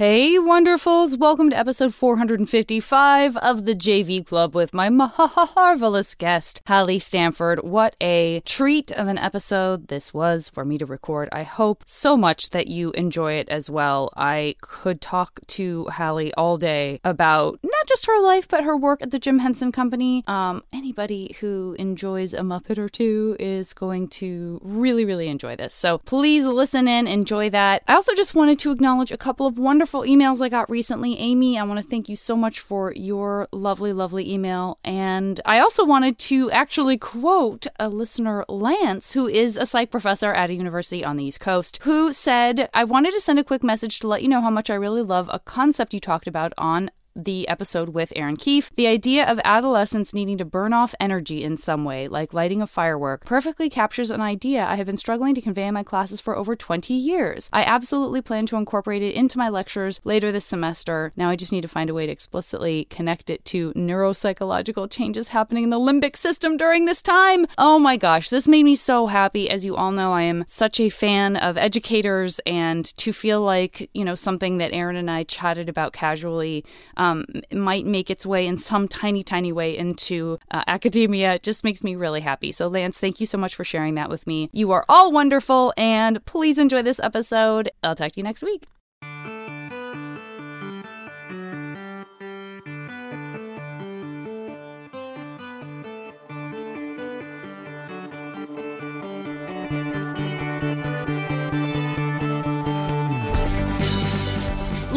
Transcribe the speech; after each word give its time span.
Hey, 0.00 0.38
wonderfuls! 0.38 1.18
Welcome 1.18 1.50
to 1.50 1.58
episode 1.58 1.92
455 1.92 3.36
of 3.36 3.66
the 3.66 3.74
JV 3.74 4.24
Club 4.24 4.54
with 4.54 4.72
my 4.72 4.88
marvelous 4.88 6.14
guest, 6.14 6.62
Halle 6.64 6.98
Stanford. 6.98 7.62
What 7.62 7.94
a 8.00 8.40
treat 8.46 8.90
of 8.92 9.08
an 9.08 9.18
episode 9.18 9.88
this 9.88 10.14
was 10.14 10.48
for 10.48 10.64
me 10.64 10.78
to 10.78 10.86
record. 10.86 11.28
I 11.32 11.42
hope 11.42 11.84
so 11.84 12.16
much 12.16 12.48
that 12.48 12.66
you 12.66 12.92
enjoy 12.92 13.34
it 13.34 13.50
as 13.50 13.68
well. 13.68 14.10
I 14.16 14.54
could 14.62 15.02
talk 15.02 15.40
to 15.48 15.84
Halle 15.92 16.32
all 16.32 16.56
day 16.56 17.00
about 17.04 17.60
not 17.62 17.86
just 17.86 18.06
her 18.06 18.22
life, 18.22 18.48
but 18.48 18.64
her 18.64 18.78
work 18.78 19.02
at 19.02 19.10
the 19.10 19.18
Jim 19.18 19.40
Henson 19.40 19.70
Company. 19.70 20.24
Um, 20.26 20.62
anybody 20.72 21.36
who 21.40 21.76
enjoys 21.78 22.32
a 22.32 22.40
Muppet 22.40 22.78
or 22.78 22.88
two 22.88 23.36
is 23.38 23.74
going 23.74 24.08
to 24.08 24.62
really, 24.64 25.04
really 25.04 25.28
enjoy 25.28 25.56
this. 25.56 25.74
So 25.74 25.98
please 25.98 26.46
listen 26.46 26.88
in, 26.88 27.06
enjoy 27.06 27.50
that. 27.50 27.82
I 27.86 27.96
also 27.96 28.14
just 28.14 28.34
wanted 28.34 28.58
to 28.60 28.70
acknowledge 28.70 29.10
a 29.10 29.18
couple 29.18 29.46
of 29.46 29.58
wonderful 29.58 29.89
wonderful 29.92 30.14
emails 30.16 30.40
I 30.40 30.48
got 30.48 30.70
recently. 30.70 31.18
Amy, 31.18 31.58
I 31.58 31.64
want 31.64 31.82
to 31.82 31.88
thank 31.88 32.08
you 32.08 32.14
so 32.14 32.36
much 32.36 32.60
for 32.60 32.92
your 32.94 33.48
lovely, 33.50 33.92
lovely 33.92 34.30
email. 34.30 34.78
And 34.84 35.40
I 35.44 35.58
also 35.58 35.84
wanted 35.84 36.16
to 36.18 36.48
actually 36.52 36.96
quote 36.96 37.66
a 37.80 37.88
listener, 37.88 38.44
Lance, 38.48 39.12
who 39.12 39.26
is 39.26 39.56
a 39.56 39.66
psych 39.66 39.90
professor 39.90 40.32
at 40.32 40.50
a 40.50 40.54
university 40.54 41.04
on 41.04 41.16
the 41.16 41.24
East 41.24 41.40
Coast, 41.40 41.80
who 41.82 42.12
said, 42.12 42.68
I 42.72 42.84
wanted 42.84 43.14
to 43.14 43.20
send 43.20 43.40
a 43.40 43.44
quick 43.44 43.64
message 43.64 43.98
to 44.00 44.08
let 44.08 44.22
you 44.22 44.28
know 44.28 44.40
how 44.40 44.50
much 44.50 44.70
I 44.70 44.74
really 44.74 45.02
love 45.02 45.28
a 45.32 45.40
concept 45.40 45.92
you 45.92 45.98
talked 45.98 46.28
about 46.28 46.52
on 46.56 46.92
the 47.14 47.48
episode 47.48 47.90
with 47.90 48.12
Aaron 48.16 48.36
Keefe, 48.36 48.70
the 48.74 48.86
idea 48.86 49.30
of 49.30 49.40
adolescents 49.44 50.14
needing 50.14 50.38
to 50.38 50.44
burn 50.44 50.72
off 50.72 50.94
energy 51.00 51.42
in 51.44 51.56
some 51.56 51.84
way, 51.84 52.08
like 52.08 52.32
lighting 52.32 52.62
a 52.62 52.66
firework, 52.66 53.24
perfectly 53.24 53.68
captures 53.68 54.10
an 54.10 54.20
idea 54.20 54.64
I 54.64 54.76
have 54.76 54.86
been 54.86 54.96
struggling 54.96 55.34
to 55.34 55.40
convey 55.40 55.66
in 55.66 55.74
my 55.74 55.82
classes 55.82 56.20
for 56.20 56.36
over 56.36 56.54
20 56.54 56.94
years. 56.94 57.50
I 57.52 57.64
absolutely 57.64 58.22
plan 58.22 58.46
to 58.46 58.56
incorporate 58.56 59.02
it 59.02 59.14
into 59.14 59.38
my 59.38 59.48
lectures 59.48 60.00
later 60.04 60.32
this 60.32 60.44
semester. 60.44 61.12
Now 61.16 61.30
I 61.30 61.36
just 61.36 61.52
need 61.52 61.62
to 61.62 61.68
find 61.68 61.90
a 61.90 61.94
way 61.94 62.06
to 62.06 62.12
explicitly 62.12 62.84
connect 62.90 63.30
it 63.30 63.44
to 63.46 63.72
neuropsychological 63.74 64.90
changes 64.90 65.28
happening 65.28 65.64
in 65.64 65.70
the 65.70 65.78
limbic 65.78 66.16
system 66.16 66.56
during 66.56 66.84
this 66.84 67.02
time. 67.02 67.46
Oh 67.58 67.78
my 67.78 67.96
gosh, 67.96 68.30
this 68.30 68.48
made 68.48 68.64
me 68.64 68.76
so 68.76 69.06
happy. 69.06 69.50
As 69.50 69.64
you 69.64 69.76
all 69.76 69.92
know, 69.92 70.12
I 70.12 70.22
am 70.22 70.44
such 70.46 70.80
a 70.80 70.88
fan 70.88 71.36
of 71.36 71.56
educators, 71.56 72.40
and 72.46 72.84
to 72.96 73.12
feel 73.12 73.40
like, 73.40 73.90
you 73.94 74.04
know, 74.04 74.14
something 74.14 74.58
that 74.58 74.72
Aaron 74.72 74.96
and 74.96 75.10
I 75.10 75.24
chatted 75.24 75.68
about 75.68 75.92
casually 75.92 76.64
um, 77.00 77.24
might 77.50 77.86
make 77.86 78.10
its 78.10 78.26
way 78.26 78.46
in 78.46 78.58
some 78.58 78.86
tiny, 78.86 79.22
tiny 79.22 79.52
way 79.52 79.76
into 79.76 80.38
uh, 80.50 80.62
academia 80.66 81.34
it 81.34 81.42
just 81.42 81.64
makes 81.64 81.82
me 81.82 81.96
really 81.96 82.20
happy. 82.20 82.52
So, 82.52 82.68
Lance, 82.68 82.98
thank 82.98 83.20
you 83.20 83.26
so 83.26 83.38
much 83.38 83.54
for 83.54 83.64
sharing 83.64 83.94
that 83.94 84.10
with 84.10 84.26
me. 84.26 84.50
You 84.52 84.70
are 84.72 84.84
all 84.88 85.10
wonderful, 85.10 85.72
and 85.76 86.24
please 86.26 86.58
enjoy 86.58 86.82
this 86.82 87.00
episode. 87.00 87.70
I'll 87.82 87.94
talk 87.94 88.12
to 88.12 88.20
you 88.20 88.24
next 88.24 88.42
week. 88.42 88.66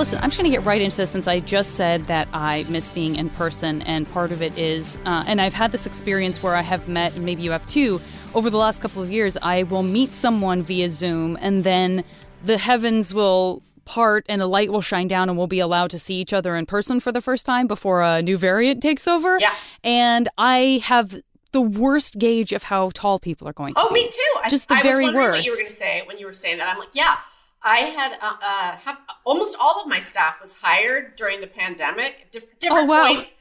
Listen, 0.03 0.19
I'm 0.21 0.29
just 0.31 0.37
going 0.37 0.51
to 0.51 0.57
get 0.57 0.65
right 0.65 0.81
into 0.81 0.97
this 0.97 1.11
since 1.11 1.29
I 1.29 1.39
just 1.39 1.75
said 1.75 2.07
that 2.07 2.27
I 2.33 2.65
miss 2.67 2.89
being 2.89 3.15
in 3.15 3.29
person. 3.29 3.81
And 3.83 4.11
part 4.11 4.33
of 4.33 4.41
it 4.41 4.57
is, 4.57 4.97
uh, 5.05 5.23
and 5.27 5.39
I've 5.39 5.53
had 5.53 5.71
this 5.71 5.85
experience 5.85 6.43
where 6.43 6.55
I 6.55 6.61
have 6.61 6.89
met, 6.89 7.15
and 7.15 7.23
maybe 7.23 7.41
you 7.41 7.51
have 7.51 7.65
too, 7.65 8.01
over 8.35 8.49
the 8.49 8.57
last 8.57 8.81
couple 8.81 9.01
of 9.01 9.09
years, 9.09 9.37
I 9.41 9.63
will 9.63 9.81
meet 9.83 10.11
someone 10.11 10.61
via 10.61 10.89
Zoom 10.89 11.37
and 11.39 11.63
then 11.63 12.03
the 12.43 12.57
heavens 12.57 13.13
will 13.13 13.61
part 13.85 14.25
and 14.27 14.41
a 14.41 14.45
light 14.45 14.73
will 14.73 14.81
shine 14.81 15.07
down 15.07 15.29
and 15.29 15.37
we'll 15.37 15.47
be 15.47 15.59
allowed 15.59 15.91
to 15.91 15.99
see 15.99 16.15
each 16.15 16.33
other 16.33 16.57
in 16.57 16.65
person 16.65 16.99
for 16.99 17.13
the 17.13 17.21
first 17.21 17.45
time 17.45 17.65
before 17.67 18.01
a 18.01 18.21
new 18.21 18.37
variant 18.37 18.81
takes 18.83 19.07
over. 19.07 19.39
Yeah. 19.39 19.53
And 19.85 20.27
I 20.37 20.81
have 20.83 21.15
the 21.53 21.61
worst 21.61 22.19
gauge 22.19 22.51
of 22.51 22.63
how 22.63 22.89
tall 22.93 23.19
people 23.19 23.47
are 23.47 23.53
going 23.53 23.73
to 23.75 23.80
Oh, 23.81 23.87
be. 23.93 24.02
me 24.03 24.09
too. 24.09 24.49
Just 24.49 24.69
I, 24.69 24.75
the 24.75 24.80
I 24.80 24.83
very 24.83 25.05
was 25.05 25.13
wondering 25.13 25.25
worst. 25.27 25.37
what 25.39 25.45
you 25.45 25.52
were 25.52 25.58
going 25.58 25.67
to 25.67 25.71
say 25.71 26.02
when 26.08 26.17
you 26.17 26.25
were 26.25 26.33
saying 26.33 26.58
that. 26.58 26.67
I'm 26.67 26.77
like, 26.80 26.89
yeah, 26.93 27.15
I 27.63 27.77
had 27.77 28.13
uh, 28.21 28.35
uh, 28.41 28.77
have 28.77 28.99
almost 29.25 29.55
all 29.59 29.81
of 29.81 29.87
my 29.87 29.99
staff 29.99 30.41
was 30.41 30.59
hired 30.61 31.15
during 31.15 31.39
the 31.41 31.47
pandemic, 31.47 32.27
diff- 32.31 32.59
different 32.59 32.89
Oh, 32.89 32.91
wow. 32.93 33.07
points, 33.07 33.33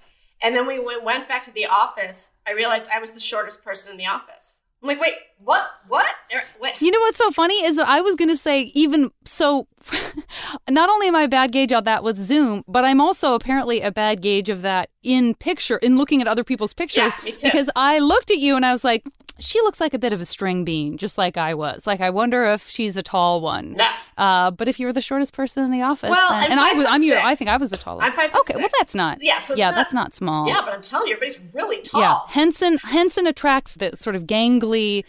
and 0.43 0.55
then 0.55 0.67
we 0.67 0.79
went, 0.79 1.03
went 1.05 1.29
back 1.29 1.45
to 1.45 1.53
the 1.53 1.67
office. 1.67 2.31
I 2.47 2.53
realized 2.53 2.89
I 2.95 3.01
was 3.01 3.11
the 3.13 3.21
shortest 3.21 3.65
person 3.65 3.91
in 3.93 3.99
the 3.99 4.07
office. 4.07 4.61
I'm 4.83 4.89
like, 4.89 5.01
wait, 5.01 5.15
what? 5.45 5.71
What? 5.89 6.07
What? 6.59 6.81
You 6.81 6.91
know 6.91 7.01
what's 7.01 7.19
so 7.19 7.31
funny 7.31 7.65
is 7.65 7.77
that 7.77 7.89
I 7.89 8.01
was 8.01 8.15
going 8.15 8.29
to 8.31 8.37
say, 8.37 8.63
even 8.75 9.11
so, 9.25 9.67
not 10.71 10.89
only 10.89 11.09
am 11.09 11.17
I 11.17 11.23
a 11.25 11.29
bad 11.29 11.53
gauge 11.53 11.73
of 11.73 11.85
that 11.85 12.03
with 12.05 12.19
Zoom, 12.19 12.65
but 12.69 12.85
I'm 12.85 13.01
also 13.01 13.35
apparently 13.35 13.81
a 13.81 13.91
bad 13.91 14.23
gauge 14.23 14.49
of 14.49 14.63
that 14.63 14.89
in 15.03 15.35
picture, 15.35 15.77
in 15.79 15.99
looking 15.99 16.21
at 16.21 16.29
other 16.29 16.45
people's 16.45 16.73
pictures. 16.73 17.15
too. 17.17 17.33
Because 17.43 17.69
I 17.77 17.99
looked 17.99 18.31
at 18.31 18.39
you 18.39 18.57
and 18.57 18.65
I 18.65 18.73
was 18.73 18.85
like, 18.85 19.05
she 19.39 19.61
looks 19.63 19.81
like 19.81 19.93
a 19.93 19.99
bit 19.99 20.13
of 20.13 20.21
a 20.21 20.27
string 20.27 20.65
bean, 20.65 20.97
just 20.99 21.19
like 21.19 21.37
I 21.37 21.55
was. 21.55 21.87
Like, 21.87 22.01
I 22.01 22.11
wonder 22.11 22.45
if 22.45 22.69
she's 22.69 22.97
a 22.97 23.03
tall 23.03 23.41
one. 23.41 23.73
No. 23.73 23.89
Uh, 24.17 24.51
but 24.53 24.69
if 24.69 24.79
you 24.79 24.87
were 24.87 24.93
the 24.93 25.01
shortest 25.01 25.33
person 25.33 25.65
in 25.65 25.73
the 25.73 25.83
office, 25.83 26.11
Well, 26.11 26.33
and 26.35 26.61
I 26.61 26.73
was, 26.75 26.87
I'm 26.89 27.03
six. 27.03 27.23
I 27.25 27.35
think 27.35 27.51
I 27.51 27.57
was 27.57 27.71
the 27.71 27.77
tallest. 27.77 28.07
I'm 28.07 28.13
five 28.13 28.33
Okay, 28.35 28.55
well, 28.57 28.69
that's 28.79 28.95
not. 28.95 29.19
Yeah, 29.21 29.41
so 29.41 29.55
yeah, 29.57 29.71
not- 29.71 29.75
that's 29.77 29.95
not 29.95 30.15
small. 30.15 30.47
Yeah, 30.47 30.61
but 30.65 30.73
I'm 30.73 30.83
telling 30.83 31.09
you, 31.09 31.15
everybody's 31.17 31.41
really 31.53 31.83
tall. 31.83 32.01
Yeah, 32.03 32.17
Henson 32.29 32.79
Henson 32.79 33.27
attracts 33.27 33.75
the 33.75 33.97
sort 33.97 34.15
of 34.15 34.25
gangly, 34.25 35.05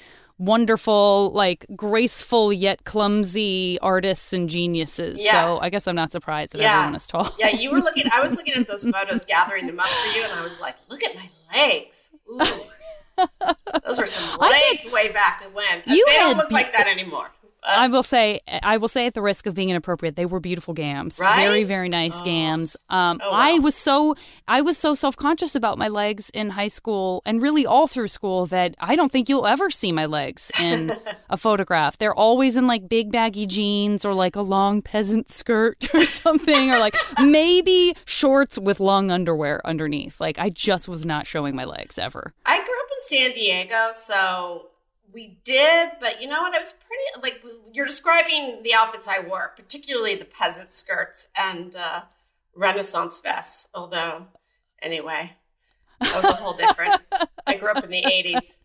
wonderful, 0.46 1.32
like 1.34 1.66
graceful 1.76 2.52
yet 2.54 2.84
clumsy 2.86 3.80
artists 3.82 4.34
and 4.34 4.50
geniuses. 4.50 5.22
Yes. 5.22 5.34
So 5.34 5.60
I 5.60 5.70
guess 5.70 5.88
I'm 5.88 5.96
not 5.96 6.12
surprised 6.12 6.52
that 6.54 6.62
Yeah. 6.62 6.74
everyone 6.80 6.96
is 6.96 7.08
tall. 7.08 7.36
Yeah, 7.40 7.50
you 7.50 7.72
were 7.72 7.80
looking. 7.88 8.06
I 8.14 8.22
was 8.22 8.36
looking 8.36 8.54
at 8.56 8.68
those 8.68 8.84
photos, 8.90 9.26
gathering 9.26 9.68
them 9.68 9.80
up 9.80 9.88
for 9.88 10.18
you, 10.18 10.24
and 10.24 10.34
I 10.34 10.42
was 10.42 10.60
like, 10.60 10.76
"Look 10.90 11.04
at 11.04 11.16
my 11.16 11.30
legs." 11.56 12.12
Ooh. 12.30 12.40
Those 13.88 14.00
were 14.00 14.08
some 14.08 14.40
legs 14.40 14.92
way 14.92 15.10
back 15.10 15.44
when. 15.54 15.84
You 15.86 16.04
they 16.08 16.18
don't 16.18 16.36
look 16.36 16.50
be- 16.50 16.56
like 16.56 16.74
that 16.74 16.88
anymore. 16.88 17.30
I 17.66 17.88
will 17.88 18.04
say, 18.04 18.40
I 18.62 18.78
will 18.78 18.88
say, 18.88 19.06
at 19.06 19.14
the 19.14 19.22
risk 19.22 19.46
of 19.46 19.56
being 19.56 19.70
inappropriate, 19.70 20.16
they 20.16 20.26
were 20.26 20.40
beautiful 20.40 20.74
gams. 20.74 21.20
Right? 21.20 21.36
Very, 21.46 21.64
very 21.64 21.90
nice 21.90 22.22
Oh. 22.22 22.26
gams. 22.26 22.78
Um, 22.90 23.20
Oh, 23.24 23.32
I 23.32 23.60
was 23.60 23.76
so, 23.76 24.16
I 24.48 24.62
was 24.62 24.78
so 24.78 24.96
self 24.96 25.16
conscious 25.16 25.56
about 25.56 25.78
my 25.78 25.88
legs 25.88 26.30
in 26.34 26.50
high 26.52 26.68
school 26.68 27.22
and 27.26 27.42
really 27.42 27.66
all 27.66 27.88
through 27.88 28.08
school 28.10 28.46
that 28.48 28.76
I 28.80 28.96
don't 28.96 29.12
think 29.12 29.30
you'll 29.30 29.48
ever 29.48 29.70
see 29.70 29.92
my 29.92 30.06
legs 30.06 30.52
in 30.62 30.98
a 31.30 31.38
photograph. 31.38 31.98
They're 31.98 32.14
always 32.14 32.58
in 32.58 32.68
like 32.68 32.90
big 32.90 33.12
baggy 33.12 33.46
jeans 33.46 34.04
or 34.06 34.14
like 34.14 34.36
a 34.36 34.42
long 34.42 34.82
peasant 34.82 35.30
skirt 35.30 35.88
or 35.94 36.02
something, 36.02 36.72
or 36.72 36.80
like 36.80 36.96
maybe 37.22 37.96
shorts 38.06 38.58
with 38.58 38.80
long 38.80 39.10
underwear 39.12 39.62
underneath. 39.66 40.20
Like 40.20 40.38
I 40.40 40.50
just 40.50 40.88
was 40.88 41.06
not 41.06 41.28
showing 41.28 41.56
my 41.56 41.66
legs 41.66 41.98
ever. 41.98 42.34
I 42.46 42.58
grew 42.58 42.80
up 42.80 42.90
in 42.92 43.02
San 43.02 43.32
Diego, 43.34 43.92
so 43.94 44.68
we 45.14 45.38
did. 45.44 45.90
But 46.02 46.22
you 46.22 46.28
know 46.28 46.42
what? 46.42 46.56
I 46.56 46.60
was 46.60 46.74
like 47.22 47.44
you're 47.72 47.86
describing 47.86 48.62
the 48.64 48.74
outfits 48.76 49.08
I 49.08 49.20
wore, 49.20 49.54
particularly 49.56 50.16
the 50.16 50.26
peasant 50.26 50.74
skirts 50.74 51.30
and 51.38 51.76
uh, 51.78 52.02
Renaissance 52.56 53.20
vests. 53.20 53.68
Although, 53.74 54.28
anyway, 54.82 55.34
that 56.00 56.16
was 56.16 56.26
a 56.26 56.34
whole 56.34 56.54
different. 56.54 57.02
I 57.48 57.58
grew 57.58 57.70
up 57.70 57.84
in 57.84 57.90
the 57.90 58.04
'80s. 58.04 58.58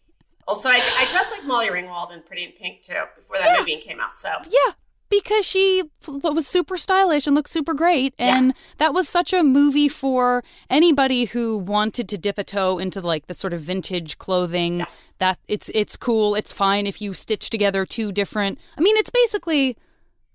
Also, 0.47 0.69
I, 0.69 0.81
I 0.99 1.07
dressed 1.11 1.39
like 1.39 1.47
Molly 1.47 1.69
Ringwald 1.69 2.13
in 2.13 2.23
Pretty 2.23 2.45
in 2.45 2.53
Pink 2.53 2.83
too 2.83 3.05
before 3.17 3.37
that 3.39 3.59
movie 3.59 3.77
came 3.77 4.01
out. 4.01 4.17
So 4.19 4.31
Yeah, 4.49 4.73
because 5.11 5.47
she 5.47 5.85
was 6.07 6.47
super 6.47 6.77
stylish 6.77 7.27
and 7.27 7.35
looked 7.35 7.51
super 7.51 7.75
great. 7.75 8.15
And 8.19 8.55
that 8.79 8.95
was 8.95 9.09
such 9.09 9.33
a 9.33 9.43
movie 9.43 9.89
for 9.89 10.45
anybody 10.71 11.27
who 11.27 11.57
wanted 11.59 12.09
to 12.09 12.19
dip 12.19 12.39
a 12.39 12.45
toe 12.45 12.79
into 12.79 13.01
like 13.01 13.27
the 13.27 13.35
sort 13.35 13.53
of 13.53 13.61
vintage 13.61 14.19
clothing. 14.19 14.79
Yes. 14.79 15.15
That 15.19 15.39
it's 15.49 15.71
it's 15.75 15.97
cool. 15.97 16.35
It's 16.35 16.53
fine 16.53 16.87
if 16.87 17.01
you 17.01 17.15
stitch 17.15 17.51
together 17.51 17.87
two 17.87 18.13
different. 18.13 18.59
I 18.77 18.81
mean, 18.81 18.97
it's 18.97 19.11
basically. 19.11 19.77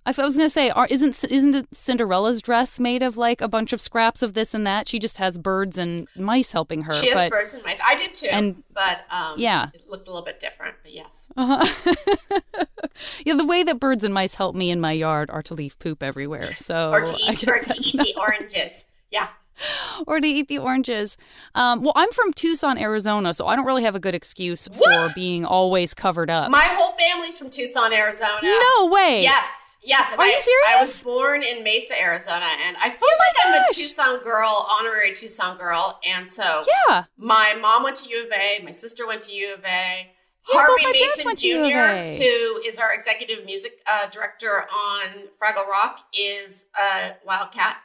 I 0.06 0.12
was 0.24 0.36
gonna 0.38 0.50
say, 0.50 0.72
isn't 0.90 1.24
isn't 1.24 1.76
Cinderella's 1.76 2.42
dress 2.42 2.80
made 2.80 3.02
of 3.04 3.18
like 3.18 3.40
a 3.42 3.48
bunch 3.48 3.72
of 3.74 3.80
scraps 3.82 4.22
of 4.22 4.34
this 4.34 4.54
and 4.54 4.68
that? 4.68 4.88
She 4.88 5.00
just 5.00 5.18
has 5.18 5.38
birds 5.38 5.78
and 5.78 6.08
mice 6.16 6.52
helping 6.52 6.84
her. 6.84 6.94
she 6.94 7.10
has 7.10 7.22
but, 7.22 7.32
birds 7.32 7.54
and 7.54 7.64
mice. 7.64 7.80
I 7.86 7.96
did 7.96 8.14
too, 8.14 8.28
and- 8.30 8.64
but 8.74 9.06
um, 9.12 9.36
yeah. 9.38 9.70
it 9.74 9.84
looked 9.88 10.08
a 10.08 10.12
little 10.12 10.26
bit 10.26 10.40
different. 10.40 10.76
But 10.84 10.94
yes, 10.94 11.30
Uh-huh. 11.38 12.34
yeah, 13.26 13.36
the 13.36 13.46
way 13.46 13.64
that 13.64 13.80
birds 13.80 14.04
and 14.04 14.14
mice 14.14 14.36
help 14.36 14.56
me 14.56 14.70
in 14.72 14.80
my 14.82 14.92
yard 14.92 15.30
are 15.30 15.42
to 15.44 15.54
leave 15.54 15.78
poop 15.80 16.04
everywhere. 16.04 16.44
So 16.64 16.92
or 16.92 17.02
to 17.02 17.14
eat 17.30 17.48
or 17.48 17.60
to 17.60 17.74
eat 17.78 17.94
the 17.94 18.14
oranges. 18.20 18.86
Yeah. 19.12 19.28
or 20.08 20.20
to 20.20 20.28
eat 20.28 20.48
the 20.48 20.58
oranges. 20.58 21.18
Um, 21.56 21.82
well, 21.84 21.94
I'm 21.96 22.12
from 22.12 22.34
Tucson, 22.34 22.78
Arizona, 22.78 23.34
so 23.34 23.48
I 23.48 23.56
don't 23.56 23.66
really 23.66 23.84
have 23.84 23.96
a 23.96 24.00
good 24.00 24.16
excuse 24.16 24.68
What? 24.68 25.10
for 25.10 25.14
being 25.14 25.46
always 25.46 25.94
covered 25.94 26.30
up. 26.30 26.50
My 26.50 26.64
whole 26.64 26.94
family's 26.98 27.38
from 27.38 27.50
Tucson, 27.50 27.94
Arizona. 27.94 28.40
no 28.42 28.88
way. 28.88 29.22
Yes, 29.22 29.63
yes. 29.84 30.14
Are 30.18 30.22
I, 30.22 30.28
you 30.28 30.42
serious? 30.42 30.66
I 30.70 30.80
was 30.80 31.04
born 31.04 31.44
in 31.44 31.64
Mesa, 31.64 32.00
Arizona, 32.02 32.46
and 32.66 32.76
I 32.78 32.90
feel 32.90 33.00
Oh 33.02 33.18
like 33.20 33.36
I'm 33.48 33.54
a 33.56 33.66
gosh. 33.68 33.76
Tucson 33.76 34.24
girl, 34.24 34.68
honorary 34.80 35.14
Tucson 35.14 35.58
girl. 35.58 36.00
And 36.08 36.30
so 36.32 36.64
Yeah. 36.90 37.06
my 37.18 37.58
mom 37.62 37.84
went 37.84 37.98
to 37.98 38.10
U 38.10 38.26
of 38.26 38.32
A, 38.32 38.64
my 38.64 38.72
sister 38.72 39.06
went 39.08 39.24
to 39.24 39.32
U 39.34 39.54
of 39.54 39.64
A, 39.66 40.10
Harvey 40.46 40.86
Mason 40.92 41.26
went 41.26 41.40
to 41.40 41.48
U 41.48 41.64
of 41.66 41.72
Jr., 41.72 42.24
who 42.24 42.62
is 42.66 42.78
our 42.78 42.94
executive 42.94 43.46
music 43.46 43.80
uh, 43.92 44.08
director 44.10 44.66
on 44.72 45.08
Fraggle 45.42 45.68
Rock, 45.68 46.00
is 46.20 46.66
a 46.82 47.16
Wildcat, 47.26 47.78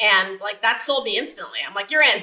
and 0.00 0.40
like 0.40 0.62
that 0.62 0.80
sold 0.80 1.04
me 1.04 1.18
instantly. 1.18 1.58
I'm 1.66 1.74
like, 1.74 1.90
you're 1.90 2.02
in. 2.02 2.22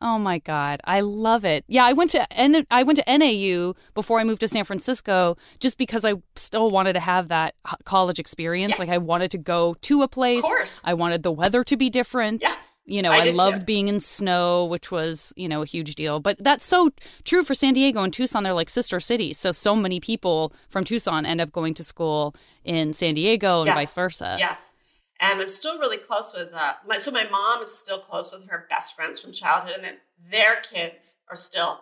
Oh 0.00 0.18
my 0.18 0.38
god, 0.38 0.80
I 0.84 1.00
love 1.00 1.44
it. 1.44 1.64
Yeah, 1.66 1.84
I 1.84 1.92
went 1.92 2.10
to 2.12 2.32
N- 2.32 2.66
I 2.70 2.82
went 2.84 2.98
to 3.04 3.18
NAU 3.18 3.74
before 3.94 4.20
I 4.20 4.24
moved 4.24 4.40
to 4.40 4.48
San 4.48 4.64
Francisco 4.64 5.36
just 5.58 5.76
because 5.76 6.04
I 6.04 6.14
still 6.36 6.70
wanted 6.70 6.92
to 6.92 7.00
have 7.00 7.28
that 7.28 7.54
college 7.84 8.18
experience. 8.20 8.72
Yeah. 8.74 8.78
Like 8.78 8.88
I 8.90 8.98
wanted 8.98 9.30
to 9.32 9.38
go 9.38 9.74
to 9.82 10.02
a 10.02 10.08
place. 10.08 10.38
Of 10.38 10.44
course. 10.44 10.82
I 10.84 10.94
wanted 10.94 11.22
the 11.24 11.32
weather 11.32 11.64
to 11.64 11.76
be 11.76 11.90
different. 11.90 12.42
Yeah. 12.42 12.54
You 12.90 13.02
know, 13.02 13.10
I 13.10 13.18
I, 13.26 13.30
loved 13.32 13.60
too. 13.60 13.64
being 13.66 13.88
in 13.88 14.00
snow, 14.00 14.64
which 14.64 14.90
was, 14.90 15.34
you 15.36 15.46
know, 15.46 15.60
a 15.60 15.66
huge 15.66 15.94
deal. 15.94 16.20
But 16.20 16.38
that's 16.42 16.64
so 16.64 16.88
true 17.24 17.44
for 17.44 17.54
San 17.54 17.74
Diego 17.74 18.02
and 18.02 18.10
Tucson. 18.10 18.44
They're 18.44 18.54
like 18.54 18.70
sister 18.70 18.98
cities. 18.98 19.36
So, 19.36 19.52
so 19.52 19.76
many 19.76 20.00
people 20.00 20.54
from 20.70 20.84
Tucson 20.84 21.26
end 21.26 21.38
up 21.42 21.52
going 21.52 21.74
to 21.74 21.84
school 21.84 22.34
in 22.64 22.94
San 22.94 23.12
Diego 23.12 23.58
and 23.60 23.66
Yes. 23.66 23.74
vice 23.76 23.94
versa. 23.94 24.36
Yes. 24.38 24.74
And 25.20 25.40
I'm 25.40 25.48
still 25.48 25.78
really 25.78 25.96
close 25.96 26.32
with 26.36 26.50
uh 26.54 26.74
my 26.86 26.96
so 26.96 27.10
my 27.10 27.28
mom 27.28 27.62
is 27.62 27.76
still 27.76 27.98
close 27.98 28.30
with 28.32 28.48
her 28.48 28.66
best 28.70 28.94
friends 28.94 29.18
from 29.20 29.32
childhood 29.32 29.72
and 29.74 29.84
then 29.84 29.96
their 30.30 30.56
kids 30.72 31.18
are 31.30 31.36
still 31.36 31.80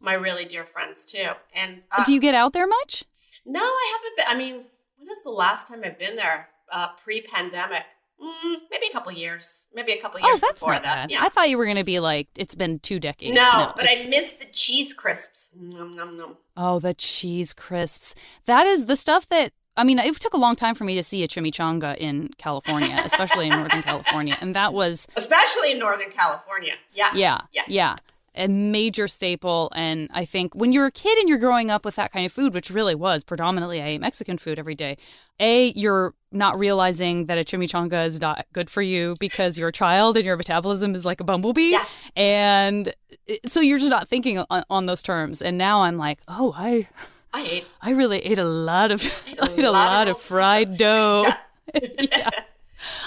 my 0.00 0.12
really 0.14 0.44
dear 0.44 0.64
friends 0.64 1.04
too. 1.04 1.28
And 1.54 1.82
uh, 1.90 2.04
Do 2.04 2.12
you 2.12 2.20
get 2.20 2.34
out 2.34 2.52
there 2.52 2.66
much? 2.66 3.04
no, 3.44 3.60
I 3.60 3.96
haven't 3.98 4.16
been 4.16 4.26
I 4.28 4.38
mean, 4.38 4.64
when 4.96 5.08
is 5.10 5.22
the 5.22 5.30
last 5.30 5.66
time 5.68 5.80
I've 5.84 5.98
been 5.98 6.16
there? 6.16 6.48
Uh 6.72 6.88
pre-pandemic. 7.02 7.84
Mm, 8.22 8.56
maybe 8.70 8.86
a 8.90 8.92
couple 8.92 9.12
years. 9.12 9.66
Maybe 9.72 9.92
a 9.92 10.00
couple 10.00 10.18
years 10.20 10.30
Oh, 10.34 10.38
that's 10.40 10.54
before 10.54 10.72
not 10.72 10.82
that. 10.82 10.94
bad. 10.96 11.10
Yeah. 11.12 11.20
I 11.22 11.28
thought 11.28 11.48
you 11.48 11.56
were 11.56 11.64
going 11.66 11.76
to 11.76 11.84
be 11.84 12.00
like, 12.00 12.26
it's 12.36 12.56
been 12.56 12.80
two 12.80 12.98
decades. 12.98 13.32
no, 13.32 13.72
but 13.76 13.84
it's- 13.84 14.06
I 14.06 14.08
miss 14.08 14.32
the 14.32 14.46
cheese 14.46 14.92
crisps. 14.92 15.50
Nom 15.54 15.94
nom 15.94 16.16
nom. 16.16 16.36
Oh, 16.56 16.80
the 16.80 16.94
cheese 16.94 17.52
crisps. 17.52 18.16
That 18.46 18.66
is 18.66 18.86
the 18.86 18.96
stuff 18.96 19.28
that 19.28 19.52
I 19.78 19.84
mean, 19.84 19.98
it 19.98 20.14
took 20.20 20.34
a 20.34 20.38
long 20.38 20.56
time 20.56 20.74
for 20.74 20.84
me 20.84 20.94
to 20.96 21.02
see 21.02 21.22
a 21.22 21.28
chimichanga 21.28 21.96
in 21.96 22.28
California, 22.36 23.00
especially 23.04 23.46
in 23.46 23.50
Northern 23.50 23.82
California. 23.82 24.36
And 24.40 24.54
that 24.54 24.74
was 24.74 25.06
Especially 25.16 25.72
in 25.72 25.78
Northern 25.78 26.10
California. 26.10 26.74
Yes. 26.92 27.14
yeah, 27.14 27.38
Yes. 27.52 27.68
yeah, 27.68 27.96
a 28.34 28.48
major 28.48 29.08
staple 29.08 29.70
and 29.74 30.08
I 30.12 30.24
think 30.24 30.54
when 30.54 30.72
you're 30.72 30.86
a 30.86 30.92
kid 30.92 31.18
and 31.18 31.28
you're 31.28 31.38
growing 31.38 31.70
up 31.70 31.84
with 31.84 31.96
that 31.96 32.12
kind 32.12 32.26
of 32.26 32.32
food, 32.32 32.54
which 32.54 32.70
really 32.70 32.94
was 32.94 33.24
predominantly 33.24 33.80
I 33.80 33.86
ate 33.86 34.00
Mexican 34.00 34.36
food 34.38 34.58
every 34.58 34.74
day. 34.74 34.96
A, 35.40 35.72
you're 35.74 36.14
not 36.32 36.58
realizing 36.58 37.26
that 37.26 37.38
a 37.38 37.42
chimichanga 37.44 38.04
is 38.06 38.20
not 38.20 38.44
good 38.52 38.68
for 38.68 38.82
you 38.82 39.14
because 39.20 39.56
you're 39.56 39.68
a 39.68 39.72
child 39.72 40.16
and 40.16 40.24
your 40.26 40.36
metabolism 40.36 40.94
is 40.96 41.04
like 41.04 41.20
a 41.20 41.24
bumblebee. 41.24 41.70
Yeah. 41.70 41.84
And 42.16 42.92
eh, 43.28 43.36
so 43.46 43.60
you're 43.60 43.78
just 43.78 43.90
not 43.90 44.08
thinking 44.08 44.44
on, 44.50 44.64
on 44.68 44.86
those 44.86 45.02
terms. 45.02 45.40
And 45.40 45.56
now 45.56 45.82
I'm 45.82 45.96
like, 45.96 46.18
oh, 46.26 46.52
I 46.56 46.88
I 47.32 47.42
ate 47.42 47.66
I 47.80 47.90
really 47.90 48.18
ate 48.18 48.38
a 48.38 48.44
lot 48.44 48.90
of 48.90 49.04
ate 49.26 49.42
I 49.42 49.46
a 49.46 49.52
ate 49.52 49.64
a 49.64 49.70
lot 49.70 49.88
lot 49.88 50.08
of 50.08 50.18
fried 50.18 50.68
dough. 50.78 51.24
Yeah. 51.26 51.36
Yeah. 52.00 52.30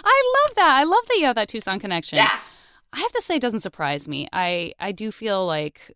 I 0.04 0.46
love 0.46 0.56
that. 0.56 0.78
I 0.78 0.84
love 0.84 1.08
that 1.08 1.18
you 1.18 1.26
have 1.26 1.36
that 1.36 1.48
Tucson 1.48 1.80
connection. 1.80 2.18
Yeah. 2.18 2.40
I 2.94 3.00
have 3.00 3.12
to 3.14 3.22
say 3.22 3.38
it 3.38 3.42
doesn't 3.42 3.62
surprise 3.62 4.08
me. 4.08 4.28
I 4.34 4.74
I 4.80 4.92
do 4.92 5.12
feel 5.12 5.46
like 5.46 5.96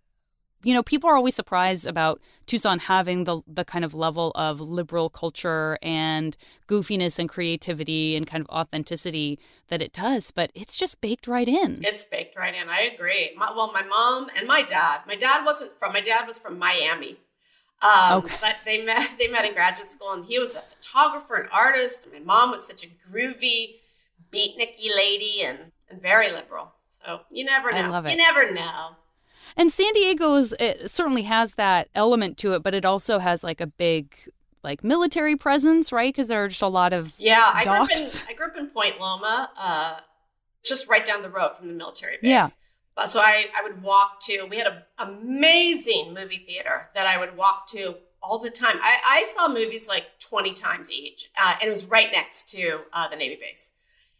you 0.63 0.73
know, 0.73 0.81
people 0.81 1.07
are 1.11 1.15
always 1.15 1.35
surprised 1.35 1.85
about 1.85 2.19
Tucson 2.47 2.79
having 2.79 3.25
the 3.25 3.41
the 3.47 3.63
kind 3.63 3.85
of 3.85 3.93
level 3.93 4.31
of 4.33 4.59
liberal 4.59 5.11
culture 5.11 5.77
and 5.83 6.35
goofiness 6.67 7.19
and 7.19 7.29
creativity 7.29 8.15
and 8.15 8.25
kind 8.25 8.41
of 8.41 8.49
authenticity 8.49 9.37
that 9.67 9.79
it 9.81 9.93
does, 9.93 10.31
but 10.31 10.51
it's 10.55 10.75
just 10.75 11.01
baked 11.01 11.27
right 11.27 11.47
in. 11.47 11.81
It's 11.83 12.03
baked 12.03 12.35
right 12.35 12.55
in. 12.55 12.67
I 12.67 12.81
agree. 12.81 13.33
My, 13.37 13.51
well, 13.55 13.71
my 13.73 13.83
mom 13.83 14.29
and 14.35 14.47
my 14.47 14.63
dad. 14.63 15.01
My 15.05 15.15
dad 15.15 15.45
wasn't 15.45 15.77
from. 15.77 15.93
My 15.93 16.01
dad 16.01 16.25
was 16.27 16.39
from 16.39 16.57
Miami. 16.57 17.17
Um, 17.85 18.19
Okay. 18.19 18.35
But 18.41 18.57
they 18.65 18.83
met. 18.83 19.15
They 19.19 19.27
met 19.27 19.45
in 19.45 19.53
graduate 19.53 19.89
school, 19.91 20.11
and 20.13 20.25
he 20.25 20.39
was 20.39 20.55
a 20.55 20.61
photographer 20.61 21.35
and 21.35 21.49
artist. 21.51 22.05
And 22.05 22.13
my 22.13 22.19
mom 22.19 22.51
was 22.51 22.65
such 22.67 22.83
a 22.85 22.87
groovy, 23.11 23.75
beatniky 24.31 24.89
lady, 24.95 25.41
and 25.43 25.59
and 25.89 26.01
very 26.01 26.31
liberal. 26.31 26.73
So 26.87 27.21
you 27.29 27.45
never 27.45 27.71
I 27.71 27.81
know. 27.81 27.91
love 27.91 28.05
it. 28.05 28.11
You 28.11 28.17
never 28.17 28.51
know. 28.53 28.95
And 29.57 29.71
San 29.71 29.93
Diego's 29.93 30.53
it 30.59 30.89
certainly 30.91 31.23
has 31.23 31.53
that 31.55 31.89
element 31.95 32.37
to 32.39 32.53
it, 32.53 32.63
but 32.63 32.73
it 32.73 32.85
also 32.85 33.19
has 33.19 33.43
like 33.43 33.61
a 33.61 33.67
big 33.67 34.15
like 34.63 34.83
military 34.83 35.35
presence, 35.35 35.91
right? 35.91 36.13
Because 36.13 36.27
there 36.27 36.43
are 36.43 36.47
just 36.47 36.61
a 36.61 36.67
lot 36.67 36.91
of 36.91 37.13
Yeah, 37.17 37.39
I 37.53 37.63
grew 37.63 37.73
up 37.73 37.91
in 37.91 38.07
I 38.27 38.33
grew 38.33 38.47
up 38.47 38.57
in 38.57 38.67
Point 38.67 38.99
Loma, 38.99 39.49
uh, 39.57 39.99
just 40.63 40.89
right 40.89 41.05
down 41.05 41.21
the 41.21 41.29
road 41.29 41.55
from 41.57 41.67
the 41.67 41.73
military 41.73 42.17
base. 42.21 42.29
Yeah. 42.29 42.47
So 43.07 43.19
I, 43.19 43.47
I 43.57 43.61
would 43.63 43.81
walk 43.83 44.21
to. 44.21 44.47
We 44.49 44.57
had 44.57 44.67
an 44.67 44.81
amazing 44.99 46.13
movie 46.13 46.37
theater 46.37 46.89
that 46.95 47.05
I 47.05 47.19
would 47.19 47.35
walk 47.35 47.67
to 47.71 47.95
all 48.23 48.39
the 48.39 48.49
time. 48.49 48.77
I, 48.81 48.97
I 49.05 49.25
saw 49.35 49.49
movies 49.49 49.87
like 49.87 50.05
twenty 50.19 50.53
times 50.53 50.89
each, 50.91 51.29
uh, 51.41 51.55
and 51.61 51.67
it 51.67 51.71
was 51.71 51.85
right 51.85 52.07
next 52.11 52.49
to 52.51 52.79
uh, 52.93 53.07
the 53.09 53.15
Navy 53.17 53.37
base. 53.39 53.73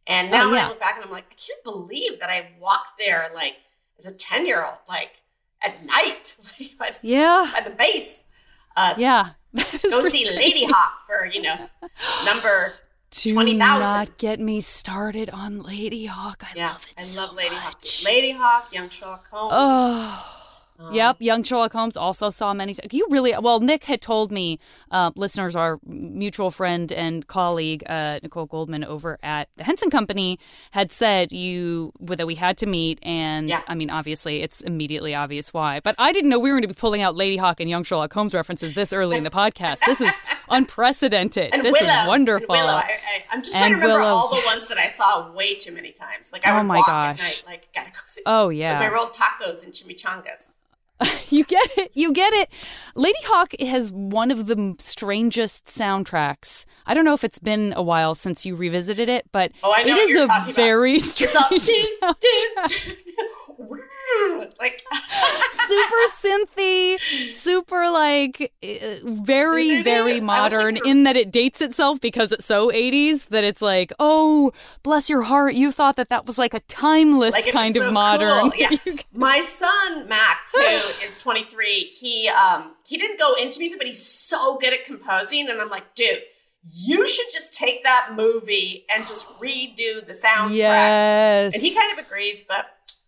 And 0.08 0.30
now 0.30 0.48
Oh, 0.48 0.52
when. 0.52 0.60
I 0.60 0.68
look 0.68 0.80
back, 0.80 0.96
and 0.98 1.06
I'm 1.06 1.12
like, 1.12 1.26
I 1.32 1.36
can't 1.36 1.64
believe 1.64 2.20
that 2.20 2.30
I 2.30 2.52
walked 2.60 3.00
there 3.00 3.28
like 3.34 3.56
as 3.98 4.06
a 4.08 4.14
ten 4.14 4.46
year 4.46 4.64
old, 4.64 4.78
like 4.90 5.12
at 5.64 5.84
night, 5.86 6.36
like, 6.60 6.78
by, 6.78 6.90
the, 6.92 7.08
yeah, 7.08 7.50
by 7.54 7.62
the 7.62 7.76
base. 7.76 8.24
Uh, 8.76 8.94
yeah. 8.98 9.30
Go 9.90 10.02
see 10.02 10.30
Lady 10.30 10.66
Hawk 10.70 11.06
for 11.08 11.26
you 11.26 11.42
know 11.42 11.70
number 12.26 12.74
Do 13.24 13.34
20,000. 13.34 13.82
not 13.82 14.18
get 14.18 14.40
me 14.40 14.62
started 14.62 15.30
on 15.30 15.60
Ladyhawke. 15.64 16.44
I 16.44 16.48
Yeah, 16.56 16.68
love 16.70 16.86
it 16.90 16.94
I 16.98 17.04
so 17.04 17.22
love 17.22 17.36
Ladyhawke. 17.38 17.64
much. 17.64 18.04
Ladyhawke, 18.06 18.72
Young 18.74 18.90
Sherlock 18.90 19.28
Holmes. 19.32 19.54
Oh. 19.56 20.32
Um, 20.78 20.94
Yep, 20.94 21.18
young 21.22 21.42
Sherlock 21.44 21.72
Holmes 21.72 21.96
also 21.96 22.30
saw 22.30 22.54
many. 22.54 22.74
T- 22.74 22.98
you 22.98 23.08
really 23.10 23.34
well. 23.40 23.62
Nick 23.62 23.86
had 23.86 24.02
told 24.02 24.30
me, 24.30 24.60
uh, 24.92 25.10
listeners, 25.16 25.56
our 25.56 25.80
mutual 25.86 26.52
friend 26.52 26.92
and 26.92 27.26
colleague 27.28 27.82
uh, 27.88 28.20
Nicole 28.22 28.46
Goldman 28.46 28.84
over 28.84 29.18
at 29.24 29.48
the 29.56 29.64
Henson 29.64 29.90
Company 29.90 30.38
had 30.72 30.92
said 30.92 31.32
you 31.32 31.94
that 32.02 32.28
we 32.28 32.36
had 32.36 32.58
to 32.58 32.66
meet, 32.66 33.00
and 33.04 33.48
Yeah. 33.48 33.62
I 33.70 33.74
mean, 33.76 33.90
obviously, 33.90 34.42
it's 34.42 34.60
immediately 34.60 35.16
obvious 35.16 35.54
why. 35.54 35.80
But 35.80 35.96
I 35.98 36.12
didn't 36.12 36.30
know 36.30 36.40
we 36.40 36.50
were 36.50 36.56
going 36.56 36.64
to 36.64 36.68
be 36.68 36.74
pulling 36.74 37.02
out 37.02 37.16
Ladyhawke 37.16 37.62
and 37.62 37.70
young 37.70 37.86
Sherlock 37.86 38.12
Holmes 38.12 38.34
references 38.34 38.76
this 38.76 38.92
early 38.92 39.16
in 39.16 39.24
the 39.24 39.30
podcast. 39.30 39.80
This 39.86 40.02
is 40.02 40.12
unprecedented. 40.50 41.54
And 41.54 41.64
this 41.64 41.74
Willow. 41.74 41.88
is 42.02 42.08
wonderful. 42.08 42.56
And 42.56 42.62
Willow. 42.66 42.78
I, 42.78 43.00
I, 43.08 43.24
I'm 43.32 43.42
just 43.44 43.58
trying 43.58 43.74
And 43.74 43.82
to 43.82 43.88
remember 43.88 44.04
Willow, 44.04 44.16
all 44.16 44.30
the 44.36 44.42
ones 44.46 44.68
that 44.68 44.78
I 44.78 44.88
saw 44.88 45.32
way 45.34 45.56
too 45.56 45.72
many 45.72 45.92
times. 45.92 46.32
Like 46.32 46.46
I 46.48 46.52
Oh 46.54 46.58
would 46.60 46.68
my 46.68 46.78
walk 46.78 46.88
gosh. 46.88 47.20
at 47.20 47.24
night, 47.24 47.44
like 47.46 47.68
gotta 47.74 47.92
go 47.92 48.00
see. 48.06 48.22
Oh 48.26 48.48
Like 48.48 48.58
yeah, 48.58 48.80
my 48.80 48.90
rolled 48.90 49.14
tacos 49.14 49.64
and 49.64 49.74
chimichangas. 49.74 50.52
you 51.30 51.44
get 51.44 51.70
it. 51.78 51.92
You 51.94 52.14
get 52.14 52.32
it. 52.34 52.50
Ladyhawke 52.96 53.60
has 53.68 53.92
one 53.92 54.32
of 54.32 54.48
the 54.48 54.76
strangest 54.80 55.66
soundtracks. 55.66 56.66
I 56.86 56.94
don't 56.94 57.04
know 57.04 57.14
if 57.14 57.26
it's 57.26 57.38
been 57.40 57.74
a 57.76 57.84
while 57.84 58.16
since 58.16 58.46
you 58.46 58.56
revisited 58.56 59.10
it, 59.10 59.26
but 59.34 59.52
Oh, 59.62 59.74
I 59.76 59.82
it 59.82 59.88
is 59.88 60.16
a 60.16 60.28
talking 60.28 60.44
about. 60.54 60.56
very 60.56 61.00
strange, 61.00 61.36
all 61.36 61.50
do, 61.50 61.60
sound- 61.60 62.16
do, 62.22 62.48
do. 62.68 62.92
Like 64.60 64.84
super 65.68 66.02
synthy, 66.16 67.00
super 67.32 67.90
like 67.90 68.54
uh, 68.64 68.96
very 69.04 69.82
very 69.82 70.12
I 70.12 70.14
wish 70.16 70.18
I 70.18 70.20
modern 70.22 70.76
could- 70.76 70.88
in 70.88 71.04
that 71.04 71.16
it 71.16 71.32
dates 71.32 71.62
itself 71.62 72.00
because 72.02 72.32
it's 72.32 72.46
so 72.46 72.70
80s 72.72 73.28
that 73.30 73.44
it's 73.44 73.62
like, 73.62 73.92
"Oh, 74.00 74.52
bless 74.84 75.10
your 75.10 75.24
heart, 75.24 75.56
you 75.56 75.72
thought 75.72 75.96
that 75.98 76.10
that 76.10 76.26
was 76.26 76.38
like 76.38 76.54
a 76.54 76.60
timeless 76.62 77.34
like 77.34 77.52
kind 77.52 77.76
of 77.78 77.84
so 77.84 77.92
modern." 77.92 78.52
cool. 78.52 78.54
Yeah. 78.58 78.70
My 79.14 79.42
son 79.42 80.08
Max, 80.08 80.52
who 80.54 80.60
is 81.06 81.18
23, 81.20 81.66
he 81.66 82.30
um 82.30 82.74
he 82.84 82.98
didn't 82.98 83.20
go 83.20 83.34
into 83.42 83.60
music, 83.60 83.80
but 83.80 83.88
he's 83.88 84.06
so 84.06 84.58
good 84.58 84.74
at 84.74 84.86
composing, 84.86 85.50
and 85.50 85.60
I'm 85.60 85.70
like, 85.70 85.96
dude, 85.96 86.22
you 86.68 87.08
should 87.08 87.28
just 87.32 87.54
take 87.54 87.84
that 87.84 88.12
movie 88.16 88.86
and 88.94 89.06
just 89.08 89.28
redo 89.40 90.06
the 90.06 90.14
soundtrack. 90.14 90.56
yes. 90.56 91.54
And 91.54 91.62
he 91.62 91.74
kind 91.76 91.92
of 91.94 92.00
agrees, 92.06 92.44
but 92.48 92.66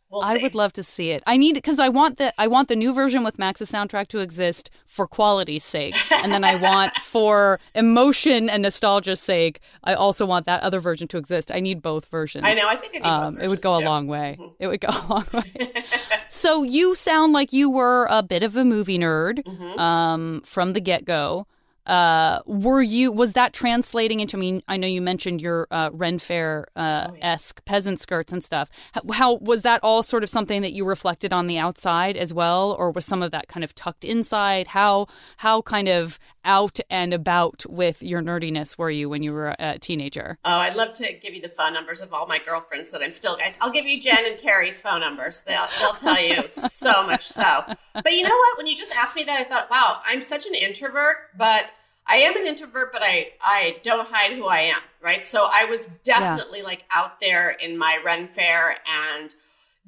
we'll 0.09 0.21
I 0.23 0.37
would 0.37 0.55
love 0.55 0.73
to 0.73 0.83
see 0.83 1.11
it. 1.11 1.23
I 1.27 1.37
need 1.37 1.53
because 1.55 1.79
I 1.79 1.89
want 1.89 2.17
the 2.17 2.33
I 2.37 2.47
want 2.47 2.67
the 2.67 2.75
new 2.75 2.93
version 2.93 3.23
with 3.23 3.37
Max's 3.39 3.71
soundtrack 3.71 4.07
to 4.09 4.19
exist 4.19 4.69
for 4.85 5.07
quality's 5.07 5.63
sake, 5.63 5.95
and 6.11 6.31
then 6.31 6.43
I 6.43 6.55
want 6.55 6.93
for 7.01 7.59
emotion 7.75 8.49
and 8.49 8.63
nostalgia's 8.63 9.19
sake. 9.19 9.59
I 9.83 9.93
also 9.93 10.25
want 10.25 10.45
that 10.45 10.61
other 10.63 10.79
version 10.79 11.07
to 11.09 11.17
exist. 11.17 11.51
I 11.51 11.59
need 11.59 11.81
both 11.81 12.05
versions. 12.05 12.43
I 12.47 12.53
know. 12.53 12.67
I 12.67 12.75
think 12.75 12.93
I 12.95 12.97
need 12.97 13.03
both 13.03 13.11
Um, 13.35 13.37
it 13.39 13.47
would 13.47 13.61
go 13.61 13.77
a 13.77 13.83
long 13.83 14.07
way. 14.07 14.37
Mhm. 14.39 14.53
It 14.59 14.67
would 14.67 14.81
go 14.81 14.89
a 14.89 15.05
long 15.09 15.25
way. 15.33 15.53
so 16.27 16.63
you 16.63 16.95
sound 16.95 17.33
like 17.33 17.53
you 17.53 17.69
were 17.69 18.07
a 18.09 18.21
bit 18.23 18.43
of 18.43 18.55
a 18.57 18.63
movie 18.65 18.97
nerd 18.99 19.43
Mhm. 19.43 19.77
um, 19.79 20.41
from 20.45 20.73
the 20.73 20.81
get 20.81 21.05
go. 21.05 21.47
Uh, 21.87 22.39
were 22.45 22.81
you? 22.81 23.11
Was 23.11 23.33
that 23.33 23.53
translating 23.53 24.19
into? 24.19 24.37
I 24.37 24.39
mean, 24.39 24.63
I 24.67 24.77
know 24.77 24.87
you 24.87 25.01
mentioned 25.01 25.41
your 25.41 25.67
uh, 25.71 25.89
Ren 25.93 26.19
Fair 26.19 26.67
uh, 26.75 27.07
Oh, 27.09 27.15
esque 27.21 27.63
peasant 27.65 27.99
skirts 27.99 28.33
and 28.33 28.43
stuff. 28.43 28.69
How, 28.93 29.01
how 29.13 29.35
was 29.35 29.61
that 29.61 29.83
all 29.83 30.03
sort 30.03 30.23
of 30.23 30.29
something 30.29 30.61
that 30.61 30.73
you 30.73 30.85
reflected 30.85 31.31
on 31.31 31.47
the 31.47 31.57
outside 31.57 32.17
as 32.17 32.33
well, 32.33 32.75
or 32.77 32.91
was 32.91 33.05
some 33.05 33.21
of 33.21 33.31
that 33.31 33.47
kind 33.47 33.63
of 33.63 33.73
tucked 33.75 34.03
inside? 34.03 34.67
How 34.67 35.07
how 35.37 35.61
kind 35.61 35.87
of 35.87 36.19
out 36.43 36.79
and 36.89 37.13
about 37.13 37.65
with 37.67 38.01
your 38.01 38.21
nerdiness 38.21 38.77
were 38.77 38.89
you 38.89 39.09
when 39.09 39.23
you 39.23 39.33
were 39.33 39.55
a 39.59 39.77
teenager? 39.79 40.37
Oh, 40.45 40.59
I'd 40.59 40.75
love 40.75 40.93
to 40.95 41.13
give 41.13 41.35
you 41.35 41.41
the 41.41 41.49
phone 41.49 41.73
numbers 41.73 42.01
of 42.01 42.13
all 42.13 42.25
my 42.27 42.39
girlfriends 42.39 42.91
that 42.91 43.01
I'm 43.01 43.11
still. 43.11 43.37
I'll 43.61 43.71
give 43.71 43.85
you 43.85 44.01
Jen 44.01 44.25
and 44.25 44.39
Carrie's 44.39 44.81
phone 44.81 45.01
numbers. 45.01 45.41
They'll 45.41 45.67
they'll 45.79 45.93
tell 45.93 46.21
you 46.23 46.43
so 46.49 47.05
much 47.05 47.27
so. 47.27 47.63
But 47.93 48.11
you 48.11 48.23
know 48.23 48.35
what? 48.35 48.57
When 48.57 48.67
you 48.67 48.75
just 48.75 48.95
asked 48.95 49.15
me 49.15 49.23
that, 49.23 49.39
I 49.39 49.43
thought, 49.43 49.69
wow, 49.69 49.99
I'm 50.05 50.21
such 50.21 50.45
an 50.45 50.55
introvert, 50.55 51.17
but 51.37 51.71
I 52.09 52.17
am 52.17 52.37
an 52.37 52.47
introvert, 52.47 52.91
but 52.93 53.01
I 53.03 53.31
I 53.41 53.77
don't 53.83 54.07
hide 54.09 54.31
who 54.37 54.45
I 54.45 54.59
am, 54.59 54.81
right? 55.01 55.25
So 55.25 55.47
I 55.51 55.65
was 55.65 55.87
definitely 56.03 56.59
yeah. 56.59 56.65
like 56.65 56.85
out 56.95 57.19
there 57.19 57.51
in 57.51 57.77
my 57.77 57.99
Ren 58.05 58.27
Fair 58.27 58.77
and 59.11 59.33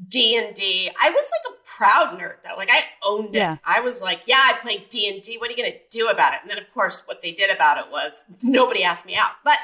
D 0.08 0.38
and 0.38 0.56
D. 0.56 0.90
I 1.02 1.10
was 1.10 1.32
like 1.32 1.54
a 1.56 1.68
proud 1.68 2.20
nerd 2.20 2.44
though. 2.44 2.56
Like 2.56 2.70
I 2.72 2.82
owned 3.06 3.36
it. 3.36 3.60
I 3.66 3.82
was 3.82 4.02
like, 4.02 4.22
yeah, 4.26 4.40
I 4.42 4.54
played 4.62 4.90
D 4.90 5.10
and 5.10 5.22
D. 5.22 5.38
What 5.38 5.50
are 5.50 5.52
you 5.52 5.58
going 5.58 5.72
to 5.72 5.80
do 5.90 6.08
about 6.08 6.34
it? 6.34 6.40
And 6.42 6.52
then 6.52 6.58
of 6.58 6.72
course, 6.74 7.04
what 7.06 7.22
they 7.22 7.32
did 7.32 7.54
about 7.54 7.78
it 7.78 7.92
was 7.92 8.24
nobody 8.44 8.84
asked 8.84 9.06
me 9.06 9.16
out. 9.16 9.32
But 9.44 9.58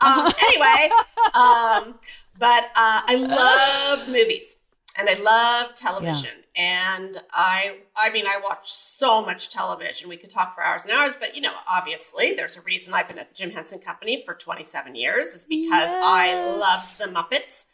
um, 0.00 0.32
anyway, 0.48 0.90
um, 1.34 1.94
but 2.38 2.64
uh, 2.76 3.02
I 3.06 3.16
love 3.16 4.08
movies 4.08 4.56
and 4.98 5.08
I 5.08 5.14
love 5.14 5.74
television. 5.74 6.30
Yeah. 6.36 6.41
And 6.54 7.16
I, 7.32 7.78
I 7.96 8.10
mean, 8.12 8.26
I 8.26 8.38
watch 8.42 8.70
so 8.70 9.24
much 9.24 9.48
television. 9.48 10.08
We 10.08 10.18
could 10.18 10.28
talk 10.28 10.54
for 10.54 10.62
hours 10.62 10.84
and 10.84 10.92
hours, 10.92 11.16
but 11.18 11.34
you 11.34 11.40
know, 11.40 11.52
obviously, 11.70 12.34
there's 12.34 12.58
a 12.58 12.60
reason 12.60 12.92
I've 12.92 13.08
been 13.08 13.18
at 13.18 13.28
the 13.28 13.34
Jim 13.34 13.50
Henson 13.50 13.78
Company 13.78 14.22
for 14.24 14.34
27 14.34 14.94
years. 14.94 15.28
Is 15.28 15.46
because 15.46 15.70
yes. 15.70 15.96
I 16.02 16.34
love 16.34 16.98
the 16.98 17.06
Muppets 17.06 17.66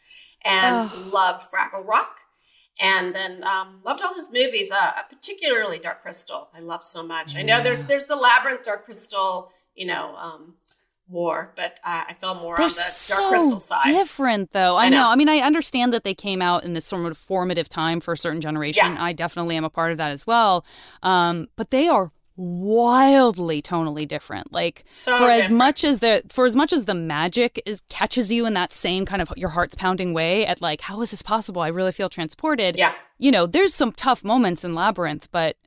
and 0.43 0.89
oh. 0.91 1.09
loved 1.11 1.45
Fraggle 1.51 1.85
Rock. 1.85 2.15
And 2.81 3.13
then 3.13 3.43
um, 3.43 3.81
loved 3.83 4.01
all 4.01 4.15
his 4.15 4.31
movies, 4.31 4.71
uh, 4.71 4.91
particularly 5.09 5.79
Dark 5.79 6.01
Crystal. 6.01 6.49
I 6.53 6.61
love 6.61 6.81
so 6.81 7.03
much. 7.03 7.33
Yeah. 7.33 7.41
I 7.41 7.43
know 7.43 7.61
there's 7.61 7.83
there's 7.83 8.05
the 8.05 8.15
Labyrinth, 8.15 8.63
Dark 8.63 8.85
Crystal, 8.85 9.51
you 9.75 9.85
know, 9.85 10.15
um, 10.15 10.53
war, 11.09 11.53
but 11.55 11.79
uh, 11.83 12.03
I 12.07 12.13
feel 12.13 12.35
more 12.35 12.55
They're 12.55 12.65
on 12.65 12.69
the 12.69 12.75
so 12.75 13.17
Dark 13.17 13.29
Crystal 13.29 13.59
side. 13.59 13.85
Different 13.85 14.51
though. 14.53 14.75
I, 14.75 14.85
I 14.85 14.89
know. 14.89 14.97
know. 14.97 15.09
I 15.09 15.15
mean, 15.15 15.29
I 15.29 15.39
understand 15.39 15.93
that 15.93 16.03
they 16.03 16.13
came 16.13 16.41
out 16.41 16.63
in 16.63 16.73
this 16.73 16.85
sort 16.85 17.11
of 17.11 17.17
formative 17.17 17.67
time 17.69 17.99
for 17.99 18.13
a 18.13 18.17
certain 18.17 18.41
generation. 18.41 18.93
Yeah. 18.93 19.03
I 19.03 19.13
definitely 19.13 19.55
am 19.57 19.63
a 19.63 19.69
part 19.69 19.91
of 19.91 19.97
that 19.97 20.11
as 20.11 20.27
well. 20.27 20.65
Um, 21.03 21.47
but 21.55 21.71
they 21.71 21.87
are 21.87 22.11
wildly 22.39 23.61
tonally 23.61 24.07
different. 24.07 24.51
Like 24.53 24.85
so 24.87 25.11
for 25.11 25.27
different. 25.27 25.43
as 25.43 25.51
much 25.51 25.83
as 25.83 25.99
the 25.99 26.23
for 26.29 26.45
as 26.45 26.55
much 26.55 26.71
as 26.71 26.85
the 26.85 26.95
magic 26.95 27.61
is 27.65 27.81
catches 27.89 28.31
you 28.31 28.45
in 28.45 28.53
that 28.53 28.71
same 28.71 29.05
kind 29.05 29.21
of 29.21 29.29
your 29.35 29.49
heart's 29.49 29.75
pounding 29.75 30.13
way 30.13 30.45
at 30.45 30.61
like 30.61 30.81
how 30.81 31.01
is 31.01 31.11
this 31.11 31.21
possible? 31.21 31.61
I 31.61 31.67
really 31.67 31.91
feel 31.91 32.09
transported. 32.09 32.77
Yeah. 32.77 32.93
You 33.17 33.31
know, 33.31 33.45
there's 33.45 33.73
some 33.73 33.91
tough 33.91 34.23
moments 34.23 34.63
in 34.63 34.73
Labyrinth, 34.73 35.27
but 35.31 35.57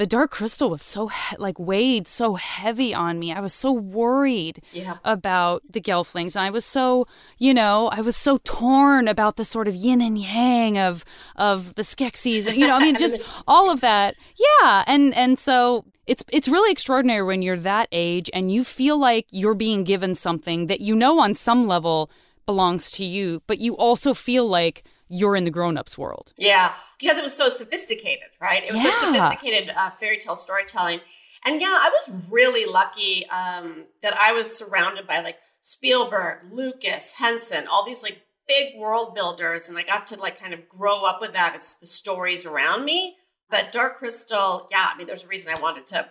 the 0.00 0.06
dark 0.06 0.30
crystal 0.30 0.70
was 0.70 0.80
so 0.80 1.08
he- 1.08 1.36
like 1.36 1.58
weighed 1.58 2.08
so 2.08 2.36
heavy 2.36 2.94
on 2.94 3.18
me. 3.18 3.34
I 3.34 3.40
was 3.40 3.52
so 3.52 3.70
worried 3.70 4.62
yeah. 4.72 4.96
about 5.04 5.62
the 5.70 5.78
Gelflings. 5.78 6.36
And 6.36 6.46
I 6.46 6.48
was 6.48 6.64
so, 6.64 7.06
you 7.36 7.52
know, 7.52 7.88
I 7.88 8.00
was 8.00 8.16
so 8.16 8.38
torn 8.42 9.08
about 9.08 9.36
the 9.36 9.44
sort 9.44 9.68
of 9.68 9.74
yin 9.74 10.00
and 10.00 10.16
yang 10.16 10.78
of 10.78 11.04
of 11.36 11.74
the 11.74 11.82
Skeksis 11.82 12.48
and 12.48 12.56
you 12.56 12.66
know, 12.66 12.76
I 12.76 12.80
mean 12.80 12.96
just 13.06 13.42
all 13.46 13.68
of 13.68 13.82
that. 13.82 14.14
Yeah. 14.38 14.84
And 14.86 15.14
and 15.14 15.38
so 15.38 15.84
it's 16.06 16.24
it's 16.32 16.48
really 16.48 16.72
extraordinary 16.72 17.22
when 17.22 17.42
you're 17.42 17.58
that 17.58 17.86
age 17.92 18.30
and 18.32 18.50
you 18.50 18.64
feel 18.64 18.98
like 18.98 19.26
you're 19.30 19.54
being 19.54 19.84
given 19.84 20.14
something 20.14 20.68
that 20.68 20.80
you 20.80 20.96
know 20.96 21.20
on 21.20 21.34
some 21.34 21.66
level 21.66 22.10
belongs 22.46 22.90
to 22.92 23.04
you, 23.04 23.42
but 23.46 23.58
you 23.58 23.76
also 23.76 24.14
feel 24.14 24.48
like 24.48 24.82
you're 25.10 25.36
in 25.36 25.44
the 25.44 25.50
grown-ups 25.50 25.98
world. 25.98 26.32
Yeah, 26.38 26.72
because 26.98 27.18
it 27.18 27.24
was 27.24 27.36
so 27.36 27.48
sophisticated, 27.48 28.28
right? 28.40 28.62
It 28.62 28.72
was 28.72 28.82
yeah. 28.82 28.92
such 28.92 29.08
sophisticated 29.08 29.70
uh, 29.76 29.90
fairy 29.90 30.18
tale 30.18 30.36
storytelling. 30.36 31.00
And 31.44 31.60
yeah, 31.60 31.68
I 31.68 31.90
was 31.92 32.22
really 32.30 32.70
lucky 32.70 33.26
um, 33.28 33.86
that 34.02 34.14
I 34.14 34.32
was 34.32 34.56
surrounded 34.56 35.06
by 35.06 35.20
like 35.20 35.36
Spielberg, 35.60 36.52
Lucas, 36.52 37.14
Henson, 37.14 37.66
all 37.70 37.84
these 37.84 38.02
like 38.02 38.18
big 38.46 38.78
world 38.78 39.14
builders, 39.14 39.68
and 39.68 39.76
I 39.76 39.82
got 39.82 40.06
to 40.08 40.20
like 40.20 40.38
kind 40.38 40.54
of 40.54 40.68
grow 40.68 41.04
up 41.04 41.20
with 41.20 41.32
that 41.32 41.54
as 41.56 41.76
the 41.80 41.86
stories 41.86 42.46
around 42.46 42.84
me. 42.84 43.16
But 43.50 43.72
Dark 43.72 43.98
Crystal, 43.98 44.68
yeah, 44.70 44.86
I 44.94 44.96
mean, 44.96 45.08
there's 45.08 45.24
a 45.24 45.28
reason 45.28 45.52
I 45.56 45.60
wanted 45.60 45.86
to 45.86 46.08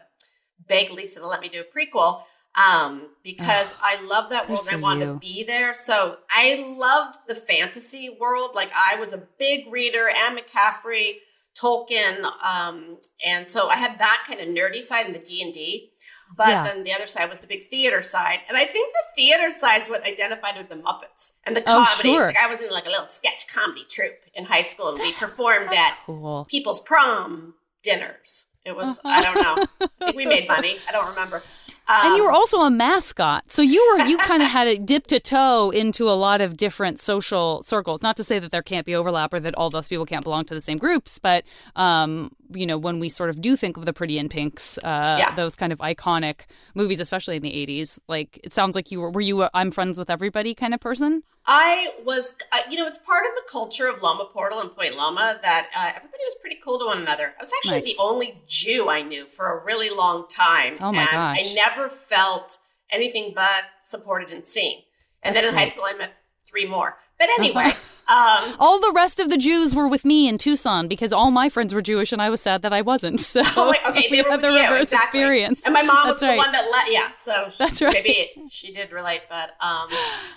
beg 0.67 0.91
Lisa 0.91 1.21
to 1.21 1.27
let 1.27 1.39
me 1.39 1.47
do 1.47 1.61
a 1.61 1.63
prequel 1.63 2.23
um, 2.55 3.09
because 3.23 3.75
oh, 3.75 3.81
I 3.81 4.01
love 4.01 4.31
that 4.31 4.49
world 4.49 4.67
and 4.67 4.77
I 4.77 4.79
want 4.79 5.01
to 5.01 5.15
be 5.15 5.43
there. 5.43 5.73
So 5.73 6.17
I 6.31 6.75
loved 6.77 7.19
the 7.27 7.35
fantasy 7.35 8.09
world. 8.19 8.51
Like 8.55 8.69
I 8.73 8.99
was 8.99 9.13
a 9.13 9.27
big 9.37 9.71
reader, 9.71 10.07
Anne 10.09 10.37
McCaffrey, 10.37 11.17
Tolkien, 11.59 12.23
um, 12.43 12.97
and 13.25 13.47
so 13.47 13.67
I 13.67 13.75
had 13.75 13.99
that 13.99 14.23
kind 14.27 14.39
of 14.39 14.47
nerdy 14.47 14.79
side 14.79 15.05
in 15.05 15.13
the 15.13 15.19
D 15.19 15.41
and 15.43 15.53
D. 15.53 15.91
But 16.35 16.49
yeah. 16.49 16.63
then 16.63 16.83
the 16.83 16.93
other 16.93 17.07
side 17.07 17.27
was 17.27 17.39
the 17.39 17.47
big 17.47 17.69
theater 17.69 18.03
side, 18.03 18.39
and 18.47 18.55
I 18.55 18.63
think 18.63 18.93
the 18.93 19.21
theater 19.21 19.49
side's 19.49 19.89
what 19.89 20.05
identified 20.07 20.57
with 20.57 20.69
the 20.69 20.75
Muppets 20.75 21.33
and 21.43 21.57
the 21.57 21.61
oh, 21.61 21.85
comedy. 21.87 22.09
Oh, 22.09 22.13
sure. 22.13 22.27
Like 22.27 22.37
I 22.37 22.47
was 22.47 22.63
in 22.63 22.69
like 22.69 22.85
a 22.85 22.89
little 22.89 23.07
sketch 23.07 23.47
comedy 23.47 23.83
troupe 23.89 24.19
in 24.35 24.45
high 24.45 24.61
school, 24.61 24.89
and 24.89 24.99
we 24.99 25.11
performed 25.19 25.73
at 25.73 25.97
cool. 26.05 26.45
people's 26.45 26.81
prom 26.81 27.55
dinners. 27.81 28.45
It 28.63 28.75
was 28.75 28.99
uh-huh. 28.99 29.09
I 29.09 29.21
don't 29.23 29.35
know. 29.35 29.65
I 29.81 29.87
think 30.05 30.17
we 30.17 30.25
made 30.27 30.47
money. 30.47 30.77
I 30.87 30.91
don't 30.91 31.09
remember. 31.09 31.41
Um, 31.89 31.95
and 32.05 32.17
you 32.17 32.23
were 32.23 32.29
um, 32.29 32.35
also 32.35 32.61
a 32.61 32.69
mascot, 32.69 33.51
so 33.51 33.63
you 33.63 33.83
were 33.91 34.05
you 34.05 34.17
kind 34.17 34.43
of 34.43 34.49
had 34.49 34.65
to 34.65 34.77
dip 34.77 35.07
to 35.07 35.19
toe 35.19 35.71
into 35.71 36.07
a 36.09 36.13
lot 36.13 36.39
of 36.39 36.55
different 36.55 36.99
social 36.99 37.63
circles. 37.63 38.03
Not 38.03 38.15
to 38.17 38.23
say 38.23 38.37
that 38.37 38.51
there 38.51 38.61
can't 38.61 38.85
be 38.85 38.93
overlap 38.93 39.33
or 39.33 39.39
that 39.39 39.55
all 39.55 39.71
those 39.71 39.87
people 39.87 40.05
can't 40.05 40.23
belong 40.23 40.45
to 40.45 40.53
the 40.53 40.61
same 40.61 40.77
groups, 40.77 41.17
but 41.17 41.45
um, 41.75 42.31
you 42.51 42.65
know, 42.65 42.77
when 42.77 42.99
we 42.99 43.09
sort 43.09 43.29
of 43.29 43.41
do 43.41 43.55
think 43.55 43.77
of 43.77 43.85
the 43.85 43.93
Pretty 43.93 44.17
in 44.17 44.29
Pinks, 44.29 44.77
uh, 44.79 45.15
yeah. 45.19 45.35
those 45.35 45.55
kind 45.55 45.71
of 45.71 45.79
iconic 45.79 46.41
movies, 46.75 46.99
especially 46.99 47.35
in 47.35 47.41
the 47.41 47.51
'80s, 47.51 47.99
like 48.07 48.39
it 48.43 48.53
sounds 48.53 48.75
like 48.75 48.91
you 48.91 49.01
were. 49.01 49.11
Were 49.11 49.21
you 49.21 49.43
a 49.43 49.49
"I'm 49.53 49.71
friends 49.71 49.97
with 49.97 50.09
everybody" 50.09 50.53
kind 50.55 50.73
of 50.73 50.79
person? 50.79 51.23
I 51.45 51.93
was, 52.05 52.35
uh, 52.51 52.59
you 52.69 52.77
know, 52.77 52.85
it's 52.85 52.99
part 52.99 53.23
of 53.27 53.33
the 53.35 53.41
culture 53.51 53.87
of 53.87 54.03
Loma 54.03 54.29
Portal 54.31 54.59
and 54.59 54.75
Point 54.75 54.95
Loma 54.95 55.39
that 55.41 55.69
uh, 55.75 55.91
everybody 55.95 56.23
was 56.23 56.35
pretty 56.41 56.57
cool 56.63 56.77
to 56.79 56.85
one 56.85 56.99
another. 56.99 57.33
I 57.39 57.41
was 57.41 57.51
actually 57.57 57.79
nice. 57.79 57.97
the 57.97 58.01
only 58.01 58.41
Jew 58.45 58.87
I 58.89 59.01
knew 59.01 59.25
for 59.25 59.59
a 59.59 59.63
really 59.63 59.95
long 59.95 60.27
time. 60.27 60.77
Oh 60.79 60.91
my 60.91 61.01
and 61.01 61.09
gosh. 61.09 61.37
I 61.39 61.53
never 61.55 61.89
felt 61.89 62.59
anything 62.91 63.33
but 63.35 63.63
supported 63.81 64.29
and 64.29 64.45
seen. 64.45 64.83
And 65.23 65.35
That's 65.35 65.43
then 65.43 65.49
in 65.49 65.55
great. 65.55 65.61
high 65.61 65.69
school, 65.69 65.85
I 65.87 65.97
met 65.97 66.13
three 66.47 66.67
more. 66.67 66.97
But 67.19 67.27
anyway, 67.37 67.73
um, 68.09 68.55
all 68.59 68.79
the 68.79 68.91
rest 68.91 69.19
of 69.19 69.29
the 69.29 69.37
Jews 69.37 69.75
were 69.75 69.87
with 69.87 70.03
me 70.03 70.27
in 70.27 70.39
Tucson 70.39 70.87
because 70.87 71.13
all 71.13 71.29
my 71.29 71.47
friends 71.47 71.75
were 71.75 71.81
Jewish, 71.81 72.11
and 72.11 72.21
I 72.21 72.29
was 72.31 72.41
sad 72.41 72.63
that 72.63 72.73
I 72.73 72.81
wasn't. 72.81 73.19
So 73.29 73.41
oh, 73.57 73.69
wait, 73.69 73.79
okay, 73.97 74.09
they 74.11 74.23
were 74.23 74.31
had 74.31 74.41
the 74.41 74.47
reverse 74.47 74.91
exactly. 74.93 75.19
experience. 75.19 75.61
And 75.63 75.73
my 75.73 75.83
mom 75.83 76.07
That's 76.07 76.21
was 76.21 76.23
right. 76.23 76.31
the 76.31 76.37
one 76.37 76.51
that 76.51 76.67
let. 76.71 76.91
Yeah, 76.91 77.11
so 77.13 77.49
That's 77.59 77.81
right. 77.81 77.93
Maybe 77.93 78.49
she 78.49 78.73
did 78.73 78.91
relate, 78.91 79.21
but 79.29 79.55
um, 79.61 79.89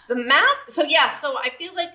the 0.09 0.17
mask. 0.17 0.69
So 0.69 0.83
yeah, 0.83 1.09
so 1.09 1.35
I 1.39 1.49
feel 1.51 1.73
like 1.75 1.89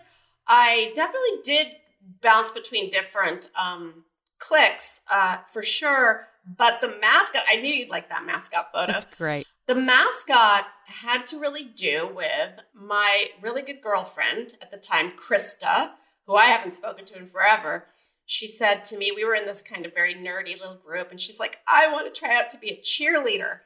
I 0.48 0.92
definitely 0.96 1.42
did 1.44 1.76
bounce 2.22 2.50
between 2.50 2.90
different 2.90 3.50
um, 3.60 4.06
cliques 4.40 5.02
uh, 5.12 5.38
for 5.52 5.62
sure. 5.62 6.28
But 6.58 6.82
the 6.82 6.88
mascot, 6.88 7.44
I 7.48 7.58
knew 7.58 7.74
you'd 7.74 7.92
like 7.92 8.10
that 8.10 8.26
mascot 8.26 8.70
photo. 8.74 8.94
That's 8.94 9.06
great. 9.06 9.46
The 9.68 9.76
mascot 9.76 10.66
had 10.86 11.28
to 11.28 11.40
really 11.40 11.66
do 11.66 12.10
with 12.14 12.64
my 12.74 13.26
really 13.42 13.62
good 13.62 13.82
girlfriend 13.82 14.54
at 14.62 14.72
the 14.72 14.78
time, 14.78 15.12
Krista, 15.12 15.92
who 16.26 16.36
I 16.36 16.46
haven't 16.46 16.72
spoken 16.72 17.04
to 17.06 17.18
in 17.18 17.26
forever. 17.26 17.88
She 18.26 18.48
said 18.48 18.86
to 18.86 18.98
me, 18.98 19.12
we 19.14 19.26
were 19.26 19.36
in 19.36 19.46
this 19.46 19.62
kind 19.62 19.86
of 19.86 19.94
very 19.94 20.16
nerdy 20.16 20.58
little 20.60 20.76
group, 20.76 21.12
and 21.12 21.20
she's 21.20 21.40
like, 21.40 21.58
I 21.68 21.92
want 21.92 22.14
to 22.14 22.18
try 22.18 22.38
out 22.38 22.50
to 22.52 22.58
be 22.58 22.70
a 22.70 22.82
cheerleader. 22.82 23.60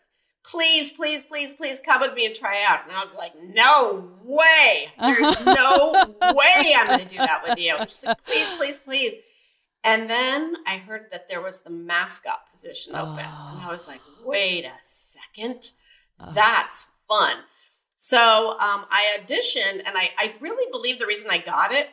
Please, 0.44 0.92
please, 0.92 1.24
please, 1.24 1.54
please 1.54 1.80
come 1.80 2.02
with 2.02 2.16
me 2.16 2.26
and 2.26 2.34
try 2.34 2.66
out. 2.68 2.84
And 2.84 2.92
I 2.92 3.00
was 3.00 3.16
like, 3.16 3.34
no 3.40 4.10
way. 4.24 4.88
There's 5.00 5.40
no 5.46 6.16
way 6.20 6.74
I'm 6.78 6.88
going 6.88 7.00
to 7.00 7.06
do 7.08 7.18
that 7.18 7.44
with 7.48 7.60
you. 7.60 7.78
She's 7.82 8.06
like, 8.06 8.26
please, 8.26 8.54
please, 8.56 8.80
please. 8.80 9.14
And 9.84 10.10
then 10.10 10.56
I 10.66 10.78
heard 10.78 11.08
that 11.12 11.30
there 11.30 11.42
was 11.42 11.62
the 11.62 11.70
mascot 11.70 12.50
position 12.52 12.96
open. 12.96 13.12
Oh. 13.20 13.50
And 13.52 13.62
I 13.62 13.66
oh. 13.66 13.70
was 13.70 13.88
like, 13.88 14.02
wait 14.26 14.66
a 14.66 14.74
second. 14.82 15.72
That's 16.34 16.88
fun. 17.08 17.38
So 17.98 18.52
um, 18.52 18.86
I 18.90 19.18
auditioned, 19.20 19.84
and 19.86 19.96
I, 19.98 20.10
I 20.18 20.34
really 20.40 20.70
believe 20.72 21.00
the 21.00 21.06
reason 21.06 21.30
I 21.30 21.38
got 21.38 21.72
it 21.72 21.90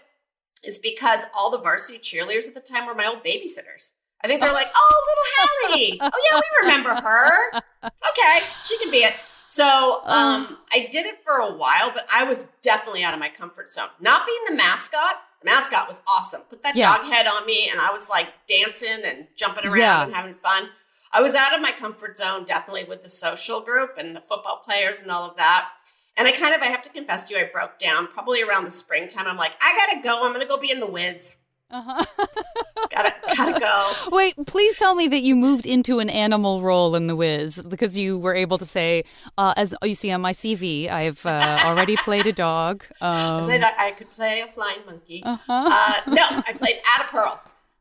is 0.65 0.79
because 0.79 1.25
all 1.37 1.51
the 1.51 1.59
varsity 1.59 1.99
cheerleaders 1.99 2.49
at 2.49 2.55
the 2.55 2.61
time 2.61 2.87
were 2.87 2.95
my 2.95 3.07
old 3.07 3.23
babysitters. 3.23 3.93
I 4.23 4.27
think 4.27 4.41
they're 4.41 4.53
like, 4.53 4.71
oh, 4.75 5.05
little 5.09 5.25
Halle. 5.37 5.99
Oh, 6.13 6.31
yeah, 6.31 6.41
we 6.41 6.67
remember 6.67 6.95
her. 6.95 7.59
Okay, 7.85 8.47
she 8.65 8.79
can 8.79 8.91
be 8.91 8.99
it. 8.99 9.15
So 9.47 9.65
um, 9.65 10.59
I 10.73 10.89
did 10.91 11.07
it 11.07 11.23
for 11.25 11.37
a 11.37 11.53
while, 11.53 11.91
but 11.95 12.07
I 12.13 12.25
was 12.25 12.49
definitely 12.61 13.03
out 13.03 13.15
of 13.15 13.21
my 13.21 13.29
comfort 13.29 13.71
zone. 13.71 13.89
Not 14.01 14.27
being 14.27 14.41
the 14.49 14.55
mascot, 14.57 15.15
the 15.41 15.47
mascot 15.47 15.89
was 15.89 16.01
awesome. 16.09 16.43
Put 16.51 16.63
that 16.65 16.75
yeah. 16.75 16.97
dog 16.97 17.11
head 17.11 17.27
on 17.27 17.47
me, 17.47 17.69
and 17.71 17.81
I 17.81 17.91
was 17.91 18.09
like 18.09 18.27
dancing 18.49 19.05
and 19.05 19.27
jumping 19.37 19.67
around 19.67 19.79
yeah. 19.79 20.05
and 20.05 20.15
having 20.15 20.35
fun. 20.35 20.69
I 21.13 21.23
was 21.23 21.35
out 21.35 21.55
of 21.55 21.61
my 21.63 21.73
comfort 21.73 22.19
zone, 22.19 22.45
definitely 22.45 22.85
with 22.85 23.03
the 23.03 23.09
social 23.09 23.61
group 23.61 23.93
and 23.99 24.15
the 24.15 24.21
football 24.21 24.63
players 24.65 25.03
and 25.03 25.11
all 25.11 25.29
of 25.31 25.37
that. 25.37 25.69
And 26.17 26.27
I 26.27 26.33
kind 26.33 26.55
of, 26.55 26.61
I 26.61 26.67
have 26.67 26.83
to 26.83 26.91
confess 26.91 27.25
to 27.25 27.35
you, 27.35 27.41
I 27.41 27.49
broke 27.53 27.79
down 27.79 28.09
probably 28.09 28.43
around 28.43 28.65
the 28.65 28.71
springtime. 28.71 29.27
I'm 29.27 29.37
like, 29.37 29.53
I 29.63 29.87
gotta 29.87 30.03
go. 30.03 30.27
I'm 30.27 30.33
gonna 30.33 30.47
go 30.47 30.59
be 30.59 30.73
in 30.73 30.81
the 30.81 30.87
Wiz. 30.87 31.37
Uh-huh. 31.71 32.03
gotta 32.91 33.15
gotta 33.37 33.61
go. 33.61 33.93
Wait, 34.17 34.35
please 34.47 34.75
tell 34.77 34.95
me 34.95 35.07
that 35.09 35.21
you 35.21 35.37
moved 35.37 35.67
into 35.67 35.99
an 35.99 36.09
animal 36.09 36.63
role 36.63 36.97
in 36.97 37.07
The 37.07 37.15
Wiz 37.15 37.61
because 37.69 37.99
you 37.99 38.19
were 38.19 38.35
able 38.35 38.57
to 38.59 38.65
say, 38.65 39.05
uh, 39.37 39.53
as 39.57 39.75
you 39.83 39.95
see 39.95 40.11
on 40.11 40.21
my 40.21 40.33
CV, 40.33 40.89
I've 40.91 41.25
uh, 41.27 41.59
already 41.65 41.97
played 41.97 42.27
a 42.27 42.33
dog. 42.33 42.85
Um, 43.01 43.45
I, 43.45 43.47
played, 43.47 43.63
I 43.63 43.91
could 43.93 44.11
play 44.11 44.41
a 44.41 44.47
flying 44.49 44.81
monkey. 44.85 45.23
Uh-huh. 45.25 45.69
Uh, 45.71 46.11
no, 46.11 46.25
I 46.31 46.53
played 46.53 46.81
Addaperle. 46.97 47.39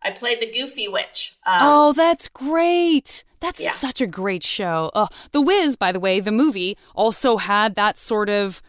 I 0.08 0.12
played 0.12 0.40
the 0.40 0.50
Goofy 0.50 0.88
Witch. 0.88 1.36
Um, 1.46 1.60
oh, 1.62 1.94
that's 1.94 2.30
great. 2.30 3.26
That's 3.42 3.62
yeah. 3.62 3.72
such 3.72 4.00
a 4.00 4.08
great 4.08 4.42
show. 4.42 4.90
Uh, 4.96 5.08
the 5.34 5.42
Wiz, 5.42 5.76
by 5.76 5.92
the 5.92 6.00
way, 6.00 6.22
the 6.22 6.32
movie 6.32 6.78
also 6.96 7.36
had 7.36 7.76
that 7.76 7.98
sort 7.98 8.30
of 8.30 8.62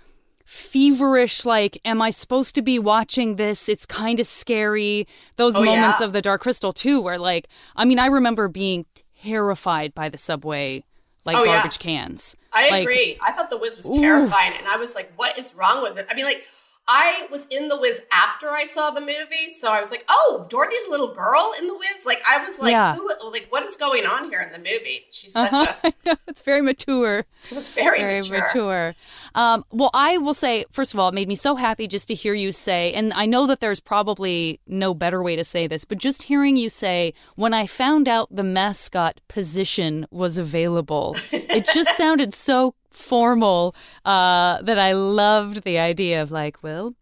feverish 0.44 1.44
like 1.44 1.78
am 1.84 2.00
i 2.00 2.08
supposed 2.08 2.54
to 2.54 2.62
be 2.62 2.78
watching 2.78 3.36
this 3.36 3.68
it's 3.68 3.84
kind 3.84 4.18
of 4.18 4.26
scary 4.26 5.06
those 5.36 5.54
oh, 5.56 5.62
moments 5.62 6.00
yeah? 6.00 6.06
of 6.06 6.14
the 6.14 6.22
dark 6.22 6.40
crystal 6.40 6.72
too 6.72 7.02
where 7.02 7.18
like 7.18 7.48
i 7.76 7.84
mean 7.84 7.98
i 7.98 8.06
remember 8.06 8.48
being 8.48 8.86
terrified 9.22 9.94
by 9.94 10.08
the 10.08 10.16
subway 10.16 10.82
like 11.26 11.36
oh, 11.36 11.44
garbage 11.44 11.76
yeah. 11.84 11.92
cans 11.92 12.34
i 12.54 12.70
like, 12.70 12.84
agree 12.84 13.18
i 13.20 13.30
thought 13.30 13.50
the 13.50 13.58
wiz 13.58 13.76
was 13.76 13.90
terrifying 13.90 14.52
ooh. 14.54 14.58
and 14.58 14.66
i 14.68 14.78
was 14.78 14.94
like 14.94 15.12
what 15.16 15.38
is 15.38 15.54
wrong 15.54 15.82
with 15.82 15.98
it 15.98 16.06
i 16.10 16.14
mean 16.14 16.24
like 16.24 16.42
I 16.88 17.26
was 17.30 17.46
in 17.50 17.68
the 17.68 17.78
Wiz 17.78 18.02
after 18.12 18.48
I 18.48 18.64
saw 18.64 18.90
the 18.90 19.02
movie, 19.02 19.50
so 19.54 19.70
I 19.70 19.82
was 19.82 19.90
like, 19.90 20.04
"Oh, 20.08 20.46
Dorothy's 20.48 20.84
a 20.86 20.90
little 20.90 21.12
girl 21.14 21.52
in 21.58 21.66
the 21.66 21.74
Wiz." 21.74 22.06
Like 22.06 22.22
I 22.26 22.44
was 22.44 22.58
like, 22.58 22.72
yeah. 22.72 22.94
Who, 22.94 23.10
"Like 23.30 23.46
what 23.50 23.62
is 23.64 23.76
going 23.76 24.06
on 24.06 24.30
here 24.30 24.40
in 24.40 24.50
the 24.52 24.58
movie?" 24.58 25.06
She's 25.10 25.32
such 25.32 25.52
uh-huh. 25.52 25.90
a 26.06 26.18
it's 26.26 26.40
very 26.42 26.62
mature. 26.62 27.26
It 27.50 27.54
was 27.54 27.68
very, 27.68 27.98
very 27.98 28.20
mature. 28.22 28.40
mature. 28.40 28.94
Um, 29.34 29.64
well, 29.70 29.90
I 29.92 30.16
will 30.18 30.34
say, 30.34 30.64
first 30.70 30.94
of 30.94 31.00
all, 31.00 31.10
it 31.10 31.14
made 31.14 31.28
me 31.28 31.34
so 31.34 31.56
happy 31.56 31.86
just 31.86 32.08
to 32.08 32.14
hear 32.14 32.34
you 32.34 32.52
say, 32.52 32.92
and 32.94 33.12
I 33.12 33.26
know 33.26 33.46
that 33.46 33.60
there's 33.60 33.80
probably 33.80 34.60
no 34.66 34.94
better 34.94 35.22
way 35.22 35.36
to 35.36 35.44
say 35.44 35.66
this, 35.66 35.84
but 35.84 35.98
just 35.98 36.24
hearing 36.24 36.56
you 36.56 36.70
say, 36.70 37.12
when 37.36 37.52
I 37.52 37.66
found 37.66 38.08
out 38.08 38.28
the 38.30 38.42
mascot 38.42 39.20
position 39.28 40.06
was 40.10 40.38
available, 40.38 41.16
it 41.32 41.68
just 41.72 41.90
sounded 41.96 42.32
so 42.32 42.74
formal 42.98 43.74
uh, 44.04 44.60
that 44.62 44.78
I 44.78 44.92
loved 44.92 45.62
the 45.62 45.78
idea 45.78 46.20
of 46.22 46.30
like, 46.30 46.62
well, 46.62 46.94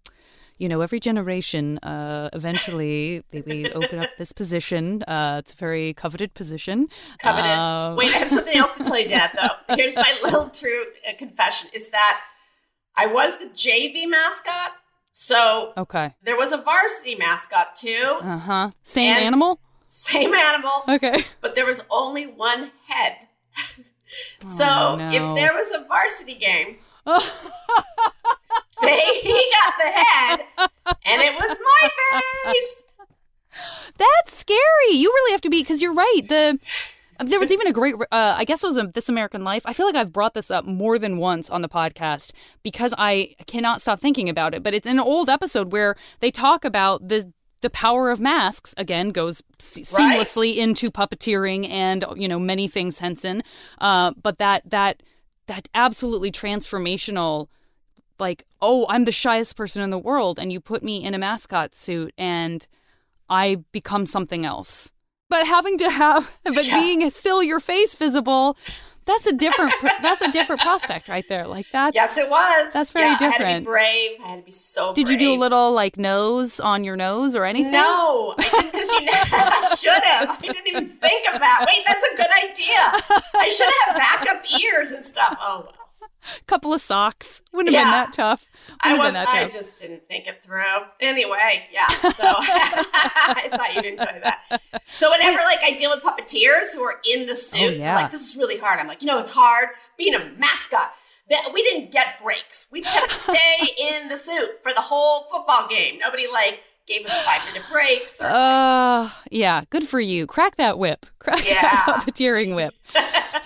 you 0.59 0.69
know, 0.69 0.81
every 0.81 1.01
generation, 1.01 1.79
uh, 1.79 2.31
eventually 2.33 3.23
they, 3.31 3.43
we 3.43 3.71
open 3.73 3.99
up 3.99 4.09
this 4.17 4.33
position. 4.33 5.03
Uh, 5.03 5.37
it's 5.41 5.53
a 5.53 5.57
very 5.57 5.93
coveted 5.95 6.35
position. 6.35 6.89
Coveted. 7.19 7.51
Um, 7.51 7.97
Wait, 7.97 8.15
I 8.15 8.19
have 8.19 8.29
something 8.29 8.57
else 8.57 8.77
to 8.79 8.85
tell 8.85 8.99
you, 8.99 9.09
Dad. 9.09 9.33
Though 9.37 9.75
here's 9.77 9.97
my 9.97 10.19
little 10.23 10.49
true 10.49 10.87
uh, 11.07 11.13
confession: 11.19 11.69
is 11.75 11.91
that 11.91 12.21
I 12.97 13.07
was 13.07 13.39
the 13.39 13.47
JV 13.47 14.09
mascot. 14.09 14.73
So 15.13 15.73
okay, 15.77 16.15
there 16.23 16.37
was 16.37 16.53
a 16.53 16.59
varsity 16.59 17.17
mascot 17.17 17.75
too. 17.75 18.19
Uh 18.23 18.39
huh. 18.39 18.71
Same 18.83 19.15
animal. 19.15 19.61
Same 19.87 20.35
animal. 20.35 20.85
Okay. 20.89 21.25
But 21.41 21.55
there 21.55 21.67
was 21.67 21.83
only 21.91 22.27
one 22.27 22.73
head. 22.89 23.29
So 24.45 24.65
oh, 24.67 24.97
no. 24.97 25.09
if 25.09 25.37
there 25.37 25.55
was 25.55 25.73
a 25.73 25.85
varsity 25.87 26.35
game, 26.35 26.77
they, 27.07 29.01
he 29.23 29.53
got 29.53 29.75
the 29.79 29.91
head, 29.91 30.41
and 31.05 31.23
it 31.23 31.35
was 31.35 31.59
my 31.59 31.89
face. 32.13 32.83
That's 33.99 34.39
scary. 34.39 34.91
You 34.91 35.11
really 35.11 35.33
have 35.33 35.41
to 35.43 35.51
be 35.51 35.63
because 35.63 35.81
you're 35.81 35.95
right. 35.95 36.21
The 36.29 36.59
there 37.25 37.39
was 37.39 37.51
even 37.51 37.67
a 37.67 37.73
great, 37.73 37.95
uh, 37.95 38.35
I 38.37 38.45
guess 38.45 38.63
it 38.63 38.67
was 38.67 38.77
a 38.77 38.87
This 38.87 39.09
American 39.09 39.43
Life. 39.43 39.63
I 39.65 39.73
feel 39.73 39.87
like 39.87 39.95
I've 39.95 40.13
brought 40.13 40.35
this 40.35 40.51
up 40.51 40.65
more 40.65 40.99
than 40.99 41.17
once 41.17 41.49
on 41.49 41.63
the 41.63 41.69
podcast 41.69 42.33
because 42.63 42.93
I 42.99 43.35
cannot 43.47 43.81
stop 43.81 44.01
thinking 44.01 44.29
about 44.29 44.55
it. 44.55 44.63
But 44.63 44.75
it's 44.75 44.87
an 44.87 45.01
old 45.01 45.29
episode 45.29 45.73
where 45.73 45.97
they 46.21 46.31
talk 46.31 46.65
about 46.65 47.09
the 47.09 47.33
the 47.63 47.71
power 47.71 48.11
of 48.11 48.21
masks 48.21 48.75
again 48.77 49.11
goes 49.11 49.43
seamlessly 49.59 50.51
right. 50.51 50.59
into 50.59 50.91
puppeteering 50.91 51.69
and 51.69 52.05
you 52.17 52.29
know 52.29 52.39
many 52.39 52.69
things 52.69 52.99
Henson. 52.99 53.43
Uh, 53.81 54.13
but 54.23 54.39
that 54.39 54.69
that 54.71 55.03
that 55.47 55.69
absolutely 55.75 56.31
transformational 56.31 57.49
like 58.19 58.47
oh 58.61 58.87
i'm 58.89 59.05
the 59.05 59.13
shyest 59.13 59.57
person 59.57 59.83
in 59.83 59.91
the 59.91 59.99
world 59.99 60.39
and 60.39 60.53
you 60.53 60.61
put 60.61 60.83
me 60.83 61.05
in 61.05 61.15
a 61.15 61.19
mascot 61.19 61.75
suit 61.75 62.13
and 62.17 62.67
i 63.29 63.57
become 63.73 64.07
something 64.07 64.45
else 64.45 64.93
but 65.29 65.47
having 65.47 65.79
to 65.79 65.91
have 65.91 66.31
but 66.45 66.67
yeah. 66.67 66.81
being 66.81 67.09
still 67.11 67.43
your 67.43 67.61
face 67.61 67.95
visible 67.95 68.57
that's 69.07 69.27
a 69.27 69.33
different. 69.33 69.73
that's 70.03 70.21
a 70.21 70.31
different 70.31 70.61
prospect 70.61 71.09
right 71.09 71.27
there. 71.29 71.47
Like 71.47 71.71
that. 71.71 71.95
Yes, 71.95 72.19
it 72.19 72.29
was. 72.29 72.73
That's 72.73 72.91
very 72.91 73.07
yeah, 73.07 73.19
different. 73.19 73.41
I 73.41 73.53
had 73.53 73.55
to 73.55 73.61
be 73.61 73.65
brave. 73.65 74.11
I 74.25 74.29
had 74.29 74.37
to 74.41 74.45
be 74.45 74.51
so. 74.51 74.93
Did 74.93 75.07
brave. 75.07 75.21
you 75.21 75.29
do 75.29 75.33
a 75.35 75.39
little 75.39 75.73
like 75.73 75.97
nose 75.97 76.61
on 76.61 76.85
your 76.85 76.97
nose 76.97 77.35
or 77.35 77.45
anything? 77.45 77.73
No, 77.73 78.35
because 78.37 78.91
you 78.93 79.05
know 79.05 79.13
I 79.15 79.75
should 79.79 80.03
have. 80.05 80.31
I 80.31 80.37
didn't 80.41 80.67
even 80.67 80.89
think 80.89 81.33
of 81.33 81.41
that. 81.41 81.67
Wait, 81.67 81.85
that's 81.87 82.05
a 82.05 82.17
good 82.17 82.51
idea. 82.51 83.23
I 83.35 83.49
should 83.49 83.71
have 83.87 83.97
backup 83.97 84.45
ears 84.61 84.91
and 84.91 85.05
stuff. 85.05 85.39
Oh 85.41 85.63
well 85.65 85.86
couple 86.47 86.73
of 86.73 86.81
socks. 86.81 87.43
Wouldn't 87.53 87.75
have 87.75 87.85
yeah. 87.85 87.91
been 87.91 88.11
that 88.11 88.13
tough. 88.13 88.49
Wouldn't 88.85 89.17
I 89.17 89.21
was. 89.21 89.29
I 89.29 89.49
just 89.49 89.79
didn't 89.79 90.07
think 90.09 90.27
it 90.27 90.43
through. 90.43 90.63
Anyway, 91.01 91.69
yeah. 91.73 91.87
So 92.11 92.25
I 92.27 93.49
thought 93.51 93.75
you'd 93.75 93.85
enjoy 93.85 94.21
that. 94.23 94.61
So 94.93 95.11
whenever 95.11 95.39
like 95.39 95.61
I 95.63 95.77
deal 95.77 95.91
with 95.91 96.03
puppeteers 96.03 96.75
who 96.75 96.83
are 96.83 97.01
in 97.11 97.27
the 97.27 97.37
suits, 97.37 97.83
oh, 97.83 97.87
yeah. 97.87 97.95
like 97.95 98.11
this 98.11 98.29
is 98.29 98.37
really 98.37 98.59
hard. 98.59 98.79
I'm 98.79 98.87
like, 98.87 99.03
you 99.03 99.09
know, 99.09 99.19
it's 99.19 99.31
hard 99.31 99.69
being 99.97 100.15
a 100.15 100.19
mascot. 100.39 100.93
That 101.29 101.51
we 101.53 101.61
didn't 101.65 101.91
get 101.91 102.23
breaks. 102.23 102.69
We 102.71 102.83
just 102.83 102.95
had 102.95 103.05
to 103.09 103.11
stay 103.11 103.67
in 103.91 104.09
the 104.09 104.17
suit 104.17 104.63
for 104.63 104.73
the 104.73 104.81
whole 104.81 105.25
football 105.25 105.67
game. 105.69 105.99
Nobody 105.99 106.25
like 106.33 106.63
gave 106.87 107.05
us 107.05 107.17
five 107.25 107.45
minute 107.47 107.69
breaks. 107.71 108.21
Or, 108.21 108.27
uh, 108.27 109.11
yeah, 109.31 109.65
good 109.71 109.85
for 109.85 110.01
you. 110.01 110.27
Crack 110.27 110.57
that 110.57 110.79
whip. 110.79 111.07
Crack 111.19 111.45
yeah. 111.47 111.63
that 111.63 112.05
puppeteering 112.07 112.55
whip. 112.55 112.75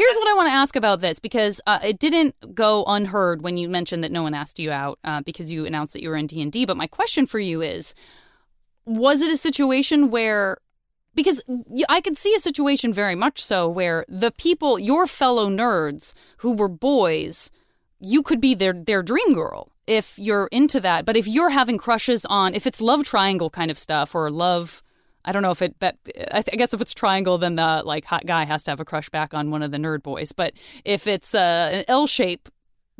Here's 0.00 0.16
what 0.16 0.28
I 0.28 0.32
want 0.32 0.48
to 0.48 0.54
ask 0.54 0.76
about 0.76 1.00
this 1.00 1.18
because 1.18 1.60
uh, 1.66 1.78
it 1.84 1.98
didn't 1.98 2.54
go 2.54 2.84
unheard 2.86 3.42
when 3.42 3.58
you 3.58 3.68
mentioned 3.68 4.02
that 4.02 4.10
no 4.10 4.22
one 4.22 4.32
asked 4.32 4.58
you 4.58 4.70
out 4.70 4.98
uh, 5.04 5.20
because 5.20 5.52
you 5.52 5.66
announced 5.66 5.92
that 5.92 6.02
you 6.02 6.08
were 6.08 6.16
in 6.16 6.26
D 6.26 6.40
and 6.40 6.50
D. 6.50 6.64
But 6.64 6.78
my 6.78 6.86
question 6.86 7.26
for 7.26 7.38
you 7.38 7.60
is, 7.60 7.94
was 8.86 9.20
it 9.20 9.30
a 9.30 9.36
situation 9.36 10.10
where? 10.10 10.56
Because 11.14 11.42
I 11.90 12.00
could 12.00 12.16
see 12.16 12.34
a 12.34 12.40
situation 12.40 12.94
very 12.94 13.14
much 13.14 13.42
so 13.42 13.68
where 13.68 14.06
the 14.08 14.30
people, 14.30 14.78
your 14.78 15.06
fellow 15.06 15.50
nerds 15.50 16.14
who 16.38 16.54
were 16.54 16.68
boys, 16.68 17.50
you 17.98 18.22
could 18.22 18.40
be 18.40 18.54
their 18.54 18.72
their 18.72 19.02
dream 19.02 19.34
girl 19.34 19.70
if 19.86 20.18
you're 20.18 20.48
into 20.50 20.80
that. 20.80 21.04
But 21.04 21.18
if 21.18 21.28
you're 21.28 21.50
having 21.50 21.76
crushes 21.76 22.24
on, 22.24 22.54
if 22.54 22.66
it's 22.66 22.80
love 22.80 23.04
triangle 23.04 23.50
kind 23.50 23.70
of 23.70 23.78
stuff 23.78 24.14
or 24.14 24.30
love, 24.30 24.82
I 25.24 25.32
don't 25.32 25.42
know 25.42 25.50
if 25.50 25.62
it, 25.62 25.76
but 25.78 25.96
I, 26.32 26.42
th- 26.42 26.50
I 26.52 26.56
guess 26.56 26.72
if 26.72 26.80
it's 26.80 26.94
triangle, 26.94 27.38
then 27.38 27.56
the 27.56 27.82
like 27.84 28.04
hot 28.04 28.26
guy 28.26 28.44
has 28.44 28.64
to 28.64 28.70
have 28.70 28.80
a 28.80 28.84
crush 28.84 29.08
back 29.08 29.34
on 29.34 29.50
one 29.50 29.62
of 29.62 29.70
the 29.70 29.78
nerd 29.78 30.02
boys. 30.02 30.32
But 30.32 30.54
if 30.84 31.06
it's 31.06 31.34
uh, 31.34 31.70
an 31.72 31.84
L 31.88 32.06
shape 32.06 32.48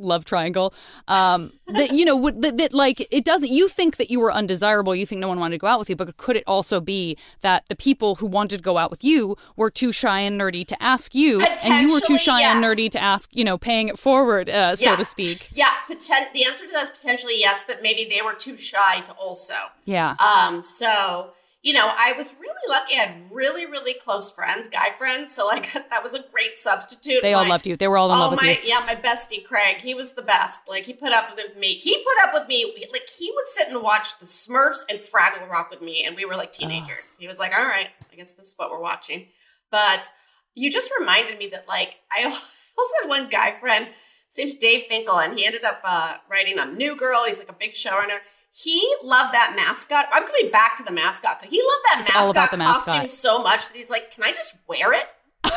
love 0.02 0.24
triangle 0.24 0.74
um 1.08 1.52
that 1.68 1.92
you 1.92 2.04
know 2.04 2.30
that, 2.30 2.56
that 2.56 2.72
like 2.72 3.06
it 3.10 3.24
doesn't 3.24 3.50
you 3.50 3.68
think 3.68 3.96
that 3.96 4.10
you 4.10 4.18
were 4.18 4.32
undesirable 4.32 4.94
you 4.94 5.06
think 5.06 5.20
no 5.20 5.28
one 5.28 5.38
wanted 5.38 5.54
to 5.54 5.58
go 5.58 5.66
out 5.66 5.78
with 5.78 5.90
you 5.90 5.96
but 5.96 6.16
could 6.16 6.36
it 6.36 6.44
also 6.46 6.80
be 6.80 7.16
that 7.42 7.64
the 7.68 7.76
people 7.76 8.16
who 8.16 8.26
wanted 8.26 8.56
to 8.56 8.62
go 8.62 8.78
out 8.78 8.90
with 8.90 9.04
you 9.04 9.36
were 9.56 9.70
too 9.70 9.92
shy 9.92 10.20
and 10.20 10.40
nerdy 10.40 10.66
to 10.66 10.80
ask 10.82 11.14
you 11.14 11.40
and 11.64 11.86
you 11.86 11.94
were 11.94 12.00
too 12.00 12.16
shy 12.16 12.40
yes. 12.40 12.54
and 12.54 12.64
nerdy 12.64 12.90
to 12.90 13.00
ask 13.00 13.34
you 13.34 13.44
know 13.44 13.58
paying 13.58 13.88
it 13.88 13.98
forward 13.98 14.48
uh, 14.48 14.74
so 14.74 14.90
yeah. 14.90 14.96
to 14.96 15.04
speak 15.04 15.50
yeah 15.54 15.70
poten- 15.88 16.32
the 16.32 16.44
answer 16.44 16.66
to 16.66 16.72
that 16.72 16.84
is 16.84 16.90
potentially 16.90 17.34
yes 17.38 17.62
but 17.66 17.82
maybe 17.82 18.08
they 18.10 18.22
were 18.22 18.34
too 18.34 18.56
shy 18.56 19.00
to 19.00 19.12
also 19.12 19.54
yeah 19.84 20.16
um 20.16 20.62
so 20.62 21.30
you 21.62 21.74
know, 21.74 21.90
I 21.94 22.14
was 22.16 22.34
really 22.40 22.54
lucky. 22.68 22.94
I 22.94 23.00
had 23.00 23.30
really, 23.30 23.66
really 23.66 23.92
close 23.92 24.32
friends, 24.32 24.66
guy 24.68 24.90
friends. 24.96 25.34
So 25.34 25.46
like 25.46 25.72
that 25.90 26.02
was 26.02 26.14
a 26.14 26.22
great 26.32 26.58
substitute. 26.58 27.20
They 27.22 27.34
all 27.34 27.46
loved 27.46 27.66
you. 27.66 27.76
They 27.76 27.88
were 27.88 27.98
all 27.98 28.10
in 28.10 28.18
love 28.18 28.32
with 28.32 28.42
my, 28.42 28.58
you. 28.62 28.70
Yeah, 28.70 28.80
my 28.86 28.94
bestie 28.94 29.44
Craig. 29.44 29.76
He 29.78 29.94
was 29.94 30.12
the 30.12 30.22
best. 30.22 30.68
Like 30.68 30.84
he 30.84 30.94
put 30.94 31.12
up 31.12 31.34
with 31.36 31.56
me. 31.58 31.74
He 31.74 32.02
put 32.02 32.28
up 32.28 32.32
with 32.32 32.48
me. 32.48 32.74
Like 32.92 33.08
he 33.08 33.30
would 33.34 33.46
sit 33.46 33.68
and 33.68 33.82
watch 33.82 34.18
the 34.18 34.24
Smurfs 34.24 34.84
and 34.88 34.98
Fraggle 34.98 35.48
Rock 35.50 35.70
with 35.70 35.82
me, 35.82 36.04
and 36.06 36.16
we 36.16 36.24
were 36.24 36.34
like 36.34 36.52
teenagers. 36.52 37.14
Oh. 37.14 37.20
He 37.20 37.26
was 37.26 37.38
like, 37.38 37.52
"All 37.52 37.66
right, 37.66 37.90
I 38.10 38.16
guess 38.16 38.32
this 38.32 38.48
is 38.48 38.54
what 38.56 38.70
we're 38.70 38.80
watching." 38.80 39.26
But 39.70 40.10
you 40.54 40.70
just 40.70 40.90
reminded 40.98 41.38
me 41.38 41.48
that 41.52 41.68
like 41.68 41.96
I 42.10 42.24
also 42.24 42.94
had 43.02 43.08
one 43.08 43.28
guy 43.28 43.52
friend. 43.52 43.88
His 44.28 44.38
name's 44.38 44.56
Dave 44.56 44.84
Finkel, 44.84 45.18
and 45.18 45.36
he 45.36 45.44
ended 45.44 45.64
up 45.64 45.80
uh, 45.84 46.14
writing 46.30 46.58
on 46.58 46.78
New 46.78 46.96
Girl. 46.96 47.24
He's 47.26 47.40
like 47.40 47.50
a 47.50 47.52
big 47.52 47.72
showrunner 47.72 48.18
he 48.52 48.94
loved 49.02 49.32
that 49.34 49.54
mascot. 49.56 50.06
I'm 50.12 50.26
coming 50.26 50.50
back 50.50 50.76
to 50.76 50.82
the 50.82 50.92
mascot. 50.92 51.44
He 51.44 51.60
loved 51.60 51.84
that 51.84 52.12
mascot, 52.14 52.58
mascot 52.58 52.86
costume 52.86 53.06
so 53.06 53.42
much 53.42 53.68
that 53.68 53.76
he's 53.76 53.90
like, 53.90 54.10
"Can 54.10 54.24
I 54.24 54.32
just 54.32 54.58
wear 54.66 54.92
it? 54.92 55.06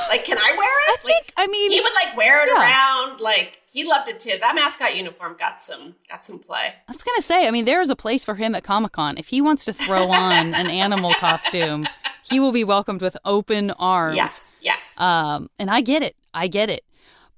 Like, 0.10 0.26
can 0.26 0.38
I 0.38 0.52
wear 0.58 0.94
it?" 0.94 1.00
I 1.00 1.04
like, 1.04 1.26
think, 1.26 1.34
I 1.38 1.48
mean, 1.48 1.72
he 1.72 1.82
would 1.82 1.94
like 1.94 2.16
wear 2.16 2.46
it 2.46 2.52
yeah. 2.54 2.62
around. 2.62 3.20
Like, 3.20 3.62
he 3.72 3.84
loved 3.84 4.10
it 4.10 4.20
too. 4.20 4.38
That 4.40 4.54
mascot 4.54 4.96
uniform 4.96 5.36
got 5.40 5.62
some 5.62 5.96
got 6.08 6.24
some 6.24 6.38
play. 6.38 6.76
I 6.88 6.92
was 6.92 7.04
gonna 7.04 7.22
say, 7.22 7.48
I 7.48 7.52
mean, 7.52 7.66
there 7.66 7.82
is 7.82 7.90
a 7.90 7.96
place 7.96 8.24
for 8.24 8.36
him 8.36 8.54
at 8.54 8.64
Comic 8.64 8.92
Con. 8.92 9.18
If 9.18 9.28
he 9.28 9.42
wants 9.42 9.66
to 9.66 9.74
throw 9.74 10.08
on 10.12 10.54
an 10.54 10.70
animal 10.70 11.12
costume, 11.16 11.86
he 12.22 12.40
will 12.40 12.52
be 12.52 12.64
welcomed 12.64 13.02
with 13.02 13.18
open 13.26 13.72
arms. 13.72 14.16
Yes, 14.16 14.60
yes. 14.62 15.02
Um, 15.02 15.50
and 15.58 15.72
I 15.72 15.82
get 15.82 16.04
it. 16.04 16.16
I 16.34 16.48
get 16.48 16.70
it. 16.70 16.86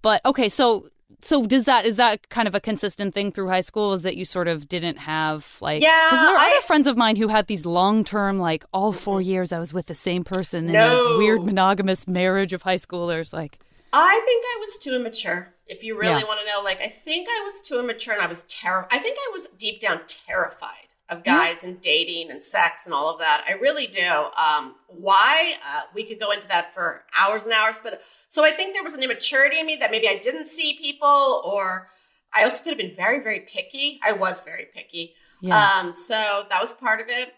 But 0.01 0.23
okay, 0.25 0.49
so 0.49 0.89
So 1.21 1.45
does 1.45 1.65
that 1.65 1.86
is 1.86 1.95
that 1.97 2.30
kind 2.30 2.47
of 2.47 2.56
a 2.56 2.60
consistent 2.60 3.13
thing 3.13 3.32
through 3.32 3.49
high 3.49 3.62
school? 3.62 3.93
Is 3.93 4.04
that 4.04 4.17
you 4.17 4.25
sort 4.25 4.47
of 4.47 4.67
didn't 4.67 4.97
have 4.97 5.58
like 5.62 5.82
yeah 5.82 6.10
there 6.12 6.19
are 6.19 6.38
I- 6.38 6.54
other 6.58 6.65
friends 6.65 6.88
of 6.88 6.97
mine 6.97 7.15
who 7.15 7.28
had 7.28 7.47
these 7.47 7.65
long 7.65 8.04
term 8.04 8.39
like 8.39 8.63
all 8.73 8.91
four 8.91 9.19
mm-hmm. 9.19 9.30
years 9.30 9.51
I 9.51 9.60
was 9.60 9.73
with 9.73 9.88
the 9.88 9.95
same 9.95 10.23
person 10.23 10.69
in 10.69 10.75
a 10.75 11.17
weird 11.17 11.43
monogamous 11.43 12.08
marriage 12.08 12.54
of 12.54 12.63
high 12.63 12.78
schoolers. 12.78 13.34
Like 13.34 13.60
I 13.93 14.21
think 14.25 14.43
I 14.45 14.58
was 14.60 14.78
too 14.78 14.91
immature. 14.91 15.54
If 15.67 15.84
you 15.84 15.97
really 15.97 16.19
Yeah. 16.19 16.28
want 16.28 16.39
to 16.41 16.45
know, 16.45 16.62
like, 16.63 16.80
I 16.80 16.89
think 16.89 17.28
I 17.28 17.41
was 17.43 17.60
too 17.62 17.80
immature 17.80 18.13
and 18.13 18.21
I 18.21 18.28
was 18.28 18.43
terrified. 18.43 18.89
I 18.91 18.99
think 18.99 19.17
I 19.17 19.32
was 19.34 19.47
deep 19.47 19.80
down 19.82 20.01
terrified 20.06 20.85
of 21.09 21.23
guys 21.23 21.63
and 21.63 21.79
dating 21.81 22.31
and 22.31 22.41
sex 22.43 22.85
and 22.85 22.93
all 22.93 23.13
of 23.13 23.19
that. 23.19 23.43
I 23.47 23.53
really 23.53 23.85
do. 23.85 24.01
Um, 24.01 24.75
why? 24.87 25.55
Uh, 25.63 25.81
we 25.93 26.03
could 26.03 26.19
go 26.19 26.31
into 26.31 26.47
that 26.47 26.73
for 26.73 27.03
hours 27.19 27.45
and 27.45 27.53
hours. 27.53 27.79
But 27.81 28.01
so 28.27 28.43
I 28.43 28.49
think 28.49 28.73
there 28.73 28.83
was 28.83 28.95
an 28.95 29.03
immaturity 29.03 29.59
in 29.59 29.67
me 29.67 29.77
that 29.79 29.91
maybe 29.91 30.07
I 30.07 30.17
didn't 30.17 30.47
see 30.47 30.79
people, 30.81 31.41
or 31.45 31.89
I 32.35 32.43
also 32.43 32.63
could 32.63 32.69
have 32.71 32.79
been 32.79 32.95
very, 32.95 33.21
very 33.21 33.41
picky. 33.41 33.99
I 34.03 34.13
was 34.13 34.41
very 34.41 34.67
picky. 34.73 35.13
yeah. 35.41 35.69
Um, 35.79 35.93
so 35.93 36.43
that 36.49 36.59
was 36.59 36.73
part 36.73 36.99
of 36.99 37.07
it. 37.09 37.33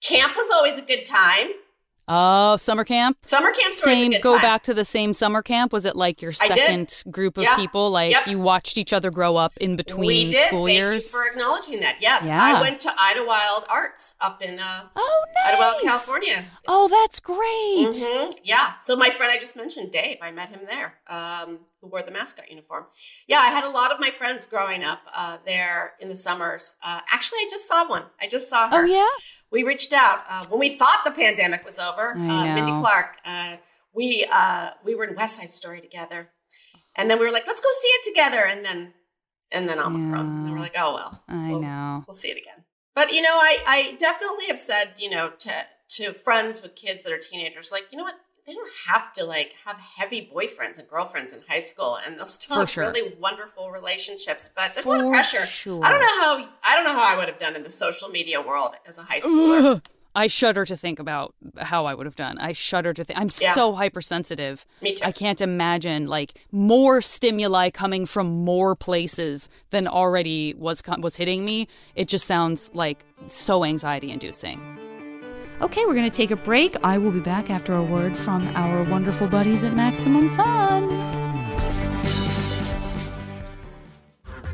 Camp 0.00 0.36
was 0.36 0.50
always 0.54 0.78
a 0.78 0.84
good 0.84 1.04
time. 1.04 1.48
Oh, 2.12 2.56
summer 2.56 2.84
camp. 2.84 3.18
Summer 3.24 3.50
a 3.50 3.72
Same 3.72 4.12
go 4.20 4.32
time. 4.34 4.42
back 4.42 4.62
to 4.64 4.74
the 4.74 4.84
same 4.84 5.14
summer 5.14 5.42
camp. 5.42 5.72
Was 5.72 5.86
it 5.86 5.94
like 5.94 6.20
your 6.20 6.32
second 6.32 7.04
group 7.10 7.36
of 7.38 7.44
Yeah. 7.44 7.54
people? 7.54 7.90
Like 7.90 8.10
Yep. 8.12 8.26
you 8.26 8.38
watched 8.40 8.76
each 8.78 8.92
other 8.92 9.10
grow 9.12 9.36
up 9.36 9.52
in 9.60 9.76
between 9.76 10.06
we 10.06 10.28
did. 10.28 10.48
school 10.48 10.66
Thank 10.66 10.76
years? 10.78 11.12
you 11.12 11.18
for 11.20 11.26
acknowledging 11.28 11.80
that. 11.80 11.96
Yes, 12.00 12.24
Yeah. 12.26 12.42
I 12.42 12.60
went 12.60 12.80
to 12.80 12.88
Idyllwild 12.88 13.66
Arts 13.68 14.14
up 14.20 14.42
in 14.42 14.58
uh, 14.58 14.88
oh 14.96 15.24
nice. 15.46 15.54
Idyllwild, 15.54 15.82
California. 15.82 16.46
Oh, 16.66 16.88
that's 16.88 17.20
great. 17.20 17.88
Mhm. 17.94 18.34
Yeah. 18.42 18.72
So 18.80 18.96
my 18.96 19.10
friend 19.10 19.30
I 19.30 19.38
just 19.38 19.54
mentioned, 19.54 19.92
Dave, 19.92 20.16
I 20.20 20.32
met 20.32 20.48
him 20.50 20.60
there, 20.68 20.98
um, 21.06 21.60
who 21.80 21.86
wore 21.88 22.02
the 22.02 22.10
mascot 22.10 22.50
uniform. 22.50 22.86
Yeah, 23.28 23.38
I 23.38 23.46
had 23.50 23.62
a 23.64 23.70
lot 23.70 23.92
of 23.92 24.00
my 24.00 24.10
friends 24.10 24.46
growing 24.46 24.82
up 24.82 25.00
uh, 25.14 25.38
there 25.46 25.94
in 26.00 26.08
the 26.08 26.16
summers. 26.16 26.74
Uh, 26.82 27.00
actually, 27.12 27.38
I 27.38 27.46
just 27.48 27.68
saw 27.68 27.86
one. 27.88 28.04
I 28.20 28.26
just 28.26 28.48
saw 28.48 28.68
her. 28.70 28.82
Oh 28.82 28.84
yeah. 28.84 29.06
We 29.52 29.62
reached 29.64 29.92
out 29.92 30.20
uh, 30.28 30.44
when 30.48 30.60
we 30.60 30.76
thought 30.76 31.02
the 31.04 31.10
pandemic 31.10 31.64
was 31.64 31.78
over. 31.78 32.12
Uh, 32.12 32.44
Mindy. 32.54 32.72
Clark. 32.72 33.16
Uh, 33.24 33.56
we 33.92 34.24
uh, 34.32 34.70
we 34.84 34.94
were 34.94 35.04
in 35.04 35.16
West 35.16 35.36
Side 35.40 35.50
Story 35.50 35.80
together, 35.80 36.30
and 36.96 37.10
then 37.10 37.18
we 37.18 37.26
were 37.26 37.32
like, 37.32 37.46
let's 37.46 37.60
go 37.60 37.68
see 37.72 37.88
it 37.88 38.04
together. 38.14 38.46
And 38.46 38.64
then 38.64 38.94
and 39.50 39.68
then 39.68 39.78
Omicron. 39.80 40.26
And 40.26 40.46
then 40.46 40.52
we're 40.52 40.58
like, 40.60 40.76
oh 40.78 40.94
well. 40.94 41.24
I 41.28 41.48
We'll- 41.50 41.60
know. 41.62 42.04
we'll 42.06 42.14
see 42.14 42.28
it 42.28 42.38
again. 42.38 42.64
But 42.94 43.12
you 43.12 43.22
know, 43.22 43.30
I 43.34 43.58
I 43.66 43.96
definitely 43.98 44.46
have 44.46 44.58
said, 44.60 44.94
you 44.98 45.10
know, 45.10 45.30
to 45.40 45.52
to 45.96 46.12
friends 46.12 46.62
with 46.62 46.76
kids 46.76 47.02
that 47.02 47.12
are 47.12 47.18
teenagers, 47.18 47.72
like, 47.72 47.86
you 47.90 47.98
know 47.98 48.04
what? 48.04 48.14
They 48.50 48.54
don't 48.56 48.70
have 48.88 49.12
to 49.14 49.24
like 49.24 49.54
have 49.64 49.76
heavy 49.78 50.30
boyfriends 50.34 50.78
and 50.78 50.88
girlfriends 50.88 51.34
in 51.34 51.42
high 51.48 51.60
school, 51.60 51.98
and 52.04 52.18
they'll 52.18 52.26
still 52.26 52.56
For 52.56 52.60
have 52.62 52.70
sure. 52.70 52.84
really 52.84 53.14
wonderful 53.20 53.70
relationships. 53.70 54.50
But 54.54 54.74
there's 54.74 54.86
a 54.86 54.88
lot 54.88 55.00
of 55.04 55.10
pressure. 55.10 55.46
sure. 55.46 55.80
I 55.84 55.90
don't 55.90 56.00
know 56.00 56.06
how 56.20 56.48
I 56.64 56.74
don't 56.76 56.84
know 56.84 57.00
how 57.00 57.14
I 57.14 57.16
would 57.16 57.28
have 57.28 57.38
done 57.38 57.54
in 57.56 57.62
the 57.62 57.70
social 57.70 58.08
media 58.08 58.40
world 58.42 58.74
as 58.86 58.98
a 58.98 59.02
high 59.02 59.20
schooler. 59.20 59.74
Ugh. 59.76 59.82
I 60.12 60.26
shudder 60.26 60.64
to 60.64 60.76
think 60.76 60.98
about 60.98 61.34
how 61.56 61.86
I 61.86 61.94
would 61.94 62.04
have 62.04 62.16
done. 62.16 62.36
I 62.38 62.50
shudder 62.50 62.92
to 62.92 63.04
think. 63.04 63.16
I'm 63.16 63.30
Yeah. 63.40 63.52
so 63.52 63.74
hypersensitive. 63.74 64.66
Me 64.82 64.92
too. 64.94 65.04
I 65.06 65.12
can't 65.12 65.40
imagine 65.40 66.06
like 66.06 66.34
more 66.50 67.00
stimuli 67.00 67.70
coming 67.70 68.06
from 68.06 68.26
more 68.44 68.74
places 68.74 69.48
than 69.70 69.86
already 69.86 70.52
was 70.54 70.82
was 70.98 71.14
hitting 71.14 71.44
me. 71.44 71.68
It 71.94 72.08
just 72.08 72.26
sounds 72.26 72.72
like 72.74 73.04
so 73.28 73.64
anxiety 73.64 74.10
inducing. 74.10 74.58
Okay, 75.60 75.84
we're 75.84 75.94
going 75.94 76.10
to 76.10 76.16
take 76.16 76.30
a 76.30 76.36
break. 76.36 76.74
I 76.82 76.96
will 76.96 77.10
be 77.10 77.20
back 77.20 77.50
after 77.50 77.74
a 77.74 77.82
word 77.82 78.18
from 78.18 78.48
our 78.56 78.82
wonderful 78.84 79.28
buddies 79.28 79.62
at 79.62 79.74
Maximum 79.74 80.34
Fun. 80.34 80.88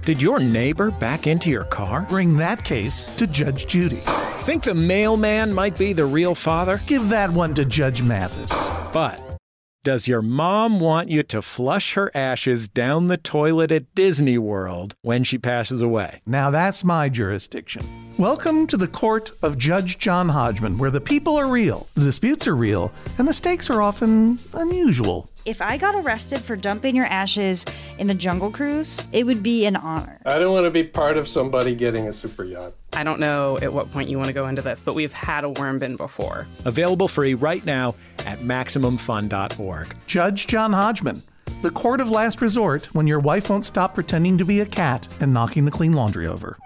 Did 0.03 0.23
your 0.23 0.39
neighbor 0.39 0.91
back 0.93 1.27
into 1.27 1.51
your 1.51 1.65
car? 1.65 2.07
Bring 2.09 2.37
that 2.37 2.65
case 2.65 3.03
to 3.17 3.27
Judge 3.27 3.67
Judy. 3.67 4.03
Think 4.39 4.63
the 4.63 4.75
mailman 4.75 5.53
might 5.53 5.77
be 5.77 5.93
the 5.93 6.07
real 6.07 6.35
father? 6.35 6.81
Give 6.87 7.09
that 7.09 7.31
one 7.31 7.55
to 7.55 7.65
Judge 7.65 8.03
Mathis. 8.03 8.53
But 8.93 9.21
does 9.87 10.09
your 10.09 10.21
mom 10.21 10.81
want 10.81 11.09
you 11.09 11.23
to 11.23 11.41
flush 11.41 11.95
her 11.95 12.11
ashes 12.13 12.67
down 12.67 13.07
the 13.07 13.17
toilet 13.17 13.71
at 13.71 13.95
Disney 13.95 14.37
World 14.37 14.97
when 15.03 15.23
she 15.23 15.39
passes 15.39 15.81
away? 15.81 16.21
Now 16.27 16.51
that's 16.51 16.83
my 16.83 17.09
jurisdiction. 17.09 17.87
Welcome 18.19 18.67
to 18.67 18.77
the 18.77 18.89
court 18.89 19.31
of 19.43 19.59
Judge 19.59 20.01
John 20.01 20.31
Hodgman, 20.31 20.79
where 20.79 20.91
the 20.91 21.01
people 21.01 21.37
are 21.37 21.47
real, 21.47 21.87
the 21.95 22.03
disputes 22.03 22.49
are 22.49 22.57
real, 22.57 22.93
and 23.17 23.29
the 23.29 23.33
stakes 23.33 23.71
are 23.71 23.81
often 23.81 24.41
unusual. 24.55 25.31
If 25.47 25.63
I 25.63 25.77
got 25.77 25.95
arrested 25.95 26.41
for 26.41 26.57
dumping 26.57 26.97
your 26.97 27.05
ashes 27.05 27.65
in 27.99 28.09
the 28.09 28.15
Jungle 28.15 28.51
Cruise, 28.51 29.01
it 29.13 29.25
would 29.27 29.45
be 29.45 29.65
an 29.65 29.77
honor. 29.77 30.21
I 30.27 30.41
don't 30.41 30.53
want 30.53 30.65
to 30.65 30.73
be 30.73 30.83
part 30.83 31.17
of 31.17 31.29
somebody 31.29 31.77
getting 31.77 32.09
a 32.09 32.13
super 32.13 32.43
yacht. 32.43 32.73
I 32.95 33.05
don't 33.05 33.21
know 33.21 33.57
at 33.63 33.73
what 33.73 33.89
point 33.93 34.09
you 34.09 34.17
want 34.17 34.27
to 34.27 34.33
go 34.33 34.49
into 34.49 34.61
this, 34.61 34.83
but 34.85 34.97
we've 34.97 35.13
had 35.13 35.45
a 35.45 35.49
worm 35.49 35.79
bin 35.79 35.95
before. 35.95 36.49
Available 36.65 37.07
free 37.07 37.35
right 37.35 37.65
now 37.65 37.95
at 38.27 38.41
MaximumFun.org. 38.41 39.97
Judge 40.09 40.49
John 40.49 40.73
Hodgman, 40.73 41.23
the 41.63 41.71
court 41.71 42.01
of 42.01 42.11
last 42.11 42.41
resort 42.41 42.93
when 42.93 43.07
your 43.07 43.21
wife 43.21 43.49
won't 43.49 43.65
stop 43.65 43.95
pretending 43.95 44.39
to 44.39 44.45
be 44.45 44.59
a 44.59 44.67
cat 44.67 45.07
and 45.21 45.33
knocking 45.33 45.65
the 45.65 45.71
clean 45.71 45.93
laundry 45.93 46.27
over. 46.27 46.59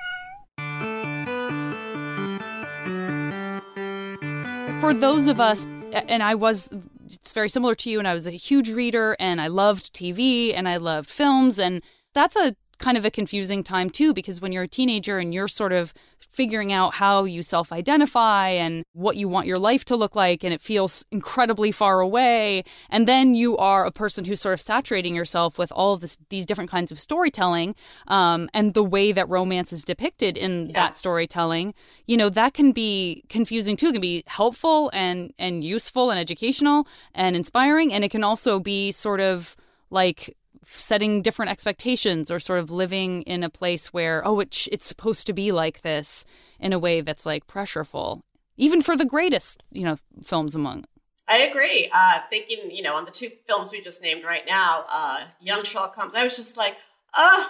for 4.81 4.95
those 4.95 5.29
of 5.29 5.38
us 5.38 5.66
and 5.93 6.23
i 6.23 6.35
was 6.35 6.71
it's 7.14 7.33
very 7.33 7.49
similar 7.49 7.75
to 7.75 7.90
you 7.90 7.99
and 7.99 8.09
i 8.09 8.14
was 8.14 8.27
a 8.27 8.33
huge 8.33 8.70
reader 8.70 9.16
and 9.18 9.40
i 9.40 9.46
loved 9.46 9.92
tv 9.94 10.55
and 10.55 10.68
i 10.68 10.77
loved 10.77 11.09
films 11.09 11.59
and 11.59 11.83
that's 12.14 12.37
a 12.37 12.55
kind 12.81 12.97
of 12.97 13.05
a 13.05 13.11
confusing 13.11 13.62
time 13.62 13.88
too 13.90 14.12
because 14.12 14.40
when 14.40 14.51
you're 14.51 14.64
a 14.64 14.69
teenager 14.69 15.19
and 15.19 15.33
you're 15.33 15.47
sort 15.47 15.73
of 15.73 15.95
figuring 16.19 16.73
out 16.73 16.95
how 16.95 17.25
you 17.25 17.43
self-identify 17.43 18.49
and 18.49 18.85
what 18.93 19.16
you 19.16 19.29
want 19.29 19.47
your 19.47 19.59
life 19.59 19.85
to 19.85 19.95
look 19.95 20.16
like 20.16 20.43
and 20.43 20.53
it 20.53 20.61
feels 20.61 21.05
incredibly 21.12 21.71
far 21.71 22.01
away 22.01 22.64
and 22.88 23.07
then 23.07 23.35
you 23.35 23.57
are 23.59 23.85
a 23.85 23.93
person 23.93 24.25
who's 24.25 24.40
sort 24.40 24.55
of 24.55 24.61
saturating 24.61 25.14
yourself 25.14 25.59
with 25.59 25.71
all 25.73 25.93
of 25.93 26.01
this, 26.01 26.16
these 26.31 26.47
different 26.47 26.71
kinds 26.71 26.90
of 26.90 26.99
storytelling 26.99 27.75
um, 28.09 28.49
and 28.55 28.75
the 28.75 28.85
way 28.85 29.12
that 29.12 29.29
romance 29.29 29.73
is 29.73 29.85
depicted 29.85 30.37
in 30.37 30.73
that 30.73 30.97
storytelling 30.97 31.75
you 32.07 32.16
know 32.16 32.29
that 32.29 32.55
can 32.55 32.73
be 32.73 33.23
confusing 33.29 33.77
too. 33.77 33.88
It 33.88 33.93
can 33.93 34.01
be 34.01 34.25
helpful 34.27 34.90
and 34.93 35.33
and 35.38 35.62
useful 35.62 36.11
and 36.11 36.19
educational 36.19 36.87
and 37.14 37.37
inspiring 37.37 37.93
and 37.93 38.05
it 38.05 38.11
can 38.11 38.25
also 38.25 38.59
be 38.59 38.93
sort 38.93 39.21
of 39.21 39.57
like 39.90 40.37
setting 40.64 41.23
different 41.23 41.51
expectations 41.51 42.31
or 42.31 42.38
sort 42.38 42.59
of 42.61 42.70
living 42.70 43.23
in 43.23 43.42
a 43.42 43.51
place 43.51 43.92
where 43.92 44.27
oh 44.27 44.40
it 44.40 44.68
it's 44.70 44.87
supposed 44.87 45.27
to 45.27 45.33
be 45.33 45.51
like 45.53 45.83
this 45.83 46.25
in 46.59 46.73
a 46.73 46.79
way 46.79 47.01
that's 47.01 47.25
like 47.27 47.46
pressureful 47.46 48.23
even 48.57 48.81
for 48.83 48.96
the 48.96 49.05
greatest 49.07 49.62
you 49.70 49.85
know 49.85 49.96
films 50.23 50.55
among 50.55 50.85
I 51.33 51.38
agree. 51.42 51.88
Uh, 51.94 52.18
thinking, 52.29 52.73
you 52.73 52.83
know, 52.83 52.96
on 52.96 53.05
the 53.05 53.12
two 53.12 53.29
films 53.46 53.70
we 53.70 53.81
just 53.81 54.03
named 54.03 54.25
right 54.25 54.42
now, 54.49 54.85
uh, 54.92 55.27
Young 55.40 55.62
Sherlock 55.62 55.94
Holmes, 55.94 56.12
I 56.16 56.25
was 56.25 56.35
just 56.37 56.57
like, 56.57 56.75
uh, 57.16 57.44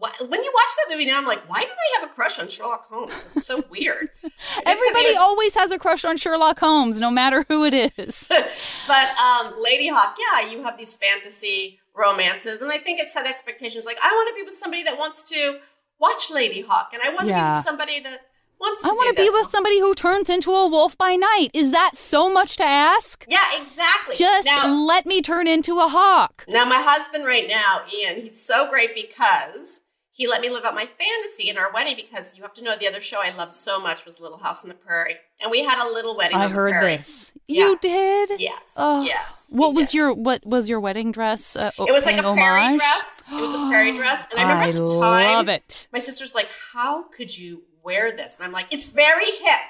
wh- 0.00 0.30
when 0.30 0.44
you 0.44 0.52
watch 0.54 0.72
that 0.76 0.92
movie 0.92 1.06
now, 1.06 1.18
I'm 1.18 1.26
like, 1.26 1.42
why 1.50 1.58
did 1.58 1.70
I 1.72 2.00
have 2.00 2.08
a 2.08 2.14
crush 2.14 2.38
on 2.38 2.46
Sherlock 2.46 2.86
Holmes? 2.86 3.12
It's 3.34 3.44
so 3.46 3.64
weird. 3.68 4.10
It's 4.22 4.32
everybody 4.64 5.08
was- 5.08 5.16
always 5.18 5.54
has 5.56 5.72
a 5.72 5.78
crush 5.78 6.04
on 6.04 6.18
sherlock 6.18 6.60
holmes 6.60 7.00
no 7.00 7.10
matter 7.10 7.44
who 7.48 7.64
it 7.64 7.74
is 7.74 8.28
but 8.86 9.08
um, 9.18 9.54
Ladyhawke, 9.54 10.14
yeah, 10.18 10.48
you 10.50 10.62
have 10.62 10.78
these 10.78 10.94
fantasy 10.94 11.80
romances, 11.94 12.62
and 12.62 12.70
I 12.72 12.78
think 12.78 13.00
it 13.00 13.10
set 13.10 13.26
expectations. 13.26 13.86
Like, 13.86 13.98
I 14.02 14.08
want 14.10 14.28
to 14.28 14.34
be 14.34 14.44
with 14.44 14.54
somebody 14.54 14.82
that 14.84 14.98
wants 14.98 15.22
to 15.24 15.58
watch 15.98 16.30
Ladyhawke, 16.30 16.92
and 16.92 17.02
I 17.04 17.10
want 17.10 17.28
to 17.28 17.34
be 17.34 17.50
with 17.56 17.64
somebody 17.64 18.00
that 18.00 18.22
wants 18.60 18.82
to. 18.82 18.88
i 18.88 18.92
want 18.92 19.16
to 19.16 19.22
be 19.22 19.30
with 19.30 19.50
somebody 19.50 19.80
who 19.80 19.94
turns 19.94 20.28
into 20.28 20.50
a 20.50 20.68
wolf 20.68 20.96
by 20.98 21.16
night 21.16 21.48
is 21.54 21.70
that 21.72 21.96
so 21.96 22.30
much 22.32 22.56
to 22.56 22.64
ask 22.64 23.24
Yeah, 23.28 23.38
exactly. 23.60 24.16
just 24.16 24.44
now, 24.46 24.70
let 24.70 25.06
me 25.06 25.22
turn 25.22 25.46
into 25.46 25.78
a 25.78 25.88
hawk 25.88 26.44
now, 26.48 26.64
my 26.66 26.76
husband 26.78 27.24
right 27.24 27.48
now, 27.48 27.82
Ian, 27.94 28.20
he's 28.20 28.40
so 28.40 28.68
great 28.70 28.94
because 28.94 29.82
he 30.20 30.26
let 30.28 30.42
me 30.42 30.50
live 30.50 30.66
out 30.66 30.74
my 30.74 30.84
fantasy 30.84 31.48
in 31.48 31.56
our 31.56 31.72
wedding. 31.72 31.96
Because 31.96 32.36
you 32.36 32.42
have 32.42 32.52
to 32.54 32.62
know, 32.62 32.76
the 32.78 32.86
other 32.86 33.00
show 33.00 33.22
I 33.24 33.34
loved 33.34 33.54
so 33.54 33.80
much 33.80 34.04
was 34.04 34.20
Little 34.20 34.36
House 34.36 34.62
on 34.62 34.68
the 34.68 34.74
Prairie, 34.74 35.16
and 35.42 35.50
we 35.50 35.64
had 35.64 35.78
a 35.82 35.88
little 35.94 36.14
wedding. 36.14 36.36
i 36.36 36.46
heard 36.46 36.74
this 36.74 37.32
Yeah. 37.46 37.68
you 37.68 37.78
did 37.80 38.32
Yes. 38.38 38.74
Oh, 38.78 39.02
yes. 39.02 39.50
What 39.54 39.72
was 39.72 39.86
did. 39.86 39.94
your 39.94 40.12
what 40.12 40.44
was 40.44 40.68
your 40.68 40.78
wedding 40.78 41.10
dress? 41.10 41.56
Uh, 41.56 41.70
It 41.78 41.90
was 41.90 42.04
like 42.04 42.18
a 42.18 42.22
paying 42.22 42.36
prairie 42.36 42.76
dress. 42.76 43.26
It 43.32 43.40
was 43.40 43.54
a 43.54 43.66
prairie 43.68 43.92
dress, 43.96 44.26
and 44.30 44.40
I 44.40 44.42
remember 44.42 44.68
at 44.68 44.74
the 44.76 44.86
time, 45.00 45.36
love 45.36 45.48
it. 45.48 45.88
my 45.90 45.98
sister's 45.98 46.34
like, 46.34 46.50
"How 46.74 47.04
could 47.04 47.36
you 47.36 47.62
wear 47.82 48.12
this?" 48.14 48.36
And 48.36 48.44
I'm 48.44 48.52
like, 48.52 48.66
"It's 48.70 48.84
very 48.84 49.24
hip. 49.24 49.60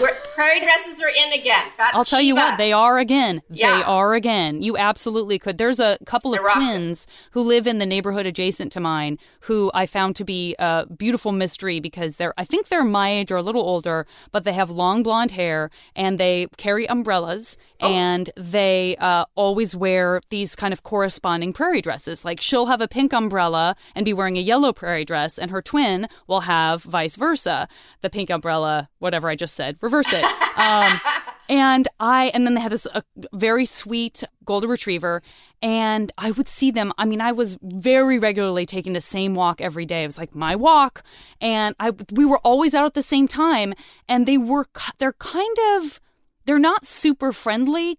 Where 0.00 0.14
prairie 0.34 0.60
dresses 0.60 1.00
are 1.00 1.08
in 1.08 1.32
again. 1.38 1.70
I'll 1.78 2.04
tell 2.04 2.20
you 2.20 2.34
what, 2.34 2.56
they 2.58 2.72
are 2.72 2.98
again. 2.98 3.42
They 3.50 3.62
are 3.64 4.14
again. 4.14 4.62
You 4.62 4.76
absolutely 4.76 5.38
could. 5.38 5.58
There's 5.58 5.78
a 5.80 5.98
couple 6.06 6.32
of 6.32 6.38
They're 6.38 6.44
rocking. 6.46 6.66
twins 6.68 7.06
who 7.32 7.42
live 7.42 7.66
in 7.66 7.78
the 7.78 7.86
neighborhood 7.86 8.26
adjacent 8.26 8.72
to 8.72 8.80
mine 8.80 9.18
who 9.42 9.70
I 9.74 9.86
found 9.86 10.16
to 10.16 10.24
be 10.24 10.54
a 10.58 10.86
beautiful 10.86 11.32
mystery 11.32 11.80
because 11.80 12.16
they're, 12.16 12.34
I 12.38 12.44
think 12.44 12.68
they're 12.68 12.82
my 12.84 13.10
age 13.10 13.30
or 13.30 13.36
a 13.36 13.42
little 13.42 13.62
older, 13.62 14.06
but 14.32 14.44
they 14.44 14.52
have 14.54 14.70
long 14.70 15.02
blonde 15.02 15.32
hair 15.32 15.70
and 15.94 16.18
they 16.18 16.46
carry 16.56 16.86
umbrellas 16.88 17.56
Oh. 17.82 17.90
and 17.92 18.30
they 18.36 18.96
uh, 18.96 19.24
always 19.34 19.74
wear 19.76 20.20
these 20.30 20.56
kind 20.56 20.72
of 20.72 20.84
corresponding 20.84 21.52
prairie 21.52 21.82
dresses. 21.82 22.24
Like 22.24 22.40
she'll 22.40 22.66
have 22.66 22.80
a 22.80 22.88
pink 22.88 23.12
umbrella 23.12 23.76
and 23.94 24.04
be 24.06 24.12
wearing 24.14 24.38
a 24.38 24.40
yellow 24.40 24.72
prairie 24.72 25.04
dress, 25.04 25.38
and 25.38 25.50
her 25.50 25.60
twin 25.60 26.06
will 26.26 26.42
have 26.42 26.82
vice 26.84 27.16
versa. 27.16 27.68
The 28.00 28.08
pink 28.08 28.30
umbrella, 28.30 28.88
whatever 29.04 29.28
I 29.28 29.36
just 29.36 29.54
said, 29.54 29.76
reverse 29.80 30.12
it. 30.12 30.24
Um, 30.58 31.00
and 31.48 31.86
I, 32.00 32.30
and 32.32 32.46
then 32.46 32.54
they 32.54 32.60
had 32.60 32.72
this 32.72 32.86
uh, 32.94 33.02
very 33.32 33.66
sweet 33.66 34.24
golden 34.44 34.70
retriever, 34.70 35.22
and 35.62 36.10
I 36.16 36.30
would 36.30 36.48
see 36.48 36.70
them. 36.70 36.92
I 36.96 37.04
mean, 37.04 37.20
I 37.20 37.32
was 37.32 37.58
very 37.62 38.18
regularly 38.18 38.66
taking 38.66 38.94
the 38.94 39.00
same 39.00 39.34
walk 39.34 39.60
every 39.60 39.84
day. 39.84 40.02
It 40.04 40.06
was 40.06 40.18
like 40.18 40.34
my 40.34 40.56
walk, 40.56 41.04
and 41.40 41.76
I 41.78 41.92
we 42.12 42.24
were 42.24 42.38
always 42.38 42.74
out 42.74 42.86
at 42.86 42.94
the 42.94 43.02
same 43.02 43.28
time, 43.28 43.74
and 44.08 44.26
they 44.26 44.38
were 44.38 44.66
they're 44.98 45.12
kind 45.12 45.56
of 45.76 46.00
they're 46.46 46.58
not 46.58 46.84
super 46.84 47.32
friendly. 47.32 47.98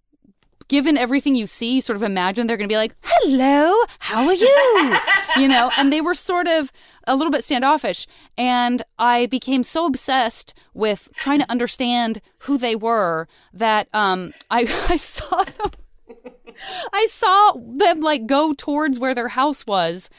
Given 0.68 0.98
everything 0.98 1.36
you 1.36 1.46
see, 1.48 1.76
you 1.76 1.82
sort 1.82 1.96
of 1.96 2.04
imagine 2.04 2.48
they're 2.48 2.58
going 2.58 2.70
to 2.70 2.74
be 2.74 2.78
like, 2.78 2.96
"Hello, 3.04 3.76
how 4.00 4.26
are 4.26 4.34
you?" 4.34 4.96
you 5.38 5.48
know, 5.48 5.70
and 5.78 5.94
they 5.94 6.02
were 6.02 6.16
sort 6.16 6.48
of 6.48 6.72
a 7.06 7.16
little 7.16 7.32
bit 7.32 7.44
standoffish. 7.44 8.08
And 8.38 8.82
I 8.98 9.28
became 9.28 9.64
so 9.64 9.86
obsessed 9.86 10.54
with 10.74 11.10
trying 11.14 11.40
to 11.40 11.52
understand 11.52 12.22
who 12.40 12.58
they 12.58 12.76
were 12.76 13.28
that 13.54 13.88
um, 13.94 14.34
I, 14.50 14.62
I 14.90 14.96
saw 14.96 15.44
them. 15.44 15.72
I 16.94 17.08
saw 17.12 17.54
them 17.58 18.00
like 18.00 18.26
go 18.26 18.54
towards 18.54 18.98
where 18.98 19.14
their 19.14 19.30
house 19.30 19.66
was. 19.66 20.10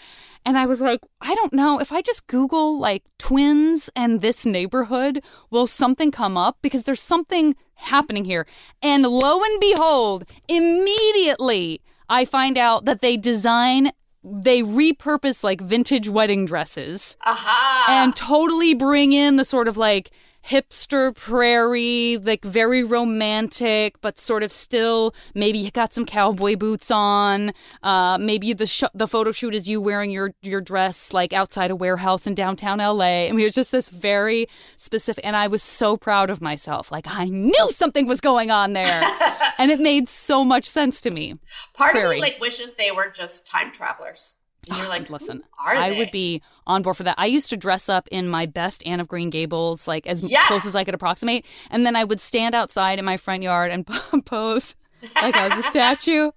And 0.45 0.57
I 0.57 0.67
was 0.67 0.81
like, 0.81 1.01
I 1.21 1.35
don't 1.35 1.53
know. 1.53 1.81
If 1.81 1.91
I 1.91 2.03
just 2.03 2.29
Google 2.29 2.79
like 2.79 3.03
twins 3.19 3.91
and 3.97 4.21
this 4.21 4.47
neighborhood, 4.47 5.25
will 5.51 5.67
something 5.67 6.13
come 6.13 6.37
up? 6.37 6.59
Because 6.63 6.85
there's 6.85 7.01
something 7.01 7.57
happening 7.77 8.25
here. 8.25 8.47
And 8.83 9.05
lo 9.05 9.43
and 9.43 9.61
behold, 9.61 10.25
immediately 10.49 11.81
I 12.09 12.25
find 12.25 12.59
out 12.59 12.85
that 12.85 13.01
they 13.01 13.17
design, 13.17 13.93
they 14.23 14.63
repurpose 14.63 15.43
like 15.45 15.61
vintage 15.61 16.09
wedding 16.09 16.45
dresses 16.45 17.17
Aha. 17.25 17.87
and 17.89 18.15
totally 18.17 18.75
bring 18.75 19.13
in 19.13 19.37
the 19.37 19.45
sort 19.45 19.69
of 19.69 19.77
like 19.77 20.11
hipster 20.49 21.15
prairie, 21.15 22.19
like 22.19 22.45
very 22.45 22.85
romantic, 22.85 24.01
but 24.01 24.19
sort 24.19 24.43
of 24.43 24.53
still 24.53 25.15
maybe 25.35 25.59
you 25.59 25.71
got 25.71 25.93
some 25.93 26.07
cowboy 26.07 26.57
boots 26.57 26.91
on. 26.91 27.53
Uh, 27.83 28.19
maybe 28.19 28.53
the 28.53 28.67
sh- 28.67 28.85
the 28.95 29.07
photo 29.07 29.33
shoot 29.33 29.55
is 29.55 29.69
you 29.69 29.81
wearing 29.81 30.11
your 30.11 30.33
your 30.43 30.61
dress 30.61 31.13
like 31.13 31.33
outside 31.33 31.71
a 31.71 31.77
warehouse 31.77 32.27
in 32.27 32.35
downtown 32.35 32.79
LA. 32.79 33.27
I 33.27 33.31
mean, 33.31 33.41
it 33.41 33.45
was 33.45 33.55
just 33.55 33.73
this 33.73 33.89
very 33.89 34.49
specific, 34.77 35.25
and 35.25 35.37
I 35.37 35.47
was 35.47 35.63
so 35.63 35.97
proud 35.97 36.31
of 36.31 36.41
myself. 36.41 36.93
Like 36.93 37.07
I 37.09 37.25
knew 37.25 37.71
something 37.73 38.07
was 38.07 38.21
going 38.21 38.51
on 38.51 38.73
there, 38.73 39.03
and 39.59 39.71
it 39.71 39.81
made 39.81 40.09
so 40.09 40.45
much 40.45 40.65
sense 40.65 41.01
to 41.03 41.11
me. 41.11 41.39
Part 41.75 41.97
of 41.97 42.01
prairie. 42.01 42.17
me 42.17 42.23
like 42.23 42.41
wishes 42.41 42.75
they 42.75 42.91
were 42.91 43.11
just 43.11 43.47
time 43.47 43.73
travelers. 43.73 44.35
And 44.69 44.79
you're 44.79 44.89
like, 44.89 45.09
Listen, 45.11 45.43
I 45.59 45.97
would 45.99 46.11
be 46.11 46.43
on 46.67 46.83
board 46.83 46.97
for 46.97 47.05
that. 47.05 47.15
I 47.19 47.27
used 47.27 47.51
to 47.51 47.57
dress 47.57 47.89
up 47.89 48.09
in 48.11 48.29
my 48.29 48.47
best 48.47 48.85
Anne 48.87 49.01
of 49.01 49.09
Green 49.09 49.31
Gables, 49.31 49.87
like 49.87 50.07
as 50.07 50.23
Yes! 50.23 50.47
close 50.49 50.67
as 50.67 50.75
I 50.77 50.85
could 50.85 50.95
approximate, 50.95 51.47
and 51.71 51.87
then 51.87 51.97
I 51.97 52.05
would 52.05 52.21
stand 52.21 52.55
outside 52.55 52.99
in 52.99 53.05
my 53.05 53.17
front 53.17 53.43
yard 53.43 53.71
and 53.71 53.87
pose 54.27 54.75
like 55.23 55.37
I 55.37 55.49
was 55.49 55.65
a 55.67 55.69
statue, 55.71 56.31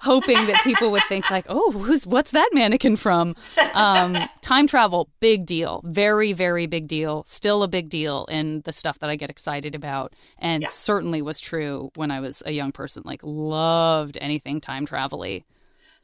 hoping 0.00 0.46
that 0.46 0.62
people 0.64 0.90
would 0.90 1.02
think 1.04 1.30
like, 1.30 1.46
"Oh, 1.48 1.70
who's 1.72 2.06
what's 2.06 2.32
that 2.32 2.48
mannequin 2.52 2.96
from?" 2.96 3.36
Um, 3.74 4.16
time 4.40 4.66
travel, 4.66 5.08
big 5.20 5.46
deal, 5.46 5.80
very 5.84 6.32
very 6.32 6.66
big 6.66 6.88
deal, 6.88 7.22
still 7.26 7.62
a 7.62 7.68
big 7.68 7.88
deal 7.88 8.26
in 8.30 8.62
the 8.64 8.72
stuff 8.72 8.98
that 8.98 9.10
I 9.10 9.16
get 9.16 9.30
excited 9.30 9.74
about, 9.74 10.12
and 10.38 10.62
Yeah. 10.62 10.68
certainly 10.68 11.22
was 11.22 11.38
true 11.40 11.90
when 11.94 12.10
I 12.10 12.20
was 12.20 12.42
a 12.46 12.50
young 12.52 12.72
person. 12.72 13.02
Like 13.06 13.20
loved 13.22 14.18
anything 14.20 14.60
time 14.60 14.86
travel-y. 14.86 15.44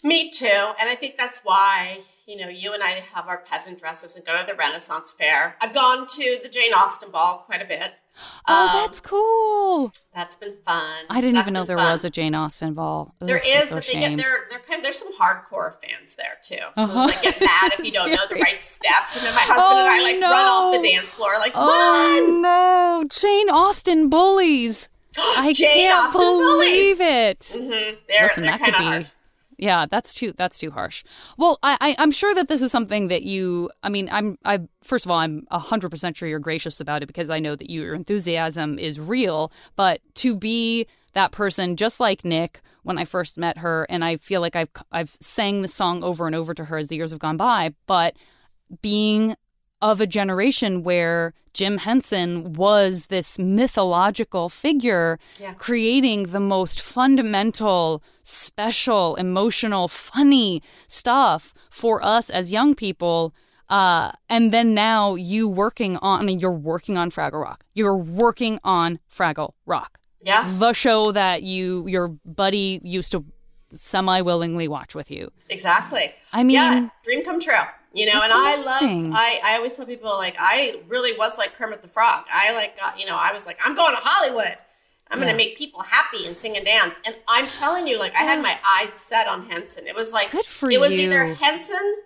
Me 0.04 0.30
too. 0.30 0.46
And 0.80 0.88
I 0.88 0.94
think 0.94 1.16
that's 1.16 1.40
why, 1.42 2.02
you 2.28 2.36
know, 2.36 2.48
you 2.48 2.74
and 2.74 2.82
I 2.82 2.90
have 3.14 3.26
our 3.26 3.38
peasant 3.38 3.78
dresses 3.80 4.14
and 4.14 4.24
go 4.24 4.36
to 4.38 4.44
the 4.46 4.54
Renaissance 4.54 5.12
Fair. 5.12 5.56
I've 5.62 5.72
gone 5.74 6.06
to 6.06 6.38
the 6.42 6.48
Jane 6.48 6.74
Austen 6.74 7.10
Ball 7.10 7.42
quite 7.46 7.62
a 7.62 7.64
bit. 7.64 7.94
Oh, 8.46 8.66
Um, 8.74 8.82
that's 8.82 9.00
cool. 9.00 9.92
That's 10.14 10.36
been 10.36 10.56
fun. 10.66 11.04
I 11.08 11.20
didn't 11.20 11.34
That's 11.36 11.44
even 11.46 11.54
know 11.54 11.64
there 11.64 11.78
fun. 11.78 11.92
was 11.92 12.04
a 12.04 12.10
Jane 12.10 12.34
Austen 12.34 12.74
ball. 12.74 13.14
Ugh, 13.22 13.28
There 13.28 13.40
is, 13.44 13.68
so 13.70 13.76
but 13.76 13.86
they 13.86 14.00
get, 14.00 14.18
they're, 14.18 14.46
they're 14.50 14.58
kind 14.58 14.78
of 14.78 14.82
there's 14.82 14.98
some 14.98 15.16
hardcore 15.16 15.74
fans 15.80 16.16
there 16.16 16.36
too. 16.42 16.64
Uh-huh. 16.76 17.04
like 17.06 17.22
get 17.22 17.40
mad 17.40 17.72
if 17.78 17.80
you 17.84 17.92
don't 17.92 18.10
know 18.10 18.18
the 18.28 18.36
right 18.36 18.60
steps, 18.60 19.16
and 19.16 19.24
then 19.24 19.34
my 19.34 19.40
husband 19.40 19.78
and 19.78 19.88
I 19.88 19.98
Oh, 19.98 20.02
like 20.02 20.20
run 20.20 20.44
off 20.46 20.82
the 20.82 20.88
dance 20.88 21.12
floor 21.12 21.32
like 21.38 21.52
Oh 21.54 22.18
run. 22.20 22.42
no, 22.42 23.04
Jane 23.08 23.48
Austen 23.50 24.08
bullies! 24.10 24.88
I 25.16 25.52
Jane 25.54 25.88
can't 25.88 26.04
Austen 26.04 26.20
believe 26.20 27.00
it. 27.00 27.38
Mhm. 27.40 27.98
They're 28.08 28.26
Listen, 28.26 28.42
they're 28.42 28.58
that 28.58 28.64
could 28.64 28.78
be. 28.78 28.84
hard. 28.84 29.10
Yeah, 29.58 29.86
that's 29.90 30.14
too 30.14 30.32
that's 30.36 30.56
too 30.56 30.70
harsh. 30.70 31.02
Well, 31.36 31.58
I, 31.64 31.76
I 31.80 31.96
I'm 31.98 32.12
sure 32.12 32.32
that 32.34 32.46
this 32.46 32.62
is 32.62 32.70
something 32.70 33.08
that 33.08 33.24
you. 33.24 33.70
I 33.82 33.88
mean, 33.88 34.08
I'm 34.12 34.38
I 34.44 34.60
first 34.84 35.04
of 35.04 35.10
all, 35.10 35.18
I'm 35.18 35.46
hundred 35.50 35.90
percent 35.90 36.16
sure 36.16 36.28
you're 36.28 36.38
gracious 36.38 36.80
about 36.80 37.02
it 37.02 37.06
because 37.06 37.28
I 37.28 37.40
know 37.40 37.56
that 37.56 37.68
your 37.68 37.94
enthusiasm 37.94 38.78
is 38.78 39.00
real. 39.00 39.52
But 39.74 40.00
to 40.16 40.36
be 40.36 40.86
that 41.14 41.32
person, 41.32 41.74
just 41.74 41.98
like 41.98 42.24
Nick, 42.24 42.60
when 42.84 42.98
I 42.98 43.04
first 43.04 43.36
met 43.36 43.58
her, 43.58 43.84
and 43.90 44.04
I 44.04 44.16
feel 44.18 44.40
like 44.40 44.54
I've 44.54 44.70
I've 44.92 45.16
sang 45.20 45.62
the 45.62 45.68
song 45.68 46.04
over 46.04 46.26
and 46.26 46.36
over 46.36 46.54
to 46.54 46.66
her 46.66 46.78
as 46.78 46.86
the 46.86 46.96
years 46.96 47.10
have 47.10 47.18
gone 47.20 47.36
by, 47.36 47.74
but 47.86 48.14
being 48.80 49.34
of 49.80 50.00
a 50.00 50.06
generation 50.06 50.82
where 50.82 51.34
Jim 51.54 51.78
Henson 51.78 52.52
was 52.54 53.06
this 53.06 53.38
mythological 53.38 54.48
figure 54.48 55.18
Yeah. 55.40 55.54
creating 55.54 56.24
the 56.24 56.40
most 56.40 56.80
fundamental, 56.80 58.02
special, 58.22 59.14
emotional, 59.16 59.88
funny 59.88 60.62
stuff 60.86 61.54
for 61.70 62.04
us 62.04 62.30
as 62.30 62.52
young 62.52 62.74
people. 62.74 63.34
Uh, 63.68 64.12
and 64.28 64.52
then 64.52 64.72
now 64.74 65.14
you 65.14 65.46
working 65.48 65.96
on, 65.98 66.20
I 66.20 66.22
mean, 66.24 66.40
you're 66.40 66.50
working 66.52 66.96
on 66.96 67.10
Fraggle 67.10 67.42
Rock. 67.42 67.64
You're 67.74 67.96
working 67.96 68.58
on 68.64 68.98
Fraggle 69.14 69.52
Rock, 69.66 69.98
Yeah, 70.22 70.48
the 70.58 70.72
show 70.72 71.12
that 71.12 71.42
you, 71.42 71.86
your 71.86 72.08
buddy 72.24 72.80
used 72.82 73.12
to 73.12 73.24
semi 73.74 74.22
willingly 74.22 74.66
watch 74.68 74.94
with 74.94 75.10
you. 75.10 75.30
exactly. 75.50 76.14
I 76.32 76.42
mean, 76.44 76.54
yeah, 76.54 76.88
dream 77.04 77.22
come 77.24 77.38
true. 77.40 77.54
You 77.98 78.06
know, 78.06 78.20
and 78.22 78.30
That's 78.30 78.32
I 78.32 78.62
love. 78.64 79.12
I 79.14 79.40
I 79.44 79.56
always 79.56 79.76
tell 79.76 79.86
people 79.86 80.10
like 80.10 80.36
I 80.38 80.80
really 80.88 81.16
was 81.18 81.36
like 81.38 81.54
Kermit 81.56 81.82
the 81.82 81.88
Frog. 81.88 82.24
I 82.32 82.54
like 82.54 82.78
got 82.78 82.98
you 83.00 83.06
know 83.06 83.16
I 83.18 83.32
was 83.32 83.46
like 83.46 83.58
I'm 83.64 83.74
going 83.74 83.94
to 83.94 84.00
Hollywood. 84.02 84.56
I'm 85.10 85.18
going 85.18 85.30
to 85.30 85.36
make 85.36 85.56
people 85.56 85.80
happy 85.80 86.26
and 86.26 86.36
sing 86.36 86.54
and 86.58 86.66
dance. 86.66 87.00
And 87.06 87.16
I'm 87.28 87.48
telling 87.48 87.86
you, 87.88 87.98
like 87.98 88.14
I 88.14 88.24
had 88.24 88.42
my 88.42 88.58
eyes 88.78 88.92
set 88.92 89.26
on 89.26 89.48
Henson. 89.48 89.86
It 89.86 89.94
was 89.96 90.12
like 90.12 90.30
Good 90.30 90.44
for 90.44 90.70
it 90.70 90.78
was 90.78 90.98
you. 90.98 91.06
either 91.06 91.32
Henson, 91.32 91.96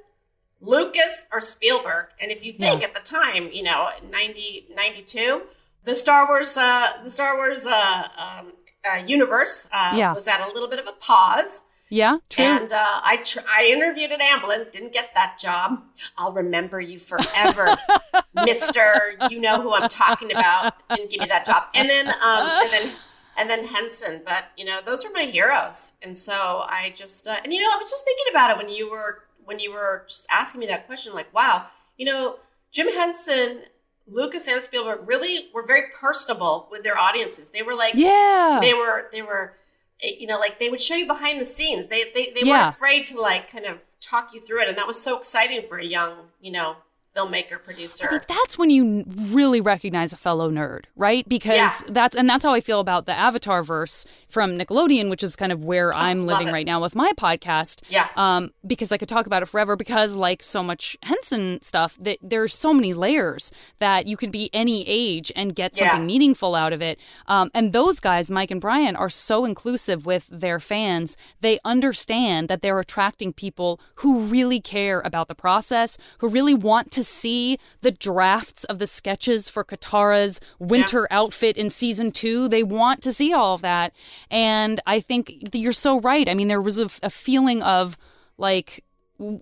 Lucas, 0.61 1.26
or 1.33 1.40
Spielberg. 1.40 2.07
And 2.20 2.31
if 2.31 2.44
you 2.44 2.52
think 2.52 2.85
at 2.85 2.94
the 2.94 3.00
time, 3.00 3.50
you 3.52 3.64
know, 3.64 3.88
90, 4.09 4.66
92, 4.76 5.42
the 5.83 5.94
Star 5.96 6.28
Wars, 6.28 6.57
uh, 6.57 6.92
the 7.02 7.11
Star 7.11 7.37
Wars 7.37 7.66
uh, 7.66 8.09
um, 8.16 8.52
uh, 8.88 9.02
universe 9.05 9.68
uh, 9.72 9.94
Yeah. 9.96 10.14
was 10.14 10.28
at 10.28 10.40
a 10.40 10.52
little 10.52 10.68
bit 10.68 10.78
of 10.78 10.87
a 10.87 10.92
pause. 10.92 11.62
Yeah, 11.92 12.16
true. 12.31 12.42
And 12.42 12.72
uh, 12.72 13.00
I 13.05 13.20
tr- 13.22 13.44
I 13.46 13.68
interviewed 13.70 14.12
at 14.12 14.20
Amblin, 14.20 14.72
didn't 14.72 14.94
get 14.94 15.11
that 15.14 15.37
job. 15.38 15.85
I'll 16.16 16.33
remember 16.33 16.81
you 16.81 16.98
forever, 16.98 17.76
Mister. 18.35 19.18
You 19.28 19.42
know 19.42 19.61
who 19.61 19.74
I'm 19.74 19.90
talking 19.90 20.31
about. 20.31 20.72
Didn't 20.88 21.11
give 21.11 21.20
me 21.20 21.26
that 21.26 21.44
job. 21.44 21.64
And 21.74 21.90
then 21.90 22.07
um, 22.09 22.48
and 22.62 22.72
then 22.72 22.92
and 23.37 23.50
then 23.50 23.66
Henson. 23.66 24.22
But 24.24 24.52
you 24.57 24.64
know 24.64 24.81
those 24.83 25.05
are 25.05 25.11
my 25.12 25.24
heroes. 25.24 25.92
And 26.00 26.16
so 26.16 26.33
I 26.33 26.94
just 26.96 27.28
uh, 27.28 27.37
and 27.44 27.52
you 27.52 27.61
know 27.61 27.68
I 27.70 27.76
was 27.78 27.90
just 27.90 28.07
thinking 28.07 28.24
about 28.31 28.50
it 28.52 28.57
when 28.57 28.74
you 28.74 28.90
were 28.90 29.24
when 29.44 29.59
you 29.59 29.70
were 29.70 30.07
just 30.09 30.26
asking 30.31 30.61
me 30.61 30.66
that 30.68 30.87
question. 30.87 31.12
Like 31.12 31.33
wow, 31.35 31.66
you 31.98 32.07
know 32.07 32.37
Jim 32.70 32.88
Henson. 32.88 33.64
Lucas 34.09 34.48
and 34.48 34.61
Spielberg 34.62 35.07
really 35.07 35.48
were 35.55 35.64
very 35.64 35.88
personable 35.94 36.66
with 36.72 36.83
their 36.83 36.98
audiences. 36.98 37.50
They 37.50 37.62
were 37.62 37.72
like, 37.72 37.94
yeah. 37.94 38.59
they 38.61 38.74
were 38.74 39.09
they 39.12 39.22
were 39.22 39.55
you 40.02 40.26
know 40.26 40.38
like 40.38 40.58
they 40.58 40.68
would 40.70 40.80
show 40.80 40.94
you 40.94 41.06
behind 41.06 41.40
the 41.40 41.44
scenes 41.44 41.86
they 41.86 42.04
they, 42.14 42.32
they 42.34 42.42
Yeah. 42.42 42.64
weren't 42.64 42.74
afraid 42.76 43.06
to 43.08 43.20
like 43.20 43.50
kind 43.50 43.64
of 43.66 43.80
talk 44.00 44.34
you 44.34 44.40
through 44.40 44.62
it 44.62 44.68
and 44.68 44.76
that 44.78 44.86
was 44.86 45.00
so 45.00 45.16
exciting 45.16 45.62
for 45.68 45.78
a 45.78 45.84
young 45.84 46.28
you 46.40 46.52
know 46.52 46.76
filmmaker, 47.16 47.62
producer. 47.62 48.09
I 48.09 48.12
mean, 48.12 48.20
that's 48.27 48.57
when 48.57 48.70
you 48.70 49.05
really 49.07 49.61
recognize 49.61 50.12
a 50.12 50.16
fellow 50.16 50.51
nerd, 50.51 50.85
right? 50.96 51.29
Because 51.29 51.57
Yeah. 51.57 51.81
that's 51.88 52.16
and 52.16 52.29
that's 52.29 52.44
how 52.44 52.53
I 52.55 52.61
feel 52.61 52.81
about 52.81 53.07
the 53.07 53.12
Avatar 53.12 53.62
verse 53.62 54.07
from 54.29 54.59
Nickelodeon, 54.59 55.11
which 55.11 55.22
is 55.22 55.37
kind 55.37 55.53
of 55.53 55.62
where 55.62 55.94
I'm 55.94 56.22
Oh, 56.22 56.27
living 56.27 56.48
it. 56.48 56.53
right 56.53 56.66
now 56.66 56.81
with 56.81 56.94
my 56.94 57.12
podcast. 57.18 57.83
Yeah. 57.90 58.09
Um, 58.16 58.53
because 58.66 58.92
I 58.92 58.96
could 58.96 59.09
talk 59.09 59.27
about 59.27 59.42
it 59.42 59.46
forever. 59.46 59.77
Because 59.77 60.14
like 60.16 60.42
so 60.42 60.62
much 60.62 60.96
Henson 61.03 61.61
stuff, 61.62 61.96
that 62.01 62.16
there's 62.22 62.55
so 62.55 62.72
many 62.72 62.94
layers 62.94 63.53
that 63.79 64.07
you 64.07 64.16
can 64.16 64.31
be 64.31 64.48
any 64.55 64.83
age 64.88 65.31
and 65.37 65.55
get 65.55 65.77
Yeah. 65.77 65.90
something 65.90 66.07
meaningful 66.07 66.55
out 66.55 66.72
of 66.72 66.81
it. 66.81 66.98
Um, 67.27 67.51
and 67.53 67.72
those 67.75 68.01
guys, 68.01 68.31
Mike 68.31 68.51
and 68.51 68.61
Brian, 68.61 68.96
are 68.96 69.11
so 69.11 69.44
inclusive 69.44 70.07
with 70.07 70.29
their 70.31 70.59
fans. 70.61 71.16
They 71.40 71.59
understand 71.64 72.48
that 72.48 72.62
they're 72.62 72.79
attracting 72.81 73.33
people 73.35 73.81
who 73.96 74.20
really 74.20 74.61
care 74.61 75.01
about 75.05 75.29
the 75.29 75.35
process, 75.35 75.98
who 76.18 76.29
really 76.29 76.55
want 76.55 76.90
to 76.92 77.01
see 77.04 77.58
the 77.80 77.90
drafts 77.90 78.64
of 78.64 78.78
the 78.78 78.86
sketches 78.86 79.48
for 79.48 79.64
Katara's 79.64 80.40
winter 80.58 81.06
outfit 81.10 81.56
in 81.56 81.70
season 81.70 82.10
two. 82.10 82.48
They 82.48 82.62
want 82.62 83.02
to 83.02 83.12
see 83.12 83.32
all 83.32 83.54
of 83.54 83.60
that. 83.62 83.92
And 84.30 84.80
I 84.86 85.00
think 85.00 85.32
you're 85.52 85.72
so 85.72 86.00
right. 86.00 86.28
I 86.28 86.34
mean, 86.34 86.48
there 86.48 86.62
was 86.62 86.78
a, 86.78 86.90
a 87.02 87.10
feeling 87.10 87.62
of 87.62 87.96
like, 88.38 88.84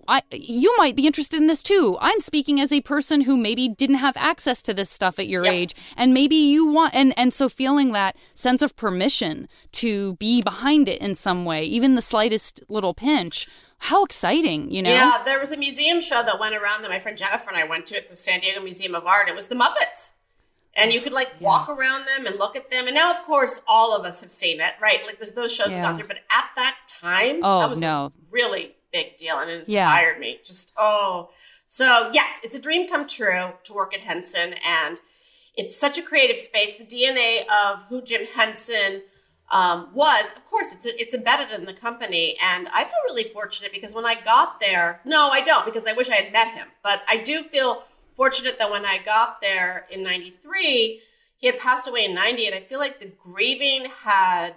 I, 0.07 0.21
you 0.31 0.73
might 0.77 0.95
be 0.95 1.07
interested 1.07 1.37
in 1.37 1.47
this 1.47 1.63
too. 1.63 1.97
I'm 2.01 2.19
speaking 2.19 2.59
as 2.59 2.71
a 2.71 2.81
person 2.81 3.21
who 3.21 3.35
maybe 3.35 3.67
didn't 3.67 3.95
have 3.95 4.15
access 4.17 4.61
to 4.63 4.73
this 4.73 4.89
stuff 4.91 5.17
at 5.17 5.27
your 5.27 5.43
Yep. 5.45 5.53
age, 5.53 5.75
and 5.97 6.13
maybe 6.13 6.35
you 6.35 6.65
want, 6.67 6.93
and 6.93 7.13
and 7.17 7.33
so 7.33 7.49
feeling 7.49 7.91
that 7.93 8.15
sense 8.35 8.61
of 8.61 8.75
permission 8.75 9.47
to 9.73 10.15
be 10.15 10.41
behind 10.41 10.87
it 10.87 11.01
in 11.01 11.15
some 11.15 11.45
way, 11.45 11.63
even 11.63 11.95
the 11.95 12.01
slightest 12.01 12.61
little 12.69 12.93
pinch. 12.93 13.47
How 13.85 14.03
exciting, 14.03 14.69
you 14.69 14.83
know? 14.83 14.91
Yeah, 14.91 15.23
there 15.25 15.39
was 15.39 15.51
a 15.51 15.57
museum 15.57 16.01
show 16.01 16.21
that 16.21 16.39
went 16.39 16.53
around 16.53 16.83
that 16.83 16.91
my 16.91 16.99
friend 16.99 17.17
Jennifer 17.17 17.49
and 17.49 17.57
I 17.57 17.63
went 17.63 17.87
to 17.87 17.97
at 17.97 18.07
the 18.09 18.15
San 18.15 18.41
Diego 18.41 18.61
Museum 18.61 18.93
of 18.93 19.07
Art. 19.07 19.27
It 19.27 19.35
was 19.35 19.47
the 19.47 19.55
Muppets. 19.55 20.13
And 20.75 20.93
you 20.93 21.01
could 21.01 21.11
like 21.13 21.33
walk 21.41 21.67
around 21.67 22.05
them 22.05 22.27
and 22.27 22.37
look 22.37 22.55
at 22.55 22.69
them. 22.69 22.85
And 22.85 22.93
now, 22.95 23.09
of 23.11 23.23
course, 23.23 23.59
all 23.67 23.97
of 23.97 24.05
us 24.05 24.21
have 24.21 24.31
seen 24.31 24.61
it, 24.61 24.73
right? 24.79 25.03
Like 25.05 25.17
there's 25.17 25.31
those 25.31 25.51
shows 25.53 25.67
have 25.69 25.77
Yeah. 25.77 25.81
gone 25.81 25.97
through. 25.97 26.07
But 26.09 26.19
at 26.31 26.49
that 26.57 26.77
time, 26.87 27.39
Oh, 27.43 27.59
that 27.59 27.69
was 27.71 27.81
no. 27.81 28.13
really 28.29 28.75
big 28.91 29.17
deal 29.17 29.37
and 29.37 29.49
it 29.49 29.63
Yeah. 29.67 29.83
inspired 29.83 30.19
me. 30.19 30.39
Just, 30.43 30.73
oh. 30.77 31.29
So, 31.65 32.09
yes, 32.13 32.41
it's 32.43 32.55
a 32.55 32.59
dream 32.59 32.87
come 32.87 33.07
true 33.07 33.53
to 33.63 33.73
work 33.73 33.93
at 33.93 34.01
Henson. 34.01 34.55
And 34.65 34.99
it's 35.55 35.77
such 35.77 35.97
a 35.97 36.01
creative 36.01 36.37
space. 36.39 36.75
The 36.75 36.85
DNA 36.85 37.43
of 37.65 37.83
who 37.89 38.01
Jim 38.01 38.25
Henson 38.35 39.03
um, 39.51 39.89
was, 39.93 40.31
of 40.31 40.49
course, 40.49 40.71
it's 40.71 40.85
it's 40.85 41.13
embedded 41.13 41.51
in 41.51 41.65
the 41.65 41.73
company, 41.73 42.37
and 42.41 42.69
I 42.73 42.85
feel 42.85 42.99
really 43.05 43.25
fortunate 43.25 43.73
because 43.73 43.93
when 43.93 44.05
I 44.05 44.15
got 44.15 44.61
there, 44.61 45.01
no, 45.03 45.27
I 45.29 45.41
don't 45.41 45.65
because 45.65 45.85
I 45.85 45.91
wish 45.91 46.09
I 46.09 46.15
had 46.15 46.31
met 46.31 46.47
him, 46.57 46.67
but 46.81 47.03
I 47.09 47.17
do 47.17 47.43
feel 47.43 47.83
fortunate 48.13 48.59
that 48.59 48.71
when 48.71 48.85
I 48.85 48.99
got 49.03 49.41
there 49.41 49.87
in 49.91 50.03
'93, 50.03 51.01
he 51.35 51.47
had 51.47 51.57
passed 51.59 51.85
away 51.85 52.05
in 52.05 52.13
'90, 52.15 52.45
and 52.45 52.55
I 52.55 52.61
feel 52.61 52.79
like 52.79 52.99
the 53.01 53.07
grieving 53.07 53.87
had 54.03 54.53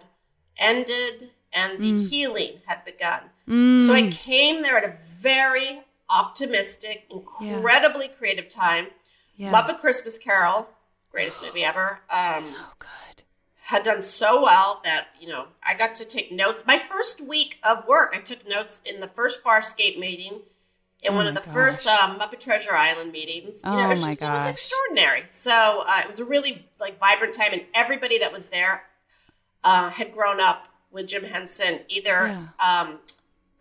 ended 0.59 1.31
and 1.53 1.83
the 1.83 2.05
healing 2.05 2.61
had 2.67 2.85
begun. 2.85 3.31
Mm. 3.49 3.87
So 3.87 3.93
I 3.93 4.11
came 4.11 4.63
there 4.63 4.77
at 4.77 4.85
a 4.85 4.97
very 5.07 5.83
optimistic, 6.11 7.11
incredibly 7.11 8.09
creative 8.09 8.49
time. 8.49 8.89
yeah. 9.37 9.53
Muppet 9.53 9.81
Christmas 9.81 10.19
Carol, 10.19 10.69
greatest 11.11 11.43
movie 11.43 11.65
ever. 11.65 12.01
Um, 12.15 12.43
so 12.43 12.55
good. 12.79 13.23
had 13.63 13.83
done 13.83 14.03
so 14.03 14.43
well 14.43 14.81
that 14.85 15.09
you 15.21 15.29
know 15.29 15.47
I 15.67 15.75
got 15.75 15.95
to 15.97 16.05
take 16.05 16.33
notes. 16.33 16.65
My 16.67 16.83
first 16.91 17.21
week 17.21 17.59
of 17.63 17.87
work, 17.87 18.15
I 18.15 18.21
took 18.21 18.47
notes 18.49 18.81
in 18.85 19.01
the 19.01 19.09
first 19.09 19.43
Farscape 19.43 19.99
meeting, 19.99 20.41
in 21.03 21.15
one 21.15 21.27
Oh 21.27 21.31
of 21.31 21.35
the 21.35 21.47
my 21.47 21.55
first 21.55 21.87
um, 21.87 22.19
Muppet 22.19 22.41
Treasure 22.41 22.73
Island 22.73 23.13
meetings. 23.13 23.63
You 23.65 23.71
know, 23.71 23.79
Oh 23.79 23.85
it 23.87 23.89
was 23.89 24.01
my 24.01 24.11
just 24.11 24.23
it 24.23 24.31
was 24.31 24.49
extraordinary. 24.49 25.25
So 25.27 25.85
uh, 25.87 26.01
it 26.03 26.09
was 26.09 26.21
a 26.21 26.25
really 26.25 26.67
like 26.81 26.99
vibrant 26.99 27.35
time, 27.35 27.53
and 27.53 27.63
everybody 27.75 28.19
that 28.19 28.33
was 28.33 28.49
there 28.49 28.85
uh, 29.63 29.91
had 29.91 30.13
grown 30.13 30.41
up 30.41 30.69
with 30.91 31.09
Jim 31.09 31.25
Henson, 31.25 31.81
either 31.89 32.39
um, 32.65 33.01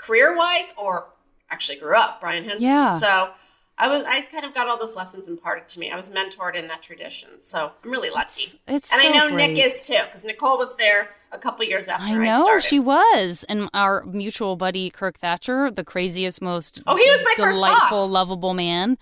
career 0.06 0.36
wise 0.38 0.74
or 0.78 1.08
actually 1.50 1.80
grew 1.80 1.96
up. 1.96 2.20
Brian 2.22 2.44
Henson. 2.44 2.62
Yeah. 2.63 2.92
So. 2.92 3.32
I 3.76 3.89
was 3.89 4.04
I 4.04 4.22
kind 4.22 4.46
of 4.46 4.54
got 4.54 4.68
all 4.68 4.78
those 4.78 4.96
lessons 4.96 5.28
imparted 5.28 5.68
to 5.70 5.80
me. 5.80 5.89
I 5.89 5.96
was 5.96 6.12
mentored 6.12 6.54
in 6.56 6.68
that 6.68 6.84
tradition, 6.84 7.42
so 7.42 7.72
I'm 7.84 7.89
really 7.89 8.12
lucky. 8.12 8.62
It's 8.68 8.94
And 8.94 9.02
I 9.02 9.06
so 9.06 9.12
know 9.30 9.36
Nick 9.36 9.58
is 9.58 9.82
too, 9.82 9.98
because 10.06 10.24
Nicole 10.24 10.60
was 10.60 10.76
there 10.76 11.10
a 11.32 11.39
couple 11.39 11.66
years 11.66 11.88
after 11.88 12.06
I 12.06 12.12
I, 12.12 12.18
know 12.24 12.44
started. 12.44 12.68
she 12.70 12.80
was, 12.80 13.44
and 13.50 13.70
our 13.74 14.04
mutual 14.06 14.56
buddy 14.58 14.92
Kirk 14.92 15.18
Thatcher, 15.18 15.72
the 15.72 15.84
craziest, 15.84 16.39
most 16.39 16.84
Oh, 16.86 16.96
he 16.96 17.04
was 17.10 17.24
my 17.26 17.34
first 17.36 17.58
delightful, 17.58 18.04
boss. 18.04 18.10
lovable 18.12 18.54
man. 18.54 19.00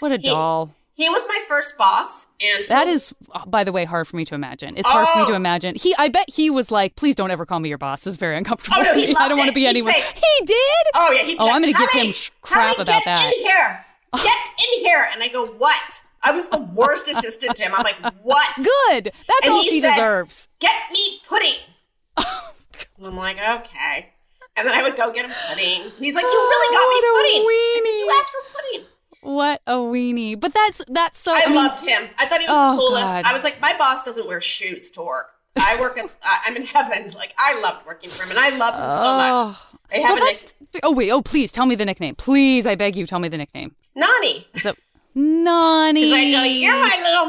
What 0.00 0.12
a 0.12 0.18
He- 0.18 0.28
doll! 0.28 0.74
He 0.96 1.08
was 1.10 1.22
my 1.28 1.38
first 1.46 1.76
boss, 1.76 2.26
and 2.40 2.64
That 2.66 2.86
he'll- 2.86 2.94
is, 2.96 3.14
uh, 3.32 3.44
by 3.46 3.64
the 3.64 3.70
way, 3.72 3.84
hard 3.84 4.08
for 4.08 4.16
me 4.16 4.24
to 4.24 4.34
imagine. 4.34 4.78
It's 4.78 4.88
hard 4.88 5.06
for 5.08 5.18
me 5.20 5.26
to 5.26 5.32
Oh. 5.32 5.36
imagine. 5.36 5.74
He, 5.74 5.94
I 5.98 6.08
bet 6.08 6.24
he 6.28 6.48
was 6.48 6.70
like, 6.70 6.96
"Please 6.96 7.14
don't 7.14 7.30
ever 7.30 7.44
call 7.44 7.60
me 7.60 7.68
your 7.68 7.76
boss." 7.76 8.00
This 8.04 8.12
is 8.12 8.16
very 8.16 8.36
uncomfortable 8.38 8.78
Oh, 8.80 8.82
no, 8.82 8.94
he. 8.94 9.14
I 9.14 9.28
don't 9.28 9.36
want 9.36 9.48
to 9.48 9.52
it. 9.52 9.54
be 9.54 9.60
He'd 9.62 9.66
anyone. 9.68 9.92
say- 9.92 10.00
He 10.14 10.44
did. 10.46 10.56
Oh 10.94 11.12
yeah, 11.12 11.22
he'd 11.24 11.38
Oh, 11.38 11.44
like, 11.44 11.54
I'm 11.54 11.60
gonna 11.60 11.72
give 11.74 11.90
him 11.92 12.12
sh- 12.12 12.30
Halle, 12.44 12.74
crap 12.74 12.78
about 12.78 12.86
that. 12.86 13.04
get 13.04 13.04
that." 13.04 13.32
in 13.34 13.40
here, 13.42 13.84
get 14.22 14.48
in 14.74 14.84
here, 14.84 15.08
and 15.12 15.22
I 15.22 15.28
go, 15.28 15.44
what? 15.46 16.00
I 16.22 16.30
was 16.32 16.48
the 16.48 16.58
worst 16.58 17.08
assistant 17.08 17.56
to 17.56 17.62
him. 17.64 17.72
I'm 17.74 17.84
like, 17.84 17.96
what? 18.22 18.48
Good. 18.56 19.04
That's 19.28 19.40
And 19.44 19.52
all 19.52 19.62
he 19.62 19.70
he 19.72 19.80
said- 19.82 19.90
deserves. 19.90 20.48
Get 20.60 20.74
me 20.90 21.20
pudding. 21.28 21.60
and 22.16 23.06
I'm 23.06 23.16
like, 23.16 23.38
okay. 23.38 24.12
And 24.56 24.66
then 24.66 24.74
I 24.74 24.82
would 24.82 24.96
go 24.96 25.12
get 25.12 25.26
him 25.26 25.32
pudding. 25.48 25.92
He's 25.98 26.14
like, 26.14 26.22
you 26.24 26.30
really 26.30 26.74
got 26.74 26.82
Oh, 26.82 26.88
me 26.88 26.98
pudding. 27.20 27.46
I 27.46 27.80
said, 27.84 27.98
you 27.98 28.16
asked 28.18 28.32
for 28.32 28.42
pudding. 28.56 28.86
What 29.26 29.60
a 29.66 29.74
weenie. 29.74 30.38
But 30.38 30.54
that's 30.54 30.82
that's 30.86 31.18
so. 31.18 31.32
I, 31.32 31.42
I, 31.44 31.46
mean, 31.46 31.56
loved 31.56 31.80
him. 31.80 32.08
I 32.18 32.26
thought 32.26 32.40
he 32.40 32.46
was 32.46 32.56
Oh, 32.56 32.72
the 32.72 32.78
coolest. 32.78 33.06
God. 33.06 33.24
I 33.24 33.32
was 33.32 33.42
like, 33.42 33.60
my 33.60 33.76
boss 33.76 34.04
doesn't 34.04 34.26
wear 34.28 34.40
shoes 34.40 34.88
to 34.90 35.02
work. 35.02 35.30
I 35.56 35.76
work 35.80 35.98
at, 35.98 36.08
I'm 36.44 36.54
in 36.54 36.62
heaven. 36.64 37.10
Like, 37.16 37.34
I 37.36 37.60
loved 37.60 37.86
working 37.86 38.08
for 38.08 38.22
him, 38.22 38.30
and 38.30 38.38
I 38.38 38.50
love 38.56 38.74
him 38.74 38.88
so 38.90 39.16
much. 39.16 39.30
Oh. 39.32 39.68
I 39.92 39.98
Well, 39.98 40.16
a 40.16 40.20
that's, 40.20 40.42
nick- 40.72 40.80
oh 40.84 40.92
wait. 40.92 41.10
Oh 41.10 41.22
please 41.22 41.50
tell 41.50 41.66
me 41.66 41.74
the 41.74 41.84
nickname. 41.84 42.14
Please, 42.14 42.66
I 42.66 42.76
beg 42.76 42.94
you, 42.94 43.04
tell 43.06 43.18
me 43.18 43.28
the 43.28 43.38
nickname. 43.38 43.74
Nani. 43.96 44.46
So, 44.54 44.74
Nani. 45.14 46.00
Because 46.02 46.12
I 46.12 46.30
go, 46.32 46.42
you're 46.44 46.74
my 46.74 46.96
little 47.02 47.26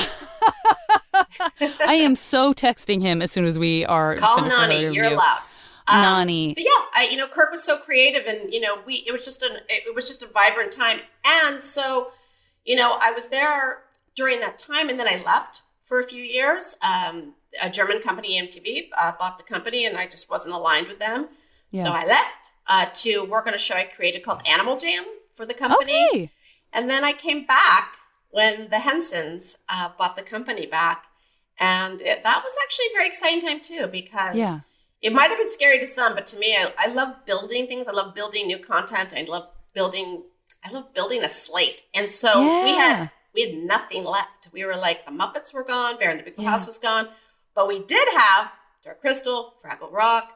Nani. 0.00 1.70
I 1.86 1.94
am 1.94 2.14
so 2.14 2.54
texting 2.54 3.00
him 3.02 3.20
as 3.20 3.30
soon 3.32 3.44
as 3.44 3.58
we 3.58 3.84
are. 3.84 4.16
Call 4.16 4.40
Nani. 4.42 4.94
You're 4.94 5.06
allowed. 5.06 5.40
Um, 5.88 6.00
Nani. 6.00 6.54
But 6.54 6.64
yeah, 6.64 6.70
I, 6.94 7.08
you 7.10 7.16
know, 7.16 7.26
Kirk 7.26 7.50
was 7.50 7.62
so 7.62 7.76
creative, 7.78 8.26
and 8.26 8.52
you 8.52 8.60
know, 8.60 8.78
we 8.86 9.04
it 9.06 9.12
was 9.12 9.24
just 9.24 9.42
an 9.42 9.58
it 9.68 9.94
was 9.94 10.08
just 10.08 10.22
a 10.22 10.26
vibrant 10.26 10.72
time, 10.72 11.00
and 11.24 11.62
so 11.62 12.08
you 12.64 12.74
know, 12.76 12.98
I 13.00 13.12
was 13.12 13.28
there 13.28 13.84
during 14.14 14.40
that 14.40 14.58
time, 14.58 14.88
and 14.88 14.98
then 14.98 15.06
I 15.06 15.22
left 15.24 15.62
for 15.82 16.00
a 16.00 16.04
few 16.04 16.22
years. 16.22 16.76
Um, 16.82 17.34
a 17.62 17.70
German 17.70 18.02
company, 18.02 18.40
MTV, 18.40 18.88
uh, 18.98 19.12
bought 19.18 19.38
the 19.38 19.44
company, 19.44 19.86
and 19.86 19.96
I 19.96 20.06
just 20.06 20.28
wasn't 20.28 20.54
aligned 20.54 20.88
with 20.88 20.98
them, 20.98 21.28
so 21.72 21.90
I 21.90 22.04
left 22.06 22.52
uh, 22.66 22.86
to 22.94 23.24
work 23.24 23.46
on 23.46 23.54
a 23.54 23.58
show 23.58 23.74
I 23.74 23.84
created 23.84 24.22
called 24.22 24.42
Animal 24.48 24.76
Jam 24.76 25.04
for 25.30 25.46
the 25.46 25.54
company. 25.54 26.06
Okay. 26.12 26.30
And 26.72 26.90
then 26.90 27.04
I 27.04 27.12
came 27.12 27.46
back 27.46 27.96
when 28.30 28.68
the 28.70 28.76
Hensons 28.76 29.56
uh, 29.68 29.90
bought 29.98 30.16
the 30.16 30.22
company 30.22 30.66
back. 30.66 31.06
And 31.58 32.00
it, 32.00 32.22
that 32.22 32.42
was 32.44 32.56
actually 32.62 32.86
a 32.86 32.96
very 32.96 33.06
exciting 33.06 33.40
time 33.40 33.60
too, 33.60 33.86
because 33.86 34.36
Yeah. 34.36 34.60
It 35.02 35.12
might 35.12 35.28
have 35.28 35.38
been 35.38 35.50
scary 35.50 35.78
to 35.78 35.86
some, 35.86 36.14
but 36.14 36.26
to 36.26 36.38
me, 36.38 36.54
I, 36.56 36.72
I 36.78 36.88
love 36.88 37.24
building 37.26 37.66
things. 37.66 37.86
I 37.88 37.92
love 37.92 38.14
building 38.14 38.46
new 38.46 38.58
content. 38.58 39.14
I 39.16 39.22
love 39.22 39.48
building, 39.74 40.22
I 40.64 40.70
love 40.72 40.92
building 40.94 41.22
a 41.22 41.28
slate. 41.28 41.82
And 41.94 42.10
so 42.10 42.40
we 42.64 42.70
had, 42.70 43.10
we 43.34 43.42
had 43.42 43.54
nothing 43.64 44.04
left. 44.04 44.48
We 44.52 44.64
were 44.64 44.74
like, 44.76 45.04
the 45.06 45.12
Muppets 45.12 45.52
were 45.52 45.64
gone, 45.64 45.98
Bear 45.98 46.16
the 46.16 46.24
Big 46.24 46.34
Yeah. 46.38 46.50
House 46.50 46.66
was 46.66 46.78
gone, 46.78 47.08
but 47.54 47.68
we 47.68 47.80
did 47.84 48.08
have 48.18 48.50
Dark 48.84 49.00
Crystal, 49.00 49.54
Fraggle 49.62 49.92
Rock, 49.92 50.32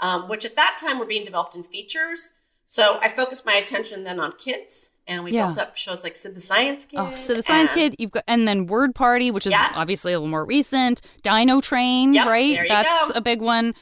um, 0.00 0.28
which 0.28 0.44
at 0.44 0.56
that 0.56 0.76
time 0.80 0.98
were 0.98 1.06
being 1.06 1.24
developed 1.24 1.56
in 1.56 1.62
features. 1.64 2.32
So 2.66 2.98
I 3.00 3.08
focused 3.08 3.44
my 3.44 3.54
attention 3.54 4.04
then 4.04 4.20
on 4.20 4.32
kids, 4.38 4.90
and 5.06 5.22
we 5.24 5.32
Yeah. 5.32 5.46
built 5.46 5.58
up 5.58 5.76
shows 5.76 6.02
like 6.02 6.16
Sid 6.16 6.34
the 6.34 6.40
Science 6.40 6.84
Kid. 6.86 6.98
Oh, 7.00 7.12
so 7.14 7.34
the 7.34 7.42
Science 7.42 7.72
and- 7.72 7.78
Kid, 7.80 7.96
you've 7.98 8.10
got, 8.12 8.24
and 8.26 8.46
then 8.48 8.66
Word 8.66 8.94
Party, 8.94 9.30
which 9.30 9.46
is 9.46 9.52
Yeah. 9.52 9.72
obviously 9.74 10.12
a 10.12 10.18
little 10.18 10.30
more 10.30 10.44
recent. 10.44 11.00
Dino 11.22 11.60
Train, 11.60 12.14
Yep, 12.14 12.26
right? 12.26 12.58
That's 12.68 13.10
go. 13.12 13.18
a 13.18 13.20
big 13.20 13.42
one. 13.42 13.74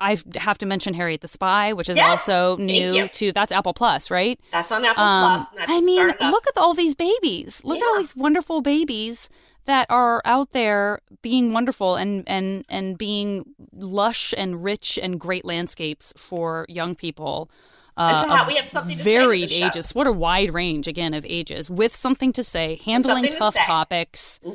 I- 0.00 0.18
have 0.36 0.58
to 0.58 0.66
mention 0.66 0.94
Harriet 0.94 1.20
the 1.20 1.28
Spy, 1.28 1.72
which 1.72 1.88
is 1.88 1.96
Yes, 1.96 2.28
also 2.28 2.56
new 2.62 3.08
to. 3.08 3.32
That's 3.32 3.52
Apple 3.52 3.72
Plus, 3.74 4.10
right? 4.10 4.38
That's 4.52 4.70
on 4.72 4.84
Apple 4.84 5.02
Um, 5.02 5.46
Plus. 5.54 5.66
I 5.68 5.80
mean, 5.80 6.06
look 6.30 6.46
at 6.46 6.56
all 6.56 6.74
these 6.74 6.94
babies. 6.94 7.62
Look 7.64 7.78
at 7.78 7.84
all 7.86 7.98
these 7.98 8.14
wonderful 8.16 8.60
babies 8.60 9.28
that 9.64 9.86
are 9.90 10.22
out 10.24 10.52
there 10.52 11.00
being 11.22 11.52
wonderful 11.52 11.96
and 11.96 12.24
and 12.26 12.64
and 12.68 12.96
being 12.98 13.44
lush 13.74 14.32
and 14.36 14.64
rich 14.64 14.98
and 15.00 15.20
great 15.20 15.44
landscapes 15.44 16.12
for 16.16 16.64
young 16.68 16.94
people. 16.94 17.50
Uh, 17.96 18.10
And 18.12 18.18
to 18.20 18.36
have- 18.36 18.46
we 18.46 18.54
have 18.56 18.68
something 18.68 18.96
to 18.96 19.02
say 19.02 19.10
with 19.10 19.20
the 19.20 19.26
varied 19.26 19.52
ages. 19.52 19.92
What 19.94 20.06
a 20.06 20.12
wide 20.12 20.54
range 20.54 20.86
again 20.86 21.14
of 21.14 21.26
ages 21.26 21.68
with 21.68 21.94
something 21.96 22.32
to 22.34 22.44
say, 22.44 22.80
handling 22.84 23.24
to 23.24 23.30
tough 23.36 23.54
say. 23.54 23.64
topics. 23.64 24.38
hmm 24.44 24.54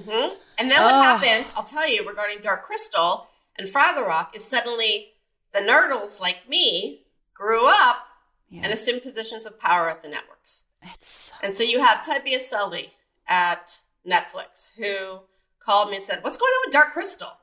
And 0.57 0.71
then 0.71 0.81
what 0.81 0.93
Ugh. 0.93 1.03
happened, 1.03 1.45
I'll 1.55 1.63
tell 1.65 1.87
you, 1.89 2.07
regarding 2.07 2.39
Dark 2.39 2.63
Crystal 2.63 3.27
and 3.57 3.67
Fraggle 3.67 4.05
Rock, 4.07 4.31
is 4.35 4.45
suddenly 4.45 5.12
the 5.53 5.59
nerdles 5.59 6.19
like 6.19 6.47
me 6.49 7.05
grew 7.33 7.65
up 7.67 8.05
Yeah. 8.49 8.61
and 8.63 8.73
assumed 8.73 9.03
positions 9.03 9.45
of 9.45 9.59
power 9.59 9.89
at 9.89 10.01
the 10.01 10.09
networks. 10.09 10.65
It's 10.81 11.31
And 11.41 11.53
so 11.53 11.63
you 11.63 11.83
have 11.83 12.01
Ted 12.01 12.25
Biaselli 12.25 12.89
at 13.27 13.79
Netflix 14.07 14.73
who 14.75 15.21
called 15.59 15.89
me 15.89 15.95
and 15.95 16.03
said, 16.03 16.23
What's 16.23 16.37
going 16.37 16.49
on 16.51 16.61
with 16.67 16.73
Dark 16.73 16.91
Crystal? 16.93 17.37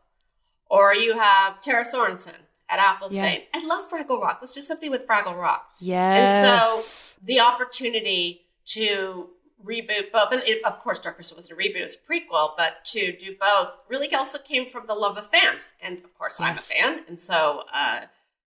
Or 0.70 0.94
you 0.94 1.18
have 1.18 1.60
Tara 1.60 1.84
Sorensen 1.84 2.34
at 2.68 2.78
Apple 2.78 3.08
Yeah. 3.10 3.22
saying, 3.22 3.42
I 3.54 3.64
love 3.66 3.90
Fraggle 3.90 4.20
Rock. 4.20 4.38
Let's 4.40 4.54
do 4.54 4.60
something 4.60 4.90
with 4.90 5.06
Fraggle 5.06 5.34
Rock. 5.36 5.70
yes. 5.80 6.30
And 6.44 7.08
so 7.18 7.24
the 7.24 7.40
opportunity 7.40 8.46
to 8.66 9.30
reboot 9.64 10.12
both, 10.12 10.32
and 10.32 10.42
it, 10.44 10.64
of 10.64 10.80
course, 10.80 10.98
Dark 10.98 11.16
Crystal 11.16 11.36
was 11.36 11.50
a 11.50 11.54
reboot, 11.54 11.76
it 11.76 11.82
was 11.82 11.96
a 11.96 12.12
prequel, 12.12 12.50
but 12.56 12.84
to 12.86 13.16
do 13.16 13.36
both 13.40 13.78
really 13.88 14.12
also 14.14 14.38
came 14.38 14.68
from 14.68 14.86
the 14.86 14.94
love 14.94 15.16
of 15.16 15.28
fans. 15.28 15.74
And 15.80 15.98
of 15.98 16.16
course, 16.18 16.40
I'm 16.40 16.56
a 16.56 16.60
fan. 16.60 17.00
And 17.08 17.18
so 17.18 17.62
uh, 17.72 18.02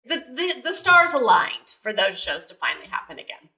the, 0.06 0.16
the, 0.16 0.62
the 0.66 0.74
stars 0.74 1.14
aligned 1.14 1.70
for 1.82 1.94
those 1.94 2.22
shows 2.22 2.46
to 2.48 2.56
finally 2.56 2.88
happen 2.88 3.20
again. 3.20 3.50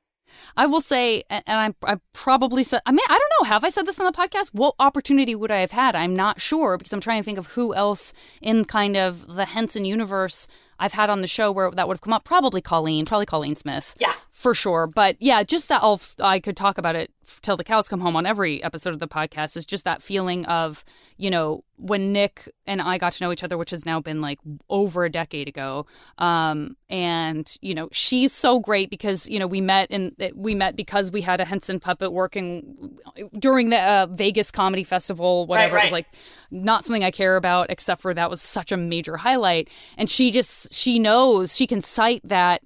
I 0.58 0.66
will 0.66 0.82
say, 0.82 1.24
and 1.30 1.44
and 1.48 1.76
I, 1.84 1.94
I 1.94 2.00
probably 2.14 2.64
said, 2.64 2.82
I 2.86 2.92
mean, 2.92 3.06
I 3.10 3.18
don't 3.18 3.32
know. 3.40 3.50
Have 3.50 3.64
I 3.64 3.70
said 3.70 3.86
this 3.86 4.00
on 4.00 4.06
the 4.06 4.12
podcast? 4.12 4.50
What 4.54 4.76
opportunity 4.80 5.36
would 5.36 5.52
I 5.52 5.58
have 5.58 5.72
had? 5.72 5.96
I'm 5.96 6.16
not 6.16 6.40
sure 6.40 6.78
because 6.78 6.94
I'm 6.94 7.02
trying 7.02 7.22
to 7.22 7.26
think 7.26 7.38
of 7.38 7.48
who 7.48 7.74
else 7.74 8.14
in 8.42 8.66
kind 8.66 8.96
of 8.96 9.28
the 9.28 9.46
Henson 9.46 9.86
universe 9.86 10.48
I've 10.80 10.94
had 10.94 11.10
on 11.10 11.22
the 11.22 11.28
show 11.28 11.52
where 11.52 11.72
that 11.72 11.88
would 11.88 11.96
have 11.96 12.02
come 12.02 12.14
up. 12.14 12.24
Probably 12.24 12.62
Colleen, 12.62 13.06
probably 13.06 13.26
Colleen 13.26 13.56
Smith. 13.56 13.96
Yeah. 14.00 14.14
For 14.36 14.54
sure. 14.54 14.86
But 14.86 15.16
yeah, 15.22 15.44
just 15.44 15.70
that 15.70 15.82
I'll, 15.82 16.00
I 16.20 16.42
could 16.42 16.58
talk 16.58 16.78
about 16.78 16.94
it 16.94 17.10
till 17.42 17.56
the 17.56 17.64
cows 17.64 17.88
come 17.88 18.02
home 18.02 18.18
on 18.18 18.26
every 18.26 18.62
episode 18.62 18.94
of 18.94 19.00
the 19.00 19.08
podcast 19.08 19.56
is 19.56 19.66
just 19.66 19.86
that 19.86 20.02
feeling 20.02 20.46
of, 20.46 20.84
you 21.16 21.32
know, 21.32 21.64
when 21.78 22.12
Nick 22.12 22.52
and 22.68 22.82
I 22.82 22.98
got 22.98 23.14
to 23.14 23.24
know 23.24 23.32
each 23.32 23.46
other, 23.46 23.58
which 23.58 23.70
has 23.70 23.86
now 23.86 24.02
been 24.02 24.20
like 24.20 24.40
over 24.70 25.06
a 25.06 25.10
decade 25.10 25.48
ago. 25.48 25.86
Um, 26.18 26.76
and, 26.90 27.50
you 27.62 27.74
know, 27.74 27.88
she's 27.94 28.34
so 28.34 28.60
great 28.60 28.90
because, 28.90 29.26
you 29.30 29.40
know, 29.40 29.48
we 29.48 29.62
met 29.62 29.88
and 29.90 30.14
we 30.36 30.54
met 30.54 30.76
because 30.76 31.12
we 31.12 31.22
had 31.22 31.40
a 31.40 31.46
Henson 31.46 31.80
puppet 31.80 32.12
working 32.12 33.00
during 33.40 33.70
the 33.70 33.82
uh, 33.82 34.08
Vegas 34.08 34.52
Comedy 34.52 34.84
Festival, 34.84 35.48
whatever. 35.48 35.76
It 35.76 35.78
right. 35.78 35.86
was 35.86 35.92
like 35.94 36.08
not 36.52 36.84
something 36.84 37.06
I 37.06 37.12
care 37.12 37.38
about, 37.38 37.70
except 37.70 38.02
for 38.02 38.14
that 38.14 38.30
was 38.30 38.42
such 38.42 38.74
a 38.74 38.78
major 38.78 39.16
highlight. 39.16 39.70
And 39.98 40.10
she 40.10 40.30
just, 40.30 40.74
she 40.74 41.00
knows 41.00 41.56
she 41.56 41.68
can 41.68 41.82
cite 41.82 42.22
that 42.26 42.62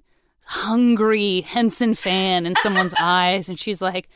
hungry 0.50 1.42
Henson 1.42 1.94
fan 1.94 2.44
in 2.44 2.56
someone's 2.56 2.94
eyes, 3.00 3.48
and 3.48 3.56
she's 3.58 3.80
like, 3.80 4.08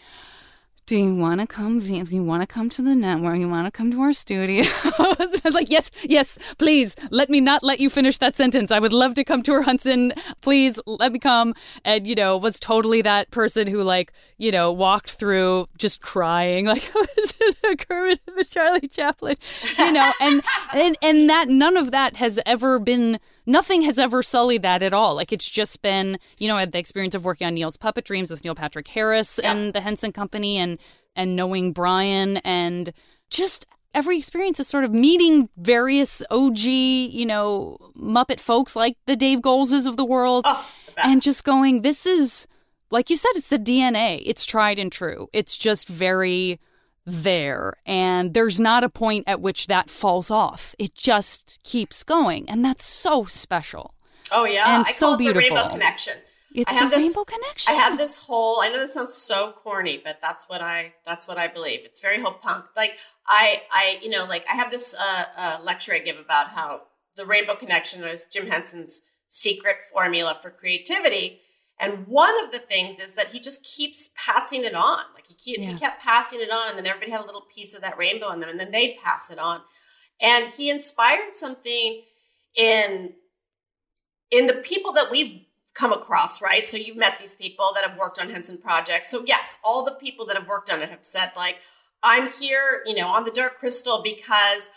"Do 0.86 0.96
you 0.96 1.14
want 1.14 1.40
to 1.40 1.46
come? 1.46 1.78
Do 1.78 1.94
you 1.94 2.24
want 2.24 2.42
to 2.42 2.46
come 2.46 2.68
to 2.70 2.82
the 2.82 2.96
network? 2.96 3.38
You 3.38 3.48
want 3.48 3.66
to 3.66 3.70
come 3.70 3.92
to 3.92 4.00
our 4.00 4.12
studio?" 4.12 4.64
I 4.84 5.40
was 5.44 5.54
like, 5.54 5.70
"Yes, 5.70 5.92
yes, 6.02 6.36
please. 6.58 6.96
Let 7.10 7.30
me 7.30 7.40
not 7.40 7.62
let 7.62 7.78
you 7.78 7.88
finish 7.88 8.18
that 8.18 8.34
sentence. 8.34 8.72
I 8.72 8.80
would 8.80 8.92
love 8.92 9.14
to 9.14 9.24
come 9.24 9.42
to 9.42 9.52
her, 9.52 9.62
Henson. 9.62 10.12
Please 10.40 10.78
let 10.86 11.12
me 11.12 11.20
come." 11.20 11.54
And 11.84 12.04
you 12.04 12.16
know, 12.16 12.36
was 12.36 12.58
totally 12.58 13.00
that 13.02 13.30
person 13.30 13.68
who 13.68 13.84
like 13.84 14.12
you 14.36 14.50
know 14.50 14.72
walked 14.72 15.12
through 15.12 15.68
just 15.78 16.00
crying, 16.00 16.66
like 16.74 16.90
was 16.94 17.34
the 17.62 17.76
Kermit 17.88 18.20
and 18.26 18.36
the 18.36 18.44
Charlie 18.44 18.88
Chaplin, 18.88 19.36
you 19.78 19.92
know, 19.92 20.12
and 20.20 20.42
and 20.74 20.96
and 21.00 21.30
that 21.30 21.48
none 21.48 21.76
of 21.76 21.92
that 21.92 22.16
has 22.16 22.40
ever 22.44 22.80
been 22.80 23.20
nothing 23.46 23.82
has 23.82 23.98
ever 23.98 24.22
sullied 24.22 24.62
that 24.62 24.82
at 24.82 24.92
all. 24.92 25.14
Like 25.14 25.32
it's 25.32 25.48
just 25.48 25.82
been, 25.82 26.18
you 26.38 26.48
know, 26.48 26.56
I 26.56 26.60
had 26.60 26.72
the 26.72 26.78
experience 26.78 27.14
of 27.14 27.24
working 27.24 27.46
on 27.46 27.54
Neil's 27.54 27.76
Puppet 27.76 28.04
Dreams 28.04 28.30
with 28.30 28.44
Neil 28.44 28.54
Patrick 28.54 28.88
Harris 28.88 29.38
and 29.38 29.72
the 29.72 29.80
Henson 29.80 30.12
Company 30.12 30.58
and 30.58 30.78
and 31.16 31.36
knowing 31.36 31.72
Brian 31.72 32.38
and 32.38 32.92
just 33.30 33.66
every 33.94 34.18
experience 34.18 34.58
is 34.58 34.66
sort 34.66 34.84
of 34.84 34.92
meeting 34.92 35.48
various 35.56 36.22
OG, 36.30 36.58
you 36.58 37.24
know, 37.24 37.78
Muppet 37.96 38.40
folks 38.40 38.74
like 38.74 38.96
the 39.06 39.16
Dave 39.16 39.40
Goelzes 39.40 39.86
of 39.86 39.96
the 39.96 40.04
world 40.04 40.44
Oh, 40.46 40.66
the 40.96 41.06
and 41.06 41.22
just 41.22 41.44
going, 41.44 41.82
this 41.82 42.06
is 42.06 42.46
like 42.90 43.10
you 43.10 43.16
said, 43.16 43.32
it's 43.34 43.48
the 43.48 43.58
DNA. 43.58 44.22
It's 44.24 44.44
tried 44.44 44.78
and 44.78 44.90
true. 44.90 45.28
It's 45.32 45.56
just 45.56 45.88
very 45.88 46.60
there. 47.06 47.74
And 47.86 48.34
there's 48.34 48.58
not 48.60 48.84
a 48.84 48.88
point 48.88 49.24
at 49.26 49.40
which 49.40 49.66
that 49.66 49.90
falls 49.90 50.30
off. 50.30 50.74
It 50.78 50.94
just 50.94 51.58
keeps 51.62 52.02
going. 52.02 52.48
And 52.48 52.64
that's 52.64 52.84
so 52.84 53.24
special. 53.24 53.94
oh, 54.32 54.44
yeah. 54.44 54.76
and 54.76 54.84
I 54.86 54.90
so 54.90 55.06
call 55.06 55.14
it 55.14 55.18
the 55.18 55.24
beautiful. 55.24 55.56
Rainbow 55.56 55.70
Connection. 55.70 56.14
It's 56.54 56.70
I 56.70 56.74
have 56.74 56.90
the 56.92 56.98
this- 56.98 57.06
rainbow 57.06 57.24
connection. 57.24 57.74
I 57.74 57.76
have 57.76 57.98
this 57.98 58.16
whole. 58.16 58.60
I 58.60 58.68
know 58.68 58.78
that 58.78 58.90
sounds 58.90 59.12
so 59.12 59.52
corny, 59.64 60.00
but 60.04 60.20
that's 60.22 60.48
what 60.48 60.60
I. 60.60 60.94
That's 61.04 61.26
what 61.26 61.36
I 61.36 61.48
believe. 61.48 61.80
It's 61.84 62.00
very 62.00 62.20
hope 62.22 62.42
punk. 62.42 62.66
Like 62.76 62.96
I, 63.26 63.62
I, 63.72 63.98
you 64.00 64.08
know, 64.08 64.24
like 64.28 64.44
I 64.48 64.54
have 64.54 64.70
this 64.70 64.94
uh, 64.94 65.24
uh, 65.36 65.58
lecture 65.64 65.92
I 65.92 65.98
give 65.98 66.16
about 66.16 66.50
how 66.50 66.82
the 67.16 67.26
rainbow 67.26 67.56
connection 67.56 68.04
is 68.04 68.26
Jim 68.26 68.46
Henson's 68.46 69.02
secret 69.26 69.78
formula 69.92 70.38
for 70.40 70.50
creativity, 70.50 71.40
and 71.80 72.06
one 72.06 72.34
of 72.44 72.52
the 72.52 72.60
things 72.60 73.00
is 73.00 73.16
that 73.16 73.30
he 73.30 73.40
just 73.40 73.64
keeps 73.64 74.10
passing 74.16 74.64
it 74.64 74.76
on. 74.76 75.02
Like 75.28 75.28
he 75.28 75.34
keep, 75.34 75.58
Yeah. 75.60 75.72
he 75.72 75.78
kept 75.78 76.02
passing 76.02 76.40
it 76.40 76.50
on, 76.50 76.70
and 76.70 76.78
then 76.78 76.86
everybody 76.86 77.10
had 77.10 77.20
a 77.20 77.24
little 77.26 77.42
piece 77.42 77.74
of 77.74 77.82
that 77.82 77.96
rainbow 77.98 78.30
in 78.32 78.40
them, 78.40 78.50
and 78.50 78.58
then 78.60 78.70
they'd 78.70 78.98
pass 79.02 79.30
it 79.30 79.38
on, 79.38 79.62
and 80.20 80.48
he 80.48 80.70
inspired 80.70 81.34
something 81.34 82.02
in 82.56 83.14
in 84.30 84.46
the 84.46 84.54
people 84.54 84.92
that 84.92 85.10
we've 85.10 85.42
come 85.74 85.92
across, 85.92 86.40
right? 86.42 86.66
So 86.66 86.76
you've 86.76 86.96
met 86.96 87.18
these 87.18 87.34
people 87.34 87.72
that 87.74 87.88
have 87.88 87.98
worked 87.98 88.18
on 88.20 88.30
Henson 88.30 88.58
projects. 88.58 89.10
So 89.10 89.22
yes, 89.26 89.58
all 89.64 89.84
the 89.84 89.92
people 89.94 90.24
that 90.26 90.36
have 90.36 90.48
worked 90.48 90.70
on 90.72 90.80
it 90.82 90.88
have 90.88 91.04
said 91.04 91.32
like, 91.36 91.58
I'm 92.02 92.30
here, 92.30 92.82
you 92.86 92.94
know, 92.94 93.08
on 93.08 93.24
the 93.24 93.30
Dark 93.30 93.58
Crystal 93.58 94.02
because 94.02 94.70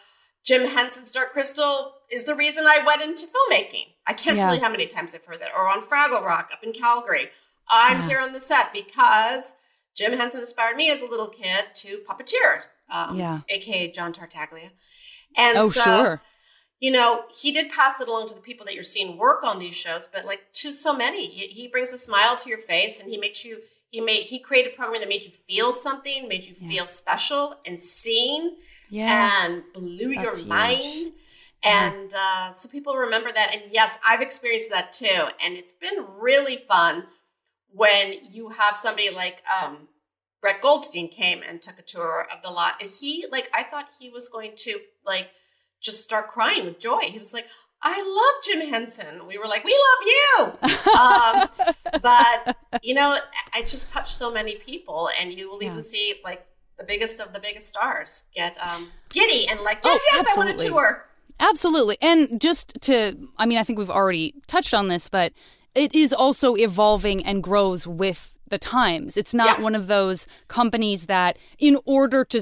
Jim 0.44 0.68
Henson's 0.68 1.12
Dark 1.12 1.32
Crystal 1.32 1.94
is 2.12 2.26
the 2.26 2.36
reason 2.36 2.66
I 2.66 2.84
went 2.86 3.02
into 3.02 3.26
filmmaking. 3.28 3.86
I 4.06 4.14
can't 4.14 4.40
tell 4.40 4.56
you 4.56 4.62
how 4.62 4.70
many 4.72 4.88
times 4.88 5.14
I've 5.16 5.26
heard 5.26 5.40
that. 5.42 5.52
Or 5.56 5.68
on 5.68 5.82
Fraggle 5.82 6.24
Rock 6.24 6.50
up 6.54 6.64
in 6.64 6.74
Calgary. 6.74 7.30
I'm 7.70 8.02
Yeah. 8.02 8.08
here 8.10 8.20
on 8.20 8.34
the 8.34 8.40
set 8.40 8.74
because 8.74 9.56
Jim 9.98 10.14
Henson 10.14 10.42
inspired 10.42 10.76
me 10.78 10.92
as 10.92 11.02
a 11.02 11.06
little 11.08 11.28
kid 11.28 11.66
to 11.76 12.00
puppeteer, 12.08 12.64
um, 12.90 13.18
Yeah. 13.18 13.40
aka 13.50 13.92
John 13.92 14.14
Tartaglia. 14.14 14.72
And 15.36 15.58
oh, 15.58 15.68
so, 15.70 15.82
sure. 15.82 16.22
you 16.80 16.92
know, 16.92 17.24
he 17.36 17.52
did 17.52 17.72
pass 17.72 18.00
it 18.00 18.08
along 18.08 18.30
to 18.30 18.36
the 18.36 18.42
people 18.42 18.66
that 18.68 18.76
you're 18.76 18.84
seeing 18.84 19.18
work 19.18 19.44
on 19.44 19.60
these 19.60 19.76
shows, 19.76 20.08
but 20.12 20.26
like 20.26 20.42
to 20.54 20.72
so 20.72 20.96
many, 20.96 21.28
he, 21.28 21.48
he 21.48 21.68
brings 21.68 21.92
a 21.94 21.98
smile 21.98 22.36
to 22.38 22.50
your 22.50 22.60
face 22.60 23.02
and 23.02 23.10
he 23.10 23.18
makes 23.18 23.44
you, 23.44 23.60
he 23.90 24.00
made, 24.00 24.22
he 24.24 24.38
created 24.40 24.74
a 24.74 24.76
program 24.76 25.00
that 25.02 25.10
made 25.10 25.24
you 25.24 25.32
feel 25.32 25.74
something, 25.74 26.28
made 26.28 26.46
you 26.46 26.56
Yeah. 26.60 26.70
feel 26.70 26.88
special 26.88 27.56
and 27.66 27.80
seen 27.80 28.58
Yeah. 28.90 29.46
and 29.46 29.64
blew 29.74 30.14
That's 30.14 30.24
your 30.26 30.36
huge. 30.38 30.48
mind. 30.48 31.14
And 31.64 32.14
uh, 32.16 32.54
so 32.54 32.70
people 32.70 32.96
remember 32.96 33.32
that. 33.32 33.52
And 33.54 33.64
yes, 33.72 33.98
I've 34.08 34.22
experienced 34.22 34.70
that 34.70 34.92
too. 34.92 35.28
And 35.44 35.56
it's 35.56 35.74
been 35.74 36.06
really 36.20 36.58
fun 36.58 37.08
when 37.78 38.16
you 38.32 38.50
have 38.50 38.76
somebody 38.76 39.12
like 39.12 39.44
um, 39.64 39.88
Brett 40.42 40.62
Goldstein 40.62 41.10
came 41.10 41.44
and 41.48 41.62
took 41.62 41.78
a 41.78 41.84
tour 41.84 42.26
of 42.34 42.42
the 42.42 42.50
lot. 42.50 42.74
And 42.82 42.90
he, 42.90 43.26
like, 43.32 43.50
I 43.54 43.64
thought 43.64 43.86
he 44.00 44.10
was 44.10 44.30
going 44.30 44.54
to, 44.56 44.80
like, 45.06 45.30
just 45.80 46.02
start 46.02 46.28
crying 46.28 46.66
with 46.66 46.80
joy. 46.80 47.02
He 47.02 47.20
was 47.20 47.34
like, 47.34 47.46
I 47.84 48.02
love 48.02 48.44
Jim 48.62 48.74
Henson. 48.74 49.28
We 49.28 49.38
were 49.38 49.46
like, 49.46 49.64
we 49.64 49.76
love 49.88 50.08
you. 50.08 50.70
um, 51.00 51.76
but, 52.02 52.56
you 52.82 52.96
know, 52.96 53.16
I 53.54 53.62
just 53.62 53.90
touched 53.90 54.14
so 54.18 54.34
many 54.34 54.56
people. 54.56 55.10
And 55.22 55.32
you 55.32 55.48
will 55.50 55.62
Yeah. 55.62 55.72
even 55.72 55.84
see, 55.84 56.16
like, 56.24 56.46
the 56.80 56.84
biggest 56.84 57.20
of 57.20 57.34
the 57.34 57.40
biggest 57.40 57.70
stars 57.70 58.24
get 58.36 58.58
um, 58.66 58.92
giddy 59.10 59.48
and 59.50 59.60
like, 59.62 59.80
Oh, 59.84 59.90
yes, 59.92 60.04
yes, 60.28 60.38
I 60.38 60.38
want 60.44 60.62
a 60.62 60.68
tour. 60.68 61.06
Absolutely. 61.40 61.98
And 62.02 62.42
just 62.42 62.76
to, 62.82 63.16
I 63.38 63.46
mean, 63.46 63.60
I 63.60 63.64
think 63.64 63.78
we've 63.78 63.90
already 63.92 64.34
touched 64.48 64.74
on 64.74 64.88
this, 64.88 65.10
but 65.10 65.34
it 65.78 65.94
is 65.94 66.12
also 66.14 66.56
evolving 66.56 67.24
and 67.26 67.44
grows 67.44 67.86
with 67.88 68.34
the 68.50 68.58
times. 68.58 69.18
It's 69.18 69.34
not 69.34 69.58
Yeah. 69.60 69.64
one 69.64 69.76
of 69.76 69.88
those 69.88 70.26
companies 70.48 71.06
that, 71.08 71.38
in 71.60 71.78
order 71.86 72.24
to 72.26 72.42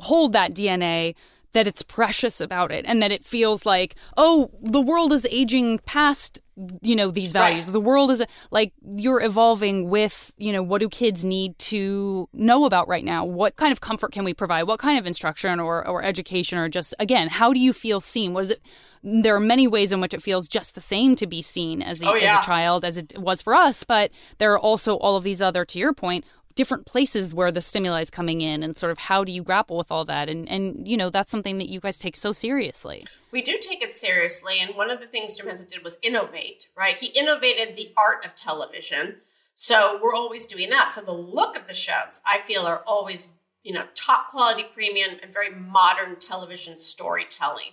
hold 0.00 0.32
that 0.32 0.54
DNA, 0.54 1.14
that 1.52 1.66
it's 1.66 1.82
precious 1.82 2.40
about 2.40 2.72
it 2.72 2.84
and 2.88 3.02
that 3.02 3.12
it 3.12 3.24
feels 3.24 3.66
like, 3.66 3.94
oh, 4.16 4.50
the 4.62 4.80
world 4.80 5.12
is 5.12 5.26
aging 5.30 5.78
past, 5.80 6.40
you 6.80 6.96
know, 6.96 7.10
these 7.10 7.34
Right. 7.34 7.48
values. 7.48 7.66
The 7.66 7.80
world 7.80 8.10
is 8.10 8.22
like 8.50 8.72
you're 8.96 9.22
evolving 9.22 9.90
with, 9.90 10.32
you 10.38 10.50
know, 10.52 10.62
what 10.62 10.80
do 10.80 10.88
kids 10.88 11.24
need 11.24 11.58
to 11.58 12.28
know 12.32 12.64
about 12.64 12.88
right 12.88 13.04
now? 13.04 13.24
What 13.24 13.56
kind 13.56 13.70
of 13.72 13.80
comfort 13.80 14.12
can 14.12 14.24
we 14.24 14.32
provide? 14.34 14.62
What 14.64 14.78
kind 14.80 14.98
of 14.98 15.06
instruction 15.06 15.60
or, 15.60 15.86
or 15.86 16.02
education 16.02 16.56
or 16.58 16.68
just, 16.68 16.94
again, 16.98 17.28
how 17.28 17.52
do 17.52 17.60
you 17.60 17.72
feel 17.74 18.00
seen? 18.00 18.32
What 18.32 18.44
is 18.46 18.50
it? 18.52 18.62
There 19.04 19.34
are 19.34 19.40
many 19.40 19.66
ways 19.66 19.90
in 19.92 20.00
which 20.00 20.14
it 20.14 20.22
feels 20.22 20.46
just 20.46 20.74
the 20.76 20.80
same 20.80 21.16
to 21.16 21.26
be 21.26 21.42
seen 21.42 21.82
as 21.82 22.00
a, 22.02 22.06
Oh, 22.08 22.14
yeah. 22.14 22.34
as 22.38 22.44
a 22.44 22.46
child 22.46 22.84
as 22.84 22.96
it 22.96 23.18
was 23.18 23.42
for 23.42 23.52
us, 23.54 23.82
but 23.82 24.10
there 24.38 24.52
are 24.52 24.58
also 24.58 24.94
all 24.98 25.16
of 25.16 25.24
these 25.24 25.42
other, 25.42 25.64
to 25.64 25.78
your 25.78 25.92
point, 25.92 26.24
different 26.54 26.86
places 26.86 27.34
where 27.34 27.50
the 27.50 27.62
stimuli 27.62 28.00
is 28.00 28.10
coming 28.10 28.40
in 28.40 28.62
and 28.62 28.76
sort 28.76 28.92
of 28.92 28.98
how 28.98 29.24
do 29.24 29.32
you 29.32 29.42
grapple 29.42 29.76
with 29.76 29.90
all 29.90 30.04
that 30.04 30.28
and 30.28 30.48
and 30.48 30.86
you 30.86 30.96
know 30.96 31.10
that's 31.10 31.30
something 31.30 31.58
that 31.58 31.68
you 31.68 31.80
guys 31.80 31.98
take 31.98 32.16
so 32.16 32.32
seriously 32.32 33.02
We 33.32 33.40
do 33.40 33.58
take 33.60 33.82
it 33.82 33.96
seriously. 33.96 34.58
And 34.60 34.76
one 34.76 34.90
of 34.90 35.00
the 35.00 35.06
things 35.06 35.36
Jim 35.36 35.46
Henson 35.46 35.66
did 35.66 35.82
was 35.82 35.96
innovate, 36.02 36.68
right? 36.76 36.96
He 36.96 37.18
innovated 37.18 37.76
the 37.76 37.92
art 37.96 38.24
of 38.26 38.36
television. 38.36 39.16
So 39.54 39.98
we're 40.02 40.14
always 40.14 40.46
doing 40.46 40.68
that. 40.70 40.92
So 40.92 41.00
the 41.00 41.12
look 41.12 41.56
of 41.56 41.66
the 41.66 41.74
shows, 41.74 42.20
I 42.26 42.38
feel, 42.40 42.62
are 42.62 42.82
always, 42.86 43.28
you 43.62 43.72
know, 43.72 43.84
top 43.94 44.30
quality 44.30 44.64
premium 44.74 45.18
and 45.22 45.32
very 45.32 45.50
modern 45.50 46.16
television 46.20 46.76
storytelling. 46.76 47.72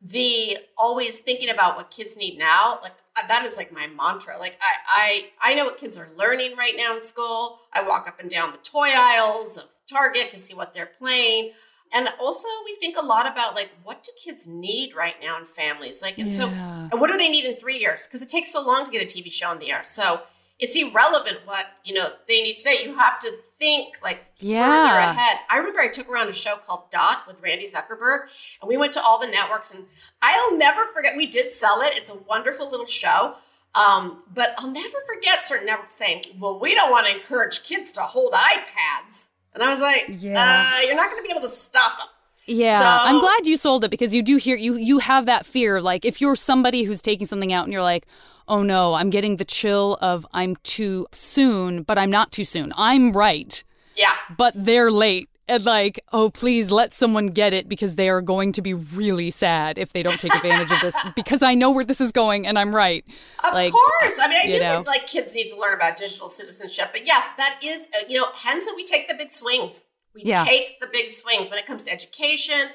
The 0.00 0.56
always 0.76 1.18
thinking 1.18 1.50
about 1.50 1.76
what 1.76 1.90
kids 1.90 2.16
need 2.16 2.38
now, 2.38 2.78
like 2.82 2.94
uh, 3.16 3.26
that 3.26 3.44
is 3.44 3.56
like 3.56 3.72
my 3.72 3.86
mantra. 3.88 4.38
Like 4.38 4.58
I, 4.60 5.26
I, 5.42 5.52
I 5.52 5.54
know 5.54 5.64
what 5.64 5.78
kids 5.78 5.98
are 5.98 6.08
learning 6.16 6.56
right 6.56 6.74
now 6.76 6.94
in 6.94 7.00
school. 7.00 7.60
I 7.72 7.82
walk 7.82 8.06
up 8.06 8.20
and 8.20 8.30
down 8.30 8.52
the 8.52 8.58
toy 8.58 8.90
aisles 8.96 9.58
of 9.58 9.64
Target 9.88 10.30
to 10.30 10.38
see 10.38 10.54
what 10.54 10.72
they're 10.72 10.90
playing. 10.98 11.52
And 11.94 12.08
also 12.20 12.46
we 12.64 12.76
think 12.76 12.96
a 13.00 13.04
lot 13.04 13.26
about 13.26 13.56
like 13.56 13.70
what 13.82 14.04
do 14.04 14.12
kids 14.22 14.46
need 14.46 14.94
right 14.94 15.14
now 15.22 15.38
in 15.38 15.46
families? 15.46 16.02
Like 16.02 16.18
and 16.18 16.30
so 16.30 16.48
and 16.48 17.00
what 17.00 17.10
do 17.10 17.16
they 17.16 17.28
need 17.28 17.44
in 17.46 17.56
three 17.56 17.78
years? 17.78 18.06
Because 18.06 18.22
it 18.22 18.28
takes 18.28 18.52
so 18.52 18.64
long 18.64 18.84
to 18.84 18.90
get 18.90 19.02
a 19.02 19.06
TV 19.06 19.32
show 19.32 19.48
on 19.48 19.58
the 19.58 19.72
air. 19.72 19.82
So 19.84 20.20
it's 20.58 20.76
irrelevant 20.76 21.38
what, 21.44 21.66
you 21.84 21.94
know, 21.94 22.08
they 22.26 22.42
need 22.42 22.54
today. 22.54 22.82
You 22.84 22.96
have 22.98 23.18
to 23.20 23.32
think 23.58 23.96
like 24.02 24.24
further 24.38 24.52
Yeah. 24.52 25.10
ahead. 25.10 25.38
I 25.50 25.58
remember 25.58 25.80
I 25.80 25.88
took 25.88 26.08
around 26.08 26.28
a 26.28 26.32
show 26.32 26.56
called 26.66 26.90
Dot 26.90 27.26
with 27.26 27.40
Randy 27.42 27.66
Zuckerberg, 27.68 28.28
and 28.60 28.68
we 28.68 28.76
went 28.76 28.92
to 28.94 29.02
all 29.02 29.18
the 29.18 29.26
networks. 29.28 29.70
And 29.72 29.86
I'll 30.22 30.56
never 30.56 30.86
forget. 30.92 31.16
We 31.16 31.26
did 31.26 31.52
sell 31.52 31.80
it. 31.82 31.96
It's 31.96 32.10
a 32.10 32.14
wonderful 32.14 32.70
little 32.70 32.86
show. 32.86 33.34
Um, 33.74 34.22
but 34.34 34.54
I'll 34.58 34.70
never 34.70 34.96
forget 35.06 35.46
certain 35.46 35.66
networks 35.66 35.94
saying, 35.94 36.24
"Well, 36.40 36.58
we 36.58 36.74
don't 36.74 36.90
want 36.90 37.06
to 37.06 37.14
encourage 37.14 37.62
kids 37.62 37.92
to 37.92 38.00
hold 38.00 38.32
iPads." 38.32 39.26
And 39.54 39.62
I 39.62 39.72
was 39.72 39.80
like, 39.80 40.06
Yeah. 40.08 40.34
uh, 40.36 40.80
"You're 40.86 40.96
not 40.96 41.10
going 41.10 41.22
to 41.22 41.26
be 41.26 41.30
able 41.30 41.42
to 41.46 41.52
stop 41.54 41.98
them." 41.98 42.08
Yeah, 42.46 42.78
So- 42.78 42.84
I'm 42.86 43.20
glad 43.20 43.46
you 43.46 43.56
sold 43.58 43.84
it 43.84 43.90
because 43.90 44.14
you 44.14 44.22
do 44.22 44.36
hear 44.36 44.56
you 44.56 44.76
you 44.76 44.98
have 45.00 45.26
that 45.26 45.44
fear. 45.46 45.80
Like 45.82 46.04
if 46.06 46.20
you're 46.20 46.34
somebody 46.36 46.84
who's 46.84 47.02
taking 47.02 47.26
something 47.26 47.52
out 47.52 47.64
and 47.64 47.72
you're 47.72 47.82
like, 47.82 48.06
oh 48.48 48.62
no, 48.62 48.94
I'm 48.94 49.10
getting 49.10 49.36
the 49.36 49.44
chill 49.44 49.98
of 50.00 50.26
I'm 50.32 50.56
too 50.62 51.06
soon, 51.12 51.82
but 51.82 51.98
I'm 51.98 52.10
not 52.10 52.32
too 52.32 52.44
soon. 52.44 52.72
I'm 52.76 53.12
right, 53.12 53.62
Yeah, 53.96 54.14
but 54.36 54.54
they're 54.56 54.90
late. 54.90 55.28
And 55.50 55.64
like, 55.64 55.98
oh 56.12 56.28
please 56.28 56.70
let 56.70 56.92
someone 56.92 57.28
get 57.28 57.54
it 57.54 57.70
because 57.70 57.94
they 57.94 58.10
are 58.10 58.20
going 58.20 58.52
to 58.52 58.60
be 58.60 58.74
really 58.74 59.30
sad 59.30 59.78
if 59.78 59.94
they 59.94 60.02
don't 60.02 60.20
take 60.20 60.34
advantage 60.34 60.70
of 60.70 60.80
this 60.82 60.94
because 61.16 61.42
I 61.42 61.54
know 61.54 61.70
where 61.70 61.86
this 61.86 62.02
is 62.02 62.12
going 62.12 62.46
and 62.46 62.58
I'm 62.58 62.74
right. 62.74 63.02
Of 63.42 63.54
Like, 63.54 63.72
course. 63.72 64.18
I 64.20 64.28
mean, 64.28 64.38
I 64.42 64.46
knew 64.46 64.58
know. 64.60 64.82
that 64.82 64.86
like 64.86 65.06
kids 65.06 65.34
need 65.34 65.48
to 65.48 65.56
learn 65.58 65.72
about 65.72 65.96
digital 65.96 66.28
citizenship, 66.28 66.88
but 66.92 67.06
yes, 67.06 67.24
that 67.38 67.60
is 67.64 67.86
uh, 67.96 68.04
you 68.10 68.18
know, 68.20 68.26
hence 68.34 68.68
we 68.76 68.84
take 68.84 69.08
the 69.08 69.14
big 69.14 69.30
swings. 69.30 69.86
We 70.14 70.22
Yeah. 70.24 70.44
take 70.44 70.80
the 70.80 70.88
big 70.92 71.08
swings 71.10 71.48
when 71.48 71.58
it 71.58 71.64
comes 71.66 71.82
to 71.84 71.92
education, 71.92 72.68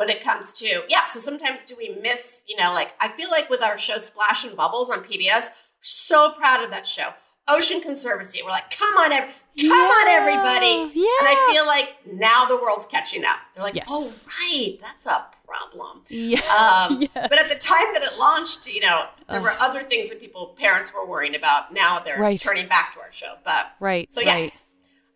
when 0.00 0.08
it 0.08 0.22
comes 0.24 0.52
to 0.54 0.82
yeah. 0.88 1.04
So 1.04 1.20
sometimes 1.20 1.62
do 1.62 1.76
we 1.76 1.90
miss? 2.02 2.42
You 2.48 2.56
know, 2.56 2.72
like 2.72 2.94
I 3.00 3.08
feel 3.08 3.28
like 3.30 3.50
with 3.50 3.62
our 3.62 3.76
show 3.76 3.98
Splash 3.98 4.44
and 4.44 4.56
Bubbles 4.56 4.88
on 4.90 5.00
PBS, 5.04 5.48
so 5.80 6.32
proud 6.32 6.64
of 6.64 6.70
that 6.70 6.86
show. 6.86 7.10
Ocean 7.48 7.80
Conservancy. 7.80 8.40
We're 8.44 8.50
like, 8.50 8.70
come 8.78 8.94
on, 8.96 9.10
every, 9.12 9.32
come 9.60 9.72
on, 9.72 10.08
everybody. 10.08 10.92
yeah. 10.94 11.08
And 11.20 11.28
I 11.28 11.50
feel 11.52 11.66
like 11.66 11.96
now 12.06 12.44
the 12.44 12.56
world's 12.56 12.86
catching 12.86 13.24
up. 13.24 13.38
They're 13.54 13.64
like, 13.64 13.74
Yes. 13.74 13.88
oh 13.90 14.08
right, 14.28 14.78
that's 14.80 15.06
a 15.06 15.26
problem. 15.46 16.02
Yeah. 16.08 16.38
Um, 16.42 17.00
Yes. 17.14 17.28
But 17.28 17.40
at 17.40 17.48
the 17.48 17.58
time 17.58 17.86
that 17.94 18.02
it 18.02 18.18
launched, 18.20 18.72
you 18.72 18.80
know, 18.80 19.06
there 19.28 19.40
were 19.40 19.54
other 19.60 19.82
things 19.82 20.10
that 20.10 20.20
people, 20.20 20.54
parents 20.60 20.94
were 20.94 21.04
worrying 21.04 21.34
about. 21.34 21.72
Now 21.74 21.98
they're 21.98 22.20
Right. 22.20 22.38
turning 22.40 22.68
back 22.68 22.94
to 22.94 23.00
our 23.00 23.10
show. 23.10 23.34
But 23.44 23.72
Right. 23.80 24.08
so, 24.10 24.20
right. 24.20 24.42
yes, 24.44 24.64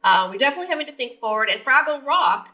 uh, 0.02 0.26
we 0.30 0.36
definitely 0.38 0.68
having 0.68 0.86
to 0.86 0.92
think 0.92 1.20
forward. 1.20 1.48
And 1.50 1.60
Fraggle 1.62 2.02
Rock, 2.04 2.48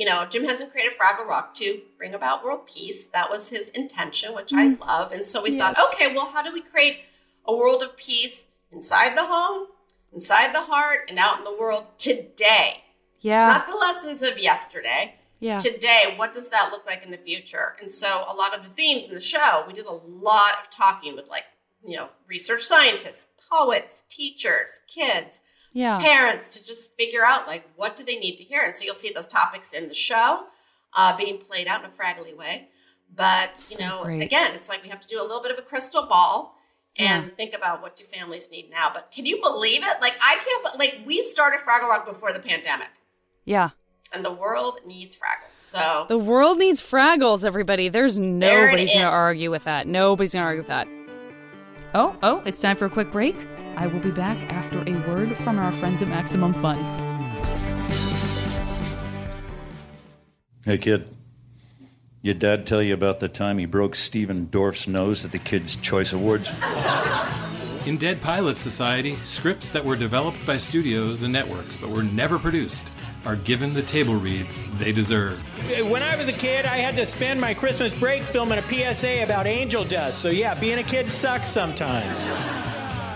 you 0.00 0.06
know, 0.06 0.24
Jim 0.24 0.44
Henson 0.44 0.70
created 0.70 0.94
Fraggle 0.98 1.26
Rock 1.26 1.52
to 1.56 1.78
bring 1.98 2.14
about 2.14 2.42
world 2.42 2.64
peace. 2.66 3.08
That 3.08 3.28
was 3.28 3.50
his 3.50 3.68
intention, 3.68 4.34
which 4.34 4.50
I 4.54 4.68
love. 4.68 5.12
And 5.12 5.26
so 5.26 5.42
we 5.42 5.50
Mm. 5.50 5.56
Yes. 5.58 5.76
thought, 5.76 5.92
okay, 5.92 6.14
well, 6.14 6.30
how 6.32 6.42
do 6.42 6.50
we 6.54 6.62
create 6.62 7.00
a 7.44 7.54
world 7.54 7.82
of 7.82 7.94
peace 7.98 8.46
inside 8.72 9.14
the 9.14 9.26
home, 9.26 9.66
inside 10.14 10.54
the 10.54 10.62
heart, 10.62 11.00
and 11.10 11.18
out 11.18 11.36
in 11.36 11.44
the 11.44 11.54
world 11.54 11.84
today? 11.98 12.82
Yeah. 13.20 13.46
Not 13.48 13.66
the 13.66 13.76
lessons 13.76 14.22
of 14.22 14.38
yesterday 14.38 15.16
yeah. 15.40 15.58
today 15.58 16.14
what 16.16 16.32
does 16.32 16.48
that 16.50 16.68
look 16.70 16.86
like 16.86 17.02
in 17.04 17.10
the 17.10 17.18
future 17.18 17.74
and 17.80 17.90
so 17.90 18.24
a 18.28 18.34
lot 18.34 18.56
of 18.56 18.62
the 18.62 18.70
themes 18.70 19.06
in 19.06 19.14
the 19.14 19.20
show 19.20 19.64
we 19.66 19.72
did 19.72 19.86
a 19.86 19.92
lot 19.92 20.52
of 20.62 20.70
talking 20.70 21.16
with 21.16 21.28
like 21.28 21.44
you 21.86 21.96
know 21.96 22.08
research 22.28 22.62
scientists 22.62 23.26
poets 23.50 24.04
teachers 24.08 24.82
kids 24.86 25.40
yeah. 25.72 25.98
parents 26.00 26.48
to 26.50 26.64
just 26.64 26.96
figure 26.96 27.20
out 27.24 27.46
like 27.46 27.68
what 27.76 27.96
do 27.96 28.04
they 28.04 28.16
need 28.18 28.36
to 28.36 28.44
hear 28.44 28.62
and 28.62 28.74
so 28.74 28.84
you'll 28.84 28.94
see 28.94 29.12
those 29.14 29.26
topics 29.26 29.72
in 29.72 29.88
the 29.88 29.94
show 29.94 30.44
uh, 30.96 31.16
being 31.16 31.38
played 31.38 31.66
out 31.66 31.80
in 31.84 31.86
a 31.86 31.92
fraggly 31.92 32.36
way 32.36 32.68
but 33.14 33.64
you 33.70 33.78
know 33.78 34.02
great. 34.04 34.22
again 34.22 34.54
it's 34.54 34.68
like 34.68 34.82
we 34.82 34.88
have 34.88 35.00
to 35.00 35.08
do 35.08 35.20
a 35.20 35.22
little 35.22 35.42
bit 35.42 35.50
of 35.52 35.58
a 35.58 35.62
crystal 35.62 36.06
ball 36.06 36.56
and 36.98 37.32
think 37.36 37.54
about 37.54 37.80
what 37.80 37.94
do 37.96 38.04
families 38.04 38.50
need 38.50 38.68
now 38.70 38.90
but 38.92 39.10
can 39.14 39.24
you 39.24 39.40
believe 39.42 39.80
it 39.82 39.96
like 40.00 40.14
i 40.20 40.36
can't 40.44 40.62
but 40.64 40.78
like 40.78 41.00
we 41.06 41.22
started 41.22 41.60
fraggle 41.60 41.88
rock 41.88 42.04
before 42.06 42.32
the 42.32 42.40
pandemic 42.40 42.88
Yeah. 43.44 43.70
and 44.12 44.24
the 44.24 44.32
world 44.32 44.80
needs 44.84 45.14
fraggles 45.14 45.54
so 45.54 46.06
The 46.08 46.18
world 46.18 46.58
needs 46.58 46.82
Fraggles, 46.82 47.44
everybody. 47.44 47.88
There's 47.88 48.16
There 48.18 48.26
nobody's 48.26 48.92
going 48.92 49.04
is. 49.04 49.04
to 49.04 49.08
argue 49.08 49.50
with 49.50 49.64
that. 49.64 49.86
Nobody's 49.86 50.32
going 50.32 50.42
to 50.42 50.46
argue 50.46 50.60
with 50.62 50.68
that. 50.68 50.88
Oh, 51.94 52.16
oh, 52.22 52.42
it's 52.46 52.58
time 52.60 52.76
for 52.76 52.86
a 52.86 52.90
quick 52.90 53.10
break. 53.12 53.36
I 53.76 53.86
will 53.86 54.00
be 54.00 54.10
back 54.10 54.42
after 54.52 54.80
a 54.86 54.92
word 55.08 55.36
from 55.38 55.58
our 55.58 55.72
friends 55.72 56.02
at 56.02 56.08
Maximum 56.08 56.54
Fun. 56.54 56.78
Hey, 60.64 60.78
kid. 60.78 61.08
Your 62.22 62.34
dad 62.34 62.66
tell 62.66 62.82
you 62.82 62.92
about 62.92 63.20
the 63.20 63.28
time 63.28 63.56
he 63.56 63.64
broke 63.64 63.94
Stephen 63.94 64.46
Dorff's 64.50 64.86
nose 64.86 65.24
at 65.24 65.32
the 65.32 65.38
Kids' 65.38 65.76
Choice 65.76 66.12
Awards? 66.12 66.52
In 67.86 67.96
Dead 67.96 68.20
Pilot 68.20 68.58
Society, 68.58 69.16
scripts 69.16 69.70
that 69.70 69.86
were 69.86 69.96
developed 69.96 70.44
by 70.44 70.58
studios 70.58 71.22
and 71.22 71.32
networks 71.32 71.78
but 71.78 71.88
were 71.88 72.02
never 72.02 72.38
produced 72.38 72.90
are 73.24 73.36
given 73.36 73.72
the 73.72 73.82
table 73.82 74.16
reads 74.16 74.62
they 74.78 74.92
deserve. 74.92 75.38
When 75.90 76.02
I 76.02 76.16
was 76.16 76.28
a 76.28 76.32
kid, 76.32 76.66
I 76.66 76.76
had 76.76 76.96
to 76.96 77.06
spend 77.06 77.40
my 77.40 77.54
Christmas 77.54 77.98
break 77.98 78.22
filming 78.22 78.58
a 78.58 78.62
PSA 78.62 79.22
about 79.22 79.46
angel 79.46 79.84
dust. 79.84 80.20
So, 80.20 80.28
yeah, 80.28 80.54
being 80.54 80.78
a 80.78 80.82
kid 80.82 81.06
sucks 81.06 81.48
sometimes. 81.48 82.26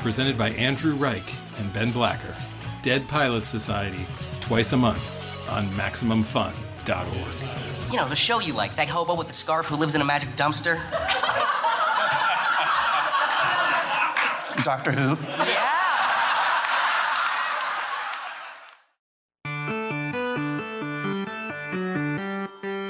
Presented 0.05 0.37
by 0.37 0.51
Andrew 0.51 0.95
Reich 0.97 1.35
and 1.57 1.73
Ben 1.73 1.91
Blacker. 1.91 2.37
Dead 2.83 3.09
Pilot 3.09 3.47
Society, 3.47 4.05
twice 4.43 4.75
a 4.75 4.77
month 4.77 5.01
on 5.49 5.67
MaximumFun.org. 5.69 7.91
You 7.91 7.97
know, 7.97 8.07
the 8.07 8.15
show 8.15 8.39
you 8.39 8.53
like, 8.53 8.77
that 8.77 8.89
hobo 8.89 9.15
with 9.15 9.29
the 9.29 9.35
scarf 9.35 9.69
who 9.69 9.77
lives 9.77 9.95
in 9.95 10.03
a 10.03 10.05
magic 10.05 10.37
dumpster. 10.37 10.75
Doctor 14.63 14.93
Who. 14.93 15.17
Yeah. 15.43 15.74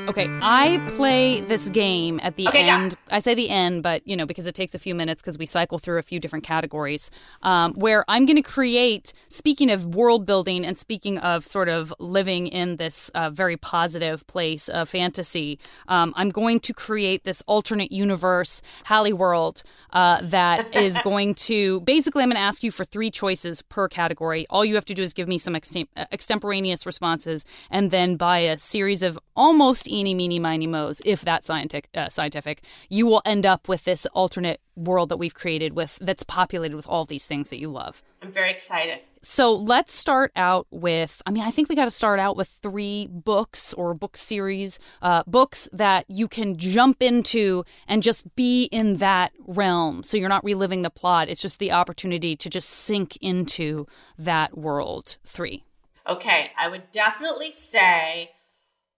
Okay, 0.07 0.29
I 0.43 0.85
play 0.97 1.41
this 1.41 1.71
game 1.71 2.21
at 2.23 2.37
the 2.37 2.47
Okay, 2.49 2.67
go. 2.67 2.73
end. 2.73 2.95
I 3.11 3.21
say 3.21 3.35
the 3.35 3.49
end, 3.49 3.83
but 3.83 4.07
you 4.07 4.17
know, 4.17 4.27
because 4.27 4.47
it 4.47 4.55
takes 4.55 4.75
a 4.75 4.79
few 4.79 4.95
minutes 4.95 5.23
because 5.23 5.39
we 5.39 5.47
cycle 5.47 5.79
through 5.79 5.99
a 5.99 6.03
few 6.03 6.21
different 6.21 6.45
categories. 6.45 7.11
Um, 7.43 7.73
where 7.73 8.05
I'm 8.07 8.27
going 8.27 8.37
to 8.37 8.43
create. 8.43 9.15
Speaking 9.31 9.71
of 9.71 9.95
world 9.95 10.27
building 10.27 10.65
and 10.65 10.79
speaking 10.79 11.17
of 11.19 11.47
sort 11.47 11.71
of 11.71 11.93
living 11.99 12.47
in 12.49 12.77
this 12.77 13.09
uh, 13.11 13.31
very 13.31 13.57
positive 13.57 14.27
place 14.27 14.69
of 14.69 14.91
fantasy, 14.91 15.59
um, 15.89 16.13
I'm 16.17 16.29
going 16.29 16.61
to 16.61 16.75
create 16.75 17.25
this 17.25 17.43
alternate 17.47 17.91
universe, 17.91 18.61
Halle 18.85 19.13
World, 19.15 19.63
uh, 19.95 20.21
that 20.23 20.75
is 20.75 20.99
going 21.01 21.35
to 21.37 21.81
basically. 21.81 22.23
I'm 22.23 22.29
going 22.29 22.37
to 22.37 22.43
ask 22.43 22.63
you 22.63 22.71
for 22.71 22.85
three 22.85 23.11
choices 23.11 23.63
per 23.63 23.89
category. 23.89 24.47
All 24.51 24.67
you 24.67 24.75
have 24.75 24.85
to 24.87 24.95
do 24.95 25.03
is 25.03 25.15
give 25.15 25.29
me 25.29 25.39
some 25.39 25.55
extem- 25.55 25.89
extemporaneous 26.13 26.85
responses, 26.85 27.47
and 27.71 27.91
then 27.91 28.17
by 28.17 28.41
a 28.41 28.59
series 28.59 29.03
of 29.03 29.19
almost 29.37 29.89
eeny, 29.89 30.15
meeny, 30.15 30.39
miny, 30.39 30.67
moes, 30.67 31.01
if 31.05 31.23
that's 31.23 31.47
scientific, 31.47 31.89
uh, 31.95 32.09
scientific, 32.09 32.63
you 32.89 33.07
will 33.07 33.23
end 33.25 33.47
up 33.47 33.69
with 33.69 33.85
this 33.85 34.07
alternate 34.07 34.61
world 34.77 35.09
that 35.09 35.17
we've 35.17 35.35
created 35.35 35.75
with 35.75 35.99
that's 36.01 36.23
populated 36.23 36.77
with 36.77 36.89
all 36.89 37.05
these 37.05 37.27
things 37.27 37.49
that 37.51 37.59
you 37.59 37.71
love. 37.71 38.03
I'm 38.23 38.33
very 38.33 38.51
excited. 38.51 39.01
So 39.23 39.55
let's 39.55 39.97
start 39.97 40.33
out 40.37 40.67
with. 40.71 41.23
I 41.25 41.31
mean, 41.31 41.45
I 41.45 41.51
think 41.51 41.69
we 41.71 41.77
got 41.77 41.87
to 41.87 41.91
start 41.91 42.21
out 42.21 42.37
with 42.37 42.49
three 42.61 43.09
books 43.11 43.73
or 43.73 43.95
book 43.95 44.19
series, 44.19 44.79
uh, 45.01 45.23
books 45.27 45.67
that 45.73 46.05
you 46.09 46.29
can 46.29 46.59
jump 46.59 47.03
into 47.03 47.65
and 47.89 48.03
just 48.03 48.37
be 48.37 48.65
in 48.65 48.97
that 48.99 49.33
realm. 49.47 50.03
So 50.03 50.19
you're 50.19 50.29
not 50.29 50.45
reliving 50.45 50.83
the 50.83 50.91
plot. 50.91 51.31
It's 51.31 51.41
just 51.41 51.59
the 51.59 51.73
opportunity 51.73 52.37
to 52.37 52.51
just 52.51 52.69
sink 52.69 53.17
into 53.23 53.87
that 54.19 54.59
world. 54.59 55.17
Three. 55.25 55.65
Okay, 56.07 56.51
I 56.59 56.69
would 56.69 56.91
definitely 56.91 57.51
say 57.51 58.33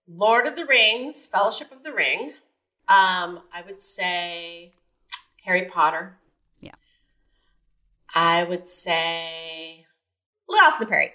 Lord 0.07 0.47
of 0.47 0.55
the 0.55 0.65
Rings, 0.65 1.25
Fellowship 1.25 1.71
of 1.71 1.83
the 1.83 1.93
Ring. 1.93 2.33
Um, 2.87 3.41
I 3.53 3.61
would 3.65 3.81
say 3.81 4.73
Harry 5.43 5.65
Potter. 5.65 6.17
Yeah. 6.61 6.71
I 8.15 8.45
would 8.45 8.67
say 8.69 9.85
Little 10.47 10.63
House 10.63 10.75
on 10.75 10.79
the 10.81 10.85
Prairie. 10.85 11.13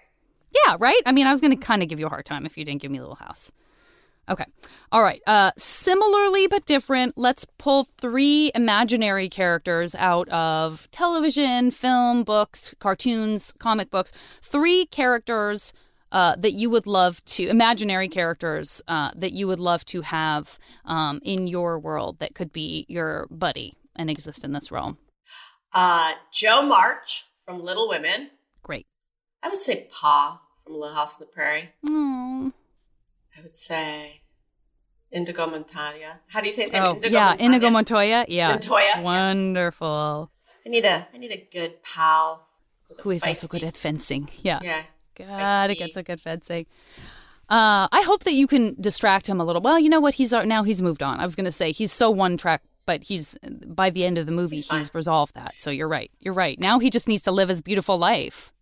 Yeah, 0.66 0.76
right? 0.78 1.00
I 1.06 1.12
mean, 1.12 1.26
I 1.26 1.32
was 1.32 1.40
going 1.40 1.58
to 1.58 1.64
kind 1.64 1.82
of 1.82 1.88
give 1.88 1.98
you 1.98 2.06
a 2.06 2.10
hard 2.10 2.26
time 2.26 2.44
if 2.44 2.58
you 2.58 2.64
didn't 2.64 2.82
give 2.82 2.90
me 2.90 3.00
Little 3.00 3.14
House. 3.14 3.50
Okay. 4.28 4.44
All 4.92 5.02
right. 5.02 5.20
Uh, 5.26 5.50
similarly 5.56 6.46
but 6.46 6.64
different, 6.66 7.16
let's 7.16 7.44
pull 7.58 7.88
three 7.98 8.52
imaginary 8.54 9.28
characters 9.28 9.94
out 9.96 10.28
of 10.28 10.88
television, 10.92 11.70
film, 11.70 12.22
books, 12.22 12.74
cartoons, 12.78 13.52
comic 13.58 13.90
books. 13.90 14.12
Three 14.40 14.86
characters 14.86 15.72
uh, 16.12 16.36
that 16.36 16.52
you 16.52 16.70
would 16.70 16.86
love 16.86 17.24
to, 17.24 17.48
imaginary 17.48 18.08
characters 18.08 18.80
uh, 18.86 19.10
that 19.16 19.32
you 19.32 19.48
would 19.48 19.58
love 19.58 19.84
to 19.86 20.02
have 20.02 20.58
um, 20.84 21.20
in 21.24 21.46
your 21.46 21.78
world 21.78 22.18
that 22.20 22.34
could 22.34 22.52
be 22.52 22.86
your 22.88 23.26
buddy 23.30 23.74
and 23.96 24.08
exist 24.10 24.44
in 24.44 24.52
this 24.52 24.70
realm. 24.70 24.98
Uh, 25.74 26.12
Jo 26.30 26.62
March 26.62 27.24
from 27.44 27.60
Little 27.60 27.88
Women. 27.88 28.30
Great. 28.62 28.86
I 29.42 29.48
would 29.48 29.58
say 29.58 29.88
Pa 29.90 30.40
from 30.62 30.74
Little 30.74 30.94
House 30.94 31.16
on 31.16 31.20
the 31.20 31.26
Prairie. 31.26 31.70
I 31.88 33.42
would 33.42 33.56
say 33.56 34.20
Indigo 35.10 35.46
Montoya. 35.46 36.20
How 36.28 36.40
do 36.40 36.46
you 36.46 36.52
say 36.52 36.64
his 36.64 36.72
name? 36.72 36.82
Oh, 36.82 36.94
Indigo 36.94 37.14
yeah, 37.14 37.28
Montoya. 37.28 37.46
Inigo 37.46 37.70
Montoya. 37.70 38.24
Yeah. 38.28 38.48
Montoya. 38.48 39.00
Wonderful. 39.00 40.30
I 40.64 40.68
need 40.68 40.84
a 40.84 41.08
I 41.12 41.18
need 41.18 41.32
a 41.32 41.48
good 41.50 41.82
pal. 41.82 42.46
Who 43.00 43.10
is 43.10 43.24
also 43.24 43.48
good 43.48 43.64
at 43.64 43.76
fencing. 43.76 44.28
Yeah. 44.42 44.60
Yeah. 44.62 44.82
God, 45.14 45.70
it 45.70 45.78
gets 45.78 45.96
a 45.96 46.02
good 46.02 46.20
fencing. 46.20 46.66
Uh, 47.48 47.86
I 47.92 48.02
hope 48.06 48.24
that 48.24 48.32
you 48.32 48.46
can 48.46 48.76
distract 48.80 49.26
him 49.26 49.40
a 49.40 49.44
little. 49.44 49.60
Well, 49.60 49.78
you 49.78 49.90
know 49.90 50.00
what? 50.00 50.14
He's 50.14 50.32
uh, 50.32 50.44
now 50.44 50.62
he's 50.62 50.80
moved 50.80 51.02
on. 51.02 51.20
I 51.20 51.24
was 51.24 51.36
going 51.36 51.44
to 51.44 51.52
say 51.52 51.70
he's 51.72 51.92
so 51.92 52.10
one 52.10 52.36
track, 52.36 52.62
but 52.86 53.04
he's 53.04 53.36
by 53.66 53.90
the 53.90 54.04
end 54.06 54.16
of 54.16 54.26
the 54.26 54.32
movie 54.32 54.56
he's, 54.56 54.94
resolved 54.94 55.34
that. 55.34 55.54
So 55.58 55.70
you're 55.70 55.88
right. 55.88 56.10
You're 56.20 56.34
right. 56.34 56.58
Now 56.58 56.78
he 56.78 56.88
just 56.88 57.08
needs 57.08 57.22
to 57.22 57.32
live 57.32 57.48
his 57.48 57.60
beautiful 57.60 57.98
life. 57.98 58.52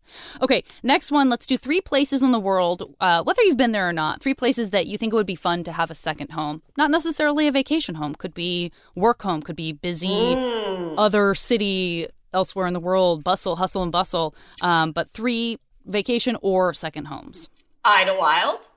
Okay, 0.43 0.65
next 0.83 1.13
one. 1.13 1.29
Let's 1.29 1.47
do 1.47 1.57
three 1.57 1.81
places 1.81 2.21
in 2.21 2.33
the 2.33 2.41
world, 2.41 2.97
uh, 3.01 3.23
whether 3.23 3.41
you've 3.43 3.57
been 3.57 3.71
there 3.71 3.89
or 3.89 3.93
not. 3.93 4.21
Three 4.21 4.35
places 4.35 4.71
that 4.71 4.89
you 4.89 4.99
think 4.99 5.13
it 5.13 5.17
would 5.17 5.25
be 5.25 5.37
fun 5.37 5.63
to 5.65 5.73
have 5.73 5.89
a 5.89 5.95
second 5.95 6.33
home. 6.33 6.63
Not 6.77 6.91
necessarily 6.91 7.47
a 7.47 7.53
vacation 7.53 7.95
home. 7.95 8.17
Could 8.17 8.35
be 8.35 8.73
work 8.97 9.23
home. 9.23 9.41
Could 9.41 9.55
be 9.55 9.71
busy 9.73 10.09
Mm. 10.09 10.95
other 10.99 11.33
city 11.37 12.09
elsewhere 12.35 12.67
in 12.67 12.73
the 12.73 12.81
world. 12.81 13.23
Bustle, 13.23 13.55
hustle, 13.57 13.85
and 13.85 13.93
bustle. 13.93 14.35
Um, 14.63 14.91
but 14.91 15.09
three 15.11 15.59
vacation 15.87 16.37
or 16.43 16.75
second 16.75 17.07
homes. 17.07 17.49
Idyllwild, 17.85 18.69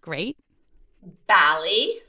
Great. 0.00 0.36
Bali, 1.26 2.00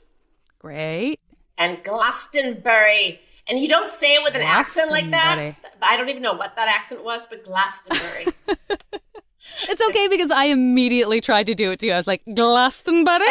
Great. 0.58 1.20
and 1.58 1.82
Glastonbury. 1.84 3.20
And 3.48 3.58
you 3.58 3.68
don't 3.68 3.90
say 3.90 4.14
it 4.14 4.22
with 4.22 4.34
an 4.34 4.42
accent 4.42 4.90
like 4.90 5.10
that. 5.10 5.54
I 5.82 5.96
don't 5.96 6.08
even 6.08 6.22
know 6.22 6.34
what 6.34 6.54
that 6.56 6.68
accent 6.68 7.04
was, 7.04 7.26
but 7.26 7.44
Glastonbury. 7.44 8.26
It's 9.68 9.82
okay 9.88 10.08
because 10.08 10.30
I 10.30 10.44
immediately 10.44 11.20
tried 11.20 11.46
to 11.46 11.54
do 11.54 11.70
it 11.72 11.80
too. 11.80 11.90
I 11.90 11.96
was 11.96 12.06
like, 12.06 12.22
Glastonbury. 12.34 13.26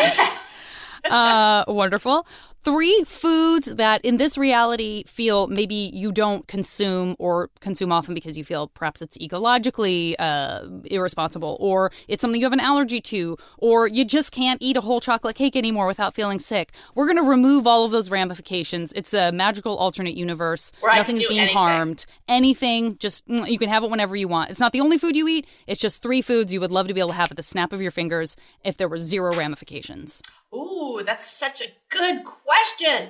uh, 1.10 1.64
wonderful. 1.68 2.26
Three 2.62 3.04
foods 3.08 3.68
that 3.68 4.04
in 4.04 4.18
this 4.18 4.38
reality 4.38 5.04
feel 5.06 5.48
maybe 5.48 5.90
you 5.94 6.12
don't 6.12 6.46
consume 6.48 7.16
or 7.18 7.50
consume 7.62 7.92
often 7.92 8.14
because 8.14 8.38
you 8.38 8.44
feel 8.44 8.68
perhaps 8.68 9.02
it's 9.02 9.18
ecologically 9.18 10.14
uh, 10.20 10.64
irresponsible 10.86 11.56
or 11.62 11.90
it's 12.10 12.20
something 12.22 12.40
you 12.42 12.46
have 12.46 12.52
an 12.54 12.60
allergy 12.60 13.00
to 13.00 13.38
or 13.60 13.88
you 13.88 14.04
just 14.04 14.34
can't 14.34 14.62
eat 14.62 14.76
a 14.76 14.82
whole 14.82 15.00
chocolate 15.00 15.38
cake 15.38 15.56
anymore 15.56 15.88
without 15.88 16.14
feeling 16.14 16.38
sick. 16.38 16.74
We're 16.96 17.06
going 17.06 17.18
to 17.18 17.24
remove 17.24 17.66
all 17.66 17.86
of 17.86 17.92
those 17.92 18.10
ramifications. 18.10 18.92
It's 18.94 19.14
a 19.14 19.32
magical 19.32 19.78
alternate 19.78 20.16
universe. 20.16 20.74
Where 20.82 20.94
Nothing's 20.96 21.26
being 21.28 21.40
anything. 21.40 21.56
harmed. 21.58 22.06
Anything, 22.28 22.98
just 22.98 23.26
mm, 23.30 23.50
you 23.50 23.58
can 23.58 23.70
have 23.70 23.86
it 23.86 23.90
whenever 23.90 24.18
you 24.18 24.28
want. 24.28 24.52
It's 24.52 24.60
not 24.60 24.74
the 24.74 24.82
only 24.82 24.98
food 24.98 25.16
you 25.16 25.28
eat. 25.30 25.48
It's 25.66 25.80
just 25.80 26.02
three 26.02 26.22
foods 26.22 26.52
you 26.52 26.60
would 26.60 26.72
love 26.72 26.90
to 26.90 26.94
be 26.94 27.00
able 27.00 27.12
to 27.12 27.16
have 27.16 27.32
at 27.32 27.38
the 27.38 27.44
snap 27.44 27.72
of 27.72 27.82
your 27.82 27.92
fingers 27.92 28.36
if 28.66 28.76
there 28.76 28.90
were 28.90 28.98
zero 28.98 29.34
ramifications. 29.34 30.22
Ooh, 30.54 30.69
that's 31.06 31.26
such 31.26 31.62
a 31.62 31.74
good 31.90 32.24
question. 32.26 33.10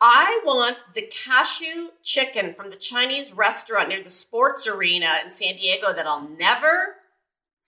I 0.00 0.40
want 0.44 0.82
the 0.94 1.02
cashew 1.02 1.88
chicken 2.02 2.54
from 2.54 2.70
the 2.70 2.76
Chinese 2.76 3.32
restaurant 3.32 3.88
near 3.90 4.02
the 4.02 4.10
sports 4.10 4.66
arena 4.66 5.08
in 5.22 5.30
San 5.30 5.56
Diego 5.56 5.92
that 5.92 6.06
I'll 6.06 6.28
never 6.28 6.96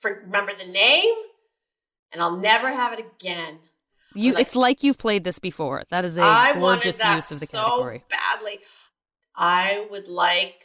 remember 0.03 0.53
the 0.59 0.71
name 0.71 1.15
and 2.11 2.23
I'll 2.23 2.37
never 2.37 2.69
have 2.69 2.93
it 2.93 3.01
again. 3.01 3.59
You, 4.15 4.33
like- 4.33 4.43
it's 4.47 4.57
like 4.57 4.83
you've 4.83 4.99
played 4.99 5.25
this 5.25 5.39
before. 5.39 5.83
That 5.91 6.05
is 6.05 6.17
a 6.19 6.23
I 6.23 6.53
wanted 6.53 6.61
gorgeous 6.83 6.99
that 6.99 7.17
use 7.17 7.31
of 7.33 7.41
the 7.41 7.47
so 7.47 7.63
category. 7.63 8.05
badly. 8.09 8.61
I 9.37 9.87
would 9.91 10.09
like 10.09 10.61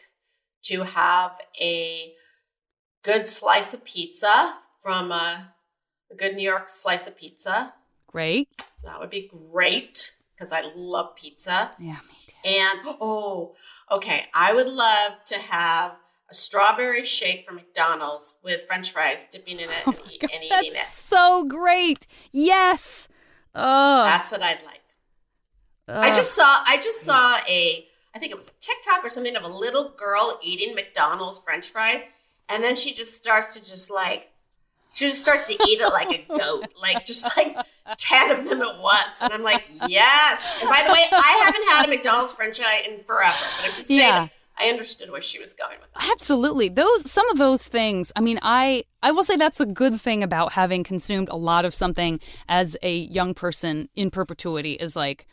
to 0.64 0.84
have 0.84 1.40
a 1.62 2.14
good 3.04 3.28
slice 3.28 3.74
of 3.74 3.86
pizza 3.86 4.56
from 4.82 5.12
a, 5.12 5.54
a 6.12 6.16
good 6.16 6.36
New 6.36 6.44
York 6.50 6.68
slice 6.68 7.08
of 7.08 7.18
pizza. 7.18 7.74
Great. 8.18 8.50
That 8.84 9.00
would 9.00 9.12
be 9.12 9.30
great 9.52 10.16
because 10.34 10.52
I 10.52 10.64
love 10.76 11.16
pizza. 11.16 11.70
Yeah, 11.78 12.00
me 12.10 12.16
too. 12.26 12.50
And 12.50 12.80
oh, 13.00 13.54
okay. 13.92 14.26
I 14.34 14.56
would 14.56 14.68
love 14.68 15.24
to 15.28 15.36
have 15.36 15.92
a 16.28 16.34
strawberry 16.34 17.04
shake 17.04 17.46
from 17.46 17.58
McDonald's 17.58 18.34
with 18.42 18.64
French 18.66 18.92
fries, 18.92 19.28
dipping 19.28 19.60
in 19.60 19.70
it 19.70 19.84
oh 19.86 19.92
and, 19.92 20.12
eat, 20.12 20.24
and 20.24 20.44
eating 20.44 20.72
it. 20.72 20.74
That's 20.74 20.98
so 20.98 21.46
great. 21.48 22.08
Yes. 22.32 23.08
Oh, 23.54 24.04
That's 24.06 24.32
what 24.32 24.42
I'd 24.42 24.64
like. 24.66 24.82
I 25.88 26.12
just 26.12 26.34
saw 26.34 26.64
I 26.66 26.78
just 26.78 27.02
saw 27.02 27.38
a 27.48 27.88
I 28.16 28.20
think 28.20 28.32
it 28.32 28.36
was 28.36 28.50
a 28.50 28.60
TikTok 28.60 29.06
or 29.06 29.12
something 29.12 29.36
of 29.36 29.44
a 29.44 29.48
little 29.48 29.94
girl 29.96 30.40
eating 30.42 30.74
McDonald's 30.74 31.38
French 31.38 31.70
fries, 31.70 32.02
and 32.50 32.64
then 32.64 32.76
she 32.76 32.96
just 32.96 33.14
starts 33.14 33.54
to 33.54 33.64
just 33.64 33.92
like 33.92 34.32
she 34.98 35.10
just 35.10 35.22
starts 35.22 35.46
to 35.46 35.54
eat 35.54 35.80
it 35.80 35.94
like 35.94 36.10
a 36.10 36.38
goat, 36.40 36.66
like 36.82 37.06
just 37.06 37.38
like 37.38 37.56
ten 38.00 38.32
of 38.32 38.50
them 38.50 38.64
at 38.64 38.82
once. 38.82 39.22
And 39.22 39.32
I'm 39.32 39.44
like, 39.44 39.64
yes. 39.88 40.58
And 40.60 40.68
by 40.68 40.84
the 40.88 40.92
way, 40.92 41.06
I 41.12 41.44
haven't 41.46 41.64
had 41.70 41.86
a 41.86 41.90
McDonald's 41.90 42.34
French 42.34 42.58
fry 42.58 42.82
in 42.88 43.04
forever, 43.04 43.36
but 43.58 43.66
I'm 43.66 43.76
just 43.76 43.90
saying 43.90 44.00
Yeah. 44.00 44.28
I 44.60 44.70
understood 44.70 45.12
where 45.12 45.22
she 45.22 45.38
was 45.38 45.54
going 45.54 45.78
with 45.80 45.94
that. 45.94 46.10
Absolutely. 46.12 46.70
Those 46.70 47.12
some 47.12 47.30
of 47.30 47.38
those 47.38 47.68
things. 47.68 48.12
I 48.16 48.22
mean, 48.22 48.40
I 48.42 48.86
I 49.04 49.12
will 49.12 49.24
say 49.24 49.36
that's 49.36 49.60
a 49.60 49.68
good 49.68 50.02
thing 50.02 50.24
about 50.24 50.54
having 50.54 50.84
consumed 50.84 51.30
a 51.30 51.36
lot 51.36 51.64
of 51.64 51.76
something 51.76 52.20
as 52.50 52.76
a 52.82 52.96
young 52.98 53.36
person 53.36 53.90
in 53.96 54.10
perpetuity 54.10 54.74
is 54.74 54.96
like 54.96 55.28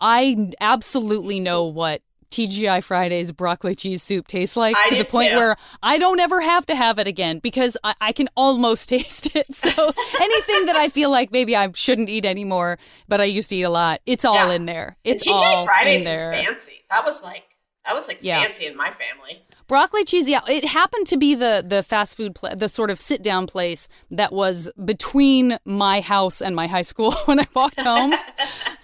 I 0.00 0.50
absolutely 0.62 1.40
know 1.40 1.64
what 1.64 2.00
TGI 2.30 2.82
Fridays 2.82 3.32
broccoli 3.32 3.74
cheese 3.74 4.02
soup 4.02 4.26
tastes 4.26 4.56
like 4.56 4.76
I 4.78 4.88
to 4.90 4.96
the 4.96 5.04
point 5.04 5.30
too. 5.32 5.36
where 5.36 5.56
I 5.82 5.98
don't 5.98 6.20
ever 6.20 6.40
have 6.40 6.64
to 6.66 6.74
have 6.76 6.98
it 6.98 7.06
again 7.06 7.38
because 7.40 7.76
I, 7.84 7.94
I 8.00 8.12
can 8.12 8.28
almost 8.36 8.88
taste 8.88 9.34
it. 9.34 9.52
So 9.54 9.68
anything 10.20 10.66
that 10.66 10.76
I 10.76 10.88
feel 10.88 11.10
like 11.10 11.32
maybe 11.32 11.56
I 11.56 11.70
shouldn't 11.72 12.08
eat 12.08 12.24
anymore, 12.24 12.78
but 13.08 13.20
I 13.20 13.24
used 13.24 13.50
to 13.50 13.56
eat 13.56 13.62
a 13.62 13.70
lot, 13.70 14.00
it's 14.06 14.24
all 14.24 14.34
Yeah. 14.34 14.52
in 14.52 14.66
there. 14.66 14.96
It's 15.04 15.26
TGI 15.26 15.32
all 15.32 15.64
Fridays 15.64 16.06
was 16.06 16.16
fancy. 16.16 16.82
That 16.90 17.04
was 17.04 17.22
like 17.22 17.44
that 17.86 17.94
was 17.94 18.08
like 18.08 18.18
Yeah. 18.20 18.42
fancy 18.42 18.66
in 18.66 18.76
my 18.76 18.90
family. 18.90 19.42
Broccoli 19.66 20.02
cheese, 20.04 20.28
yeah. 20.28 20.40
It 20.48 20.64
happened 20.64 21.06
to 21.08 21.16
be 21.16 21.34
the 21.34 21.64
the 21.66 21.82
fast 21.82 22.16
food, 22.16 22.34
pla- 22.34 22.54
the 22.56 22.68
sort 22.68 22.90
of 22.90 23.00
sit 23.00 23.22
down 23.22 23.46
place 23.46 23.88
that 24.10 24.32
was 24.32 24.68
between 24.84 25.58
my 25.64 26.00
house 26.00 26.42
and 26.42 26.54
my 26.56 26.66
high 26.66 26.82
school 26.82 27.12
when 27.26 27.38
I 27.40 27.46
walked 27.54 27.80
home. 27.80 28.12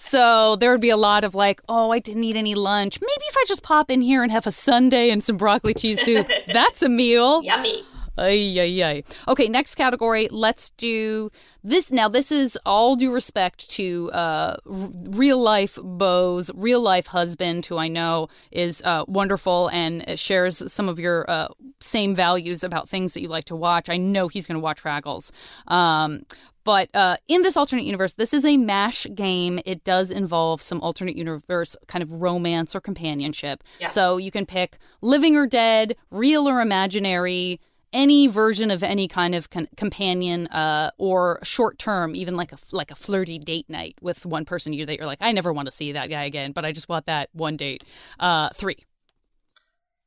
So 0.09 0.57
there 0.57 0.70
would 0.70 0.80
be 0.80 0.90
a 0.90 0.96
lot 0.96 1.24
of 1.24 1.34
like, 1.34 1.61
oh, 1.68 1.90
I 1.90 1.98
didn't 1.98 2.24
eat 2.24 2.36
any 2.36 2.54
lunch. 2.54 3.00
Maybe 3.00 3.24
if 3.28 3.36
I 3.36 3.44
just 3.46 3.62
pop 3.62 3.90
in 3.90 4.00
here 4.00 4.22
and 4.22 4.32
have 4.32 4.46
a 4.46 4.52
sundae 4.52 5.11
and 5.11 5.22
some 5.22 5.36
broccoli 5.36 5.74
cheese 5.74 6.00
soup, 6.02 6.28
that's 6.52 6.82
a 6.82 6.88
meal. 6.88 7.42
Yummy. 7.42 7.84
Ay, 8.18 8.57
ay, 8.59 8.82
ay. 8.82 9.02
Okay, 9.28 9.46
next 9.48 9.74
category. 9.74 10.28
Let's 10.30 10.70
do 10.70 11.30
this. 11.62 11.92
Now, 11.92 12.09
this 12.09 12.32
is 12.32 12.59
all 12.64 12.96
due 12.96 13.12
respect 13.12 13.68
to 13.72 14.11
uh, 14.12 14.57
r- 14.64 14.90
real 15.11 15.38
life 15.38 15.78
Bo's 15.82 16.50
real 16.54 16.80
life 16.80 17.09
husband, 17.09 17.66
who 17.66 17.76
I 17.76 17.88
know 17.88 18.28
is 18.50 18.82
uh, 18.84 19.04
wonderful 19.07 19.68
and 19.68 20.18
shares 20.18 20.72
some 20.72 20.88
of 20.88 20.98
your 20.98 21.30
uh, 21.30 21.48
same 21.80 22.14
values 22.14 22.64
about 22.64 22.88
things 22.88 23.12
that 23.12 23.20
you 23.20 23.28
like 23.28 23.44
to 23.46 23.57
watch. 23.57 23.90
I 23.90 23.98
know 23.98 24.28
he's 24.28 24.46
going 24.46 24.57
to 24.57 24.61
watch 24.61 24.82
Fraggles. 24.82 25.30
Um, 25.66 26.22
but 26.67 26.93
uh, 26.97 27.17
in 27.29 27.43
this 27.43 27.57
alternate 27.57 27.85
universe, 27.85 28.14
this 28.14 28.35
is 28.35 28.45
a 28.45 28.57
MASH 28.57 29.07
game. 29.14 29.61
It 29.64 29.85
does 29.85 30.11
involve 30.11 30.61
some 30.61 30.81
alternate 30.81 31.14
universe 31.17 31.77
kind 31.87 32.03
of 32.03 32.12
romance 32.12 32.75
or 32.75 32.81
companionship. 32.81 33.62
Yes. 33.81 33.95
So 33.95 34.17
you 34.17 34.33
can 34.33 34.47
pick 34.47 34.77
living 35.01 35.37
or 35.37 35.47
dead, 35.47 35.95
real 36.11 36.49
or 36.49 36.61
imaginary, 36.61 37.61
any 37.93 38.27
version 38.27 38.73
of 38.73 38.83
any 38.83 39.07
kind 39.07 39.37
of 39.37 39.49
con- 39.49 39.69
companion 39.77 40.49
uh, 40.49 40.91
or 40.99 41.39
short 41.45 41.79
term, 41.79 42.17
even 42.17 42.35
like 42.35 42.51
a 42.51 42.59
like 42.73 42.91
a 42.91 42.97
flirty 42.97 43.39
date 43.39 43.71
night 43.71 43.95
with 44.01 44.27
one 44.27 44.45
person 44.45 44.73
you 44.73 44.85
that 44.87 44.97
you're 44.99 45.07
like, 45.07 45.19
I 45.21 45.31
never 45.31 45.53
want 45.53 45.67
to 45.67 45.73
see 45.73 45.93
that 45.93 46.11
guy 46.11 46.25
again, 46.25 46.51
but 46.51 46.64
I 46.64 46.73
just 46.73 46.89
want 46.89 47.07
that 47.07 47.29
one 47.33 47.57
date. 47.57 47.85
Uh, 48.19 48.49
three. 48.51 48.79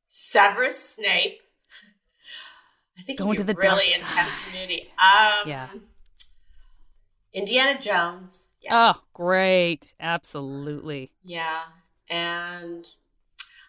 Severus 0.07 0.77
Snape. 0.77 1.39
I 2.97 3.03
think 3.03 3.17
Going 3.17 3.37
to 3.37 3.45
the 3.45 3.53
really 3.53 3.93
intense 3.93 4.41
moody. 4.53 4.91
Um, 4.99 5.47
Yeah. 5.47 5.69
Indiana 7.33 7.79
Jones. 7.79 8.49
Yeah. 8.61 8.93
Oh, 8.95 9.01
great! 9.13 9.93
Absolutely. 9.99 11.11
Yeah. 11.23 11.61
And 12.09 12.87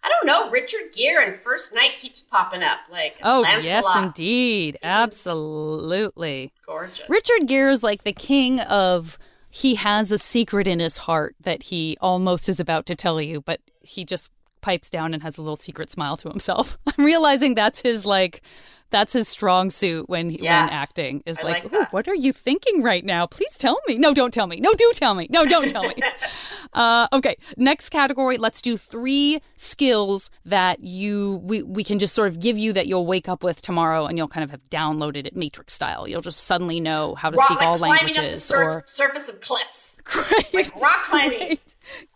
I 0.02 0.08
don't 0.08 0.26
know. 0.26 0.50
Richard 0.50 0.92
Gere 0.96 1.26
in 1.26 1.34
First 1.34 1.74
Knight 1.74 1.96
keeps 1.96 2.22
popping 2.22 2.62
up. 2.62 2.78
Like 2.90 3.16
Oh 3.22 3.40
Lancelot. 3.42 3.64
yes, 3.64 3.96
indeed, 4.02 4.78
absolutely. 4.82 6.52
Gorgeous. 6.66 7.08
Richard 7.08 7.46
Gere 7.46 7.70
is 7.72 7.82
like 7.82 8.04
the 8.04 8.12
king 8.12 8.60
of. 8.60 9.18
He 9.52 9.74
has 9.74 10.12
a 10.12 10.18
secret 10.18 10.68
in 10.68 10.78
his 10.78 10.96
heart 10.96 11.34
that 11.40 11.64
he 11.64 11.96
almost 12.00 12.48
is 12.48 12.60
about 12.60 12.86
to 12.86 12.94
tell 12.94 13.20
you, 13.20 13.40
but 13.40 13.60
he 13.80 14.04
just 14.04 14.30
pipes 14.60 14.90
down 14.90 15.12
and 15.12 15.24
has 15.24 15.38
a 15.38 15.42
little 15.42 15.56
secret 15.56 15.90
smile 15.90 16.16
to 16.18 16.28
himself. 16.28 16.78
I'm 16.86 17.04
realizing 17.04 17.56
that's 17.56 17.80
his 17.82 18.06
like 18.06 18.42
That's 18.90 19.12
his 19.12 19.28
strong 19.28 19.70
suit 19.70 20.08
when 20.08 20.30
he, 20.30 20.38
Yes. 20.42 20.68
when 20.70 20.78
acting 20.78 21.22
is 21.26 21.38
I 21.38 21.42
like, 21.42 21.64
like 21.64 21.74
"Ooh, 21.74 21.84
what 21.92 22.08
are 22.08 22.14
you 22.14 22.32
thinking 22.32 22.82
right 22.82 23.04
now? 23.04 23.26
Please 23.26 23.56
tell 23.56 23.78
me. 23.86 23.96
No, 23.98 24.12
don't 24.12 24.32
tell 24.34 24.46
me. 24.46 24.60
No, 24.60 24.72
do 24.74 24.90
tell 24.94 25.14
me. 25.14 25.26
No, 25.30 25.44
don't 25.46 25.68
tell 25.68 25.82
me. 25.82 25.94
uh, 26.74 27.06
okay, 27.12 27.36
next 27.56 27.90
category. 27.90 28.36
Let's 28.36 28.60
do 28.60 28.76
three 28.76 29.40
skills 29.56 30.30
that 30.44 30.82
you 30.82 31.40
we 31.44 31.62
we 31.62 31.84
can 31.84 31.98
just 31.98 32.14
sort 32.14 32.28
of 32.28 32.40
give 32.40 32.58
you 32.58 32.72
that 32.72 32.86
you'll 32.86 33.06
wake 33.06 33.28
up 33.28 33.42
with 33.44 33.62
tomorrow, 33.62 34.06
and 34.06 34.18
you'll 34.18 34.28
kind 34.28 34.44
of 34.44 34.50
have 34.50 34.64
downloaded 34.70 35.26
it 35.26 35.36
Matrix 35.36 35.72
style. 35.74 36.08
You'll 36.08 36.20
just 36.20 36.44
suddenly 36.44 36.80
know 36.80 37.14
how 37.14 37.30
to 37.30 37.36
Rock, 37.36 37.46
speak 37.46 37.58
like 37.58 37.66
all 37.68 37.76
climbing 37.78 37.96
up 38.10 38.14
the 38.14 38.20
languages. 38.20 38.44
sur- 38.44 38.64
or 38.64 38.82
surface 38.86 39.28
of 39.28 39.40
cliffs. 39.40 39.98
Great. 40.04 40.52
Like 40.52 40.74
rock 40.80 41.04
climbing. 41.04 41.38
Great. 41.38 41.60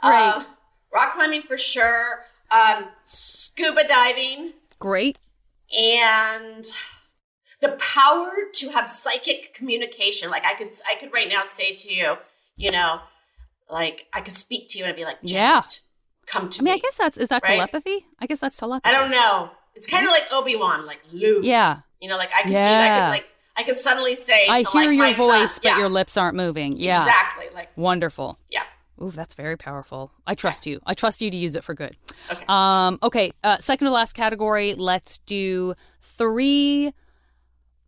Uh, 0.02 0.44
rock 0.92 1.12
climbing 1.14 1.42
for 1.42 1.56
sure. 1.56 2.24
Um, 2.50 2.86
scuba 3.02 3.86
diving. 3.86 4.52
Great. 4.78 5.18
And 5.78 6.64
the 7.60 7.70
power 7.78 8.30
to 8.54 8.68
have 8.70 8.88
psychic 8.88 9.54
communication. 9.54 10.30
Like 10.30 10.44
I 10.44 10.54
could 10.54 10.68
I 10.90 10.96
could 10.96 11.12
right 11.12 11.28
now 11.28 11.42
say 11.44 11.74
to 11.74 11.92
you, 11.92 12.16
you 12.56 12.70
know, 12.70 13.00
like 13.70 14.06
I 14.12 14.20
could 14.20 14.34
speak 14.34 14.68
to 14.70 14.78
you 14.78 14.84
and 14.84 14.94
be 14.94 15.04
like, 15.04 15.16
Yeah. 15.22 15.62
come 16.26 16.48
to 16.50 16.60
I 16.60 16.62
mean, 16.62 16.72
me. 16.72 16.78
I 16.78 16.78
guess 16.78 16.96
that's 16.96 17.16
is 17.16 17.28
that 17.28 17.42
Right? 17.44 17.56
telepathy? 17.56 18.06
I 18.20 18.26
guess 18.26 18.40
that's 18.40 18.56
telepathy. 18.56 18.94
I 18.94 18.98
don't 18.98 19.10
know. 19.10 19.50
It's 19.74 19.86
kind 19.86 20.04
of 20.06 20.12
like 20.12 20.24
Obi 20.32 20.56
Wan, 20.56 20.86
like 20.86 21.00
Luke. 21.12 21.44
Yeah. 21.44 21.80
You 22.00 22.08
know, 22.08 22.16
like 22.16 22.30
I 22.36 22.42
could 22.42 22.48
do 22.48 22.54
that. 22.54 22.92
I 22.92 23.04
could 23.06 23.10
like 23.10 23.28
I 23.56 23.62
could 23.62 23.76
suddenly 23.76 24.16
say 24.16 24.46
I 24.48 24.58
hear 24.58 24.90
like 24.92 25.16
your 25.16 25.28
voice, 25.28 25.52
son, 25.52 25.60
but 25.62 25.64
yeah, 25.72 25.78
your 25.78 25.88
lips 25.88 26.16
aren't 26.16 26.36
moving. 26.36 26.76
Yeah. 26.76 26.98
Exactly. 27.04 27.46
Like 27.54 27.70
Wonderful. 27.76 28.38
yeah. 28.50 28.64
Ooh, 29.04 29.10
that's 29.10 29.34
very 29.34 29.56
powerful. 29.56 30.10
I 30.26 30.34
trust 30.34 30.66
you. 30.66 30.80
I 30.86 30.94
trust 30.94 31.20
you 31.20 31.30
to 31.30 31.36
use 31.36 31.56
it 31.56 31.64
for 31.64 31.74
good. 31.74 31.96
Okay. 32.32 32.44
Um, 32.48 32.98
okay. 33.02 33.32
Uh, 33.42 33.58
second 33.58 33.86
to 33.86 33.90
last 33.92 34.14
category. 34.14 34.74
Let's 34.74 35.18
do 35.18 35.74
three. 36.00 36.92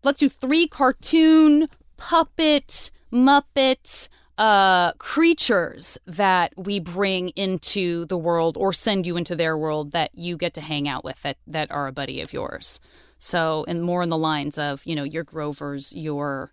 Let's 0.03 0.21
do 0.21 0.29
three 0.29 0.69
cartoon 0.69 1.69
puppet 1.97 2.91
Muppet 3.13 4.09
uh, 4.37 4.93
creatures 4.95 5.97
that 6.07 6.53
we 6.57 6.79
bring 6.81 7.31
into 7.31 8.05
the 8.07 8.19
world 8.19 8.57
or 8.59 8.73
send 8.73 9.07
you 9.07 9.17
into 9.17 9.35
their 9.35 9.57
world 9.57 9.93
that 9.93 10.11
you 10.15 10.37
get 10.37 10.53
to 10.55 10.61
hang 10.61 10.87
out 10.89 11.05
with 11.05 11.23
that 11.23 11.39
that 11.47 11.71
are 11.71 11.87
a 11.87 11.93
buddy 11.93 12.21
of 12.21 12.33
yours. 12.33 12.79
So, 13.19 13.65
and 13.67 13.83
more 13.83 14.03
in 14.03 14.11
the 14.11 14.19
lines 14.19 14.59
of 14.59 14.85
you 14.85 14.95
know 14.95 15.05
your 15.05 15.25
Grovers, 15.25 15.95
your 15.95 16.53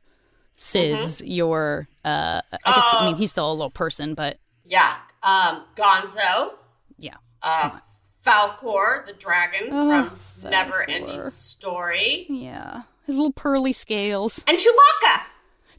Sids, 0.57 1.21
your 1.25 1.87
uh, 2.05 2.41
I 2.51 2.57
guess 2.65 2.85
I 2.93 3.05
mean 3.07 3.15
he's 3.15 3.31
still 3.31 3.51
a 3.51 3.53
little 3.53 3.71
person, 3.71 4.13
but 4.13 4.37
Yeah. 4.65 4.95
Um, 5.23 5.63
Gonzo. 5.75 6.53
yeah. 6.97 7.15
Uh, 7.41 7.79
Falcor, 8.25 9.05
the 9.05 9.13
dragon 9.13 9.69
Oh, 9.71 10.05
from 10.39 10.49
Never 10.49 10.89
Ending 10.89 11.25
Story. 11.27 12.25
Yeah. 12.29 12.83
His 13.05 13.15
little 13.15 13.33
pearly 13.33 13.73
scales. 13.73 14.43
And 14.47 14.57
Chewbacca. 14.57 15.23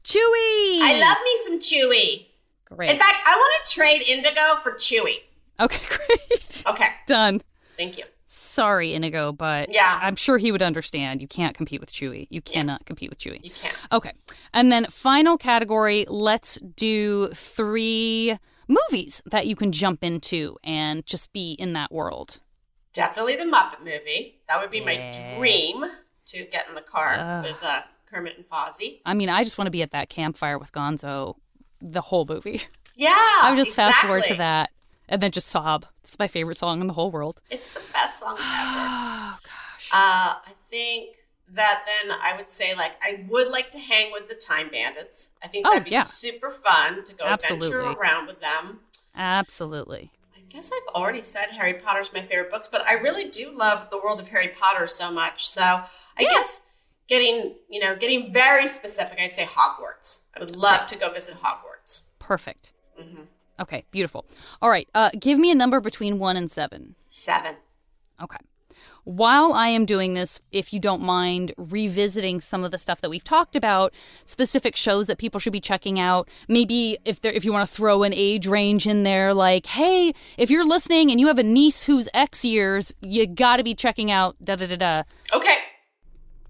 Chewy. 0.02 0.80
I 0.82 0.98
love 1.00 1.16
me 1.24 1.36
some 1.44 1.58
Chewy. 1.58 2.26
Great. 2.66 2.90
In 2.90 2.96
fact, 2.96 3.16
I 3.26 3.34
want 3.36 3.66
to 3.66 3.72
trade 3.74 4.02
Indigo 4.02 4.56
for 4.62 4.72
Chewy. 4.72 5.16
Okay, 5.58 5.82
great. 6.28 6.62
Okay. 6.68 6.88
Done. 7.06 7.40
Thank 7.78 7.96
you. 7.96 8.04
Sorry, 8.26 8.92
Inigo, 8.94 9.32
but 9.32 9.72
Yeah. 9.72 9.98
I'm 10.02 10.16
sure 10.16 10.36
he 10.38 10.52
would 10.52 10.62
understand. 10.62 11.22
You 11.22 11.28
can't 11.28 11.56
compete 11.56 11.80
with 11.80 11.92
Chewy. 11.92 12.26
You 12.30 12.42
cannot 12.42 12.84
compete 12.84 13.08
with 13.08 13.18
Chewy. 13.18 13.42
You 13.42 13.50
can't. 13.50 13.74
Okay. 13.92 14.12
And 14.52 14.70
then 14.70 14.86
final 14.90 15.38
category, 15.38 16.04
let's 16.08 16.56
do 16.76 17.28
three 17.28 18.36
movies 18.68 19.22
that 19.26 19.46
you 19.46 19.56
can 19.56 19.72
jump 19.72 20.02
into 20.02 20.56
and 20.64 21.04
just 21.06 21.32
be 21.32 21.52
in 21.52 21.72
that 21.74 21.92
world. 21.92 22.40
Definitely 22.92 23.36
the 23.36 23.44
Muppet 23.44 23.80
movie. 23.80 24.40
That 24.48 24.60
would 24.60 24.70
be 24.70 24.80
my 24.80 25.10
dream 25.36 25.84
to 26.26 26.44
get 26.46 26.68
in 26.68 26.74
the 26.74 26.80
car 26.80 27.16
Ugh. 27.18 27.44
with 27.44 27.58
uh, 27.62 27.80
Kermit 28.06 28.36
and 28.36 28.48
Fozzie. 28.48 29.00
I 29.04 29.14
mean, 29.14 29.28
I 29.28 29.42
just 29.44 29.58
want 29.58 29.66
to 29.66 29.72
be 29.72 29.82
at 29.82 29.90
that 29.90 30.08
campfire 30.08 30.58
with 30.58 30.72
Gonzo 30.72 31.34
the 31.80 32.00
whole 32.00 32.24
movie. 32.28 32.62
Yeah. 32.96 33.14
I'm 33.42 33.56
just 33.56 33.74
fast 33.74 33.98
forward 33.98 34.22
to 34.24 34.34
that 34.36 34.70
and 35.08 35.22
then 35.22 35.30
just 35.30 35.48
sob. 35.48 35.86
It's 36.02 36.18
my 36.18 36.28
favorite 36.28 36.56
song 36.56 36.80
in 36.80 36.86
the 36.86 36.92
whole 36.92 37.10
world. 37.10 37.40
It's 37.50 37.70
the 37.70 37.82
best 37.92 38.20
song 38.20 38.36
ever. 38.36 38.40
Oh, 38.86 39.38
gosh. 39.42 39.90
Uh, 39.92 40.34
I 40.46 40.52
think 40.70 41.16
that 41.48 41.84
then 42.02 42.16
I 42.22 42.34
would 42.36 42.50
say 42.50 42.74
like 42.74 42.92
I 43.02 43.24
would 43.28 43.48
like 43.48 43.70
to 43.72 43.78
hang 43.78 44.12
with 44.12 44.28
the 44.28 44.34
Time 44.34 44.70
Bandits. 44.70 45.30
I 45.42 45.46
think 45.48 45.66
Oh, 45.66 45.70
that'd 45.70 45.84
be 45.84 45.90
yeah. 45.90 46.02
super 46.02 46.50
fun 46.50 47.04
to 47.04 47.12
go 47.12 47.24
Absolutely. 47.24 47.68
adventure 47.68 48.00
around 48.00 48.26
with 48.26 48.40
them. 48.40 48.80
Absolutely. 49.14 50.10
I 50.36 50.40
guess 50.48 50.70
I've 50.72 50.94
already 50.94 51.20
said 51.22 51.46
Harry 51.50 51.74
Potter's 51.74 52.12
my 52.12 52.20
favorite 52.22 52.50
books, 52.50 52.68
but 52.68 52.86
I 52.86 52.94
really 52.94 53.28
do 53.30 53.52
love 53.52 53.90
the 53.90 53.98
world 53.98 54.20
of 54.20 54.28
Harry 54.28 54.48
Potter 54.48 54.86
so 54.86 55.10
much. 55.10 55.46
So 55.48 55.62
I 55.62 56.22
guess 56.22 56.62
getting 57.08 57.54
you 57.68 57.80
know 57.80 57.94
getting 57.96 58.32
very 58.32 58.66
specific, 58.68 59.18
I'd 59.20 59.32
say 59.32 59.44
Hogwarts. 59.44 60.22
I 60.36 60.40
would 60.40 60.54
love 60.56 60.86
to 60.88 60.98
go 60.98 61.10
visit 61.12 61.36
Hogwarts. 61.42 62.02
Perfect. 62.18 62.72
hmm 62.98 63.22
Okay, 63.60 63.84
beautiful. 63.92 64.26
All 64.60 64.68
right, 64.70 64.88
uh, 64.96 65.10
give 65.20 65.38
me 65.38 65.50
a 65.52 65.54
number 65.54 65.80
between 65.80 66.18
one 66.18 66.36
and 66.36 66.50
seven. 66.50 66.96
Seven. 67.08 67.54
Okay. 68.20 68.38
While 69.04 69.52
I 69.52 69.68
am 69.68 69.84
doing 69.84 70.14
this, 70.14 70.40
if 70.50 70.72
you 70.72 70.80
don't 70.80 71.02
mind 71.02 71.52
revisiting 71.58 72.40
some 72.40 72.64
of 72.64 72.70
the 72.70 72.78
stuff 72.78 73.02
that 73.02 73.10
we've 73.10 73.22
talked 73.22 73.54
about, 73.54 73.92
specific 74.24 74.76
shows 74.76 75.06
that 75.06 75.18
people 75.18 75.38
should 75.38 75.52
be 75.52 75.60
checking 75.60 76.00
out, 76.00 76.26
maybe 76.48 76.96
if 77.04 77.20
there 77.20 77.32
if 77.32 77.44
you 77.44 77.52
want 77.52 77.68
to 77.68 77.74
throw 77.74 78.02
an 78.02 78.14
age 78.14 78.46
range 78.46 78.86
in 78.86 79.02
there 79.02 79.34
like, 79.34 79.66
"Hey, 79.66 80.14
if 80.38 80.50
you're 80.50 80.64
listening 80.64 81.10
and 81.10 81.20
you 81.20 81.26
have 81.26 81.38
a 81.38 81.42
niece 81.42 81.84
who's 81.84 82.08
X 82.14 82.46
years, 82.46 82.94
you 83.02 83.26
got 83.26 83.58
to 83.58 83.62
be 83.62 83.74
checking 83.74 84.10
out 84.10 84.36
da 84.42 84.56
da 84.56 84.66
da 84.66 84.76
da." 84.76 85.02
Okay. 85.34 85.58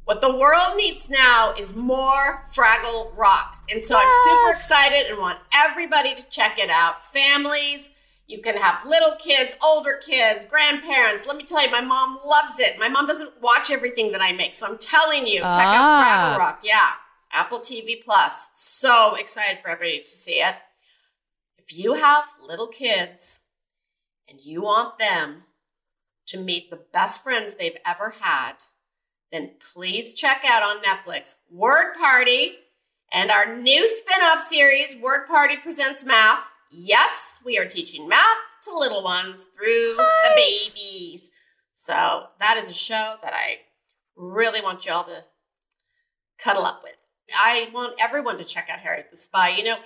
What 0.05 0.21
the 0.21 0.37
world 0.37 0.77
needs 0.77 1.09
now 1.09 1.55
is 1.59 1.75
more 1.75 2.45
Fraggle 2.55 3.17
Rock. 3.17 3.59
And 3.71 3.83
so 3.83 3.97
I'm 3.97 4.13
super 4.25 4.51
excited 4.51 5.07
and 5.11 5.19
want 5.19 5.39
everybody 5.53 6.15
to 6.15 6.23
check 6.25 6.59
it 6.59 6.69
out. 6.69 7.03
Families, 7.03 7.91
you 8.35 8.43
can 8.43 8.57
have 8.57 8.85
little 8.85 9.13
kids, 9.19 9.57
older 9.65 10.01
kids, 10.05 10.45
grandparents. 10.45 11.25
Let 11.27 11.37
me 11.37 11.45
tell 11.45 11.63
you, 11.65 11.71
my 11.71 11.81
mom 11.81 12.19
loves 12.27 12.59
it. 12.59 12.79
My 12.79 12.89
mom 12.89 13.07
doesn't 13.07 13.41
watch 13.41 13.71
everything 13.71 14.11
that 14.13 14.21
I 14.21 14.33
make. 14.33 14.55
So 14.55 14.67
I'm 14.67 14.79
telling 14.79 15.27
you, 15.27 15.41
check 15.41 15.45
Ah. 15.53 16.35
out 16.35 16.35
Fraggle 16.35 16.39
Rock. 16.39 16.61
Yeah. 16.65 16.91
Apple 17.33 17.61
TV 17.61 18.03
Plus. 18.05 18.49
So 18.55 19.15
excited 19.15 19.59
for 19.63 19.69
everybody 19.69 20.01
to 20.01 20.07
see 20.11 20.41
it. 20.43 20.55
If 21.59 21.77
you 21.77 21.95
have 21.95 22.25
little 22.41 22.67
kids 22.67 23.41
and 24.29 24.41
you 24.41 24.63
want 24.63 24.99
them 24.99 25.45
to 26.27 26.39
meet 26.39 26.71
the 26.71 26.77
best 26.93 27.23
friends 27.23 27.55
they've 27.55 27.77
ever 27.87 28.15
had, 28.21 28.55
then 29.33 29.53
please 29.73 30.15
check 30.15 30.43
out 30.49 30.63
on 30.63 30.83
Netflix 30.83 31.37
Word 31.51 31.95
Party 31.95 32.57
and 33.13 33.31
our 33.31 33.57
new 33.57 33.87
spin 33.89 34.23
off 34.23 34.41
series, 34.41 34.97
Word 34.97 35.27
Party 35.27 35.57
Presents 35.57 36.05
Math. 36.05 36.45
Yes, 36.77 37.41
we 37.45 37.59
are 37.59 37.65
teaching 37.67 38.09
math 38.09 38.37
to 38.65 38.77
little 38.79 39.03
ones 39.03 39.49
through 39.57 39.95
the 39.97 40.33
babies. 40.35 41.31
So 41.73 42.25
that 42.41 42.57
is 42.57 42.71
a 42.71 42.75
show 42.75 43.17
that 43.23 43.33
I 43.35 43.59
really 44.17 44.61
want 44.61 44.87
y'all 44.87 45.05
to 45.05 45.25
cuddle 46.39 46.65
up 46.65 46.81
with. 46.83 46.97
I 47.37 47.69
want 47.73 47.95
everyone 48.01 48.39
to 48.39 48.45
check 48.45 48.69
out 48.71 48.81
Harriet 48.81 49.07
the 49.11 49.17
Spy. 49.17 49.51
You 49.57 49.65
know, 49.65 49.77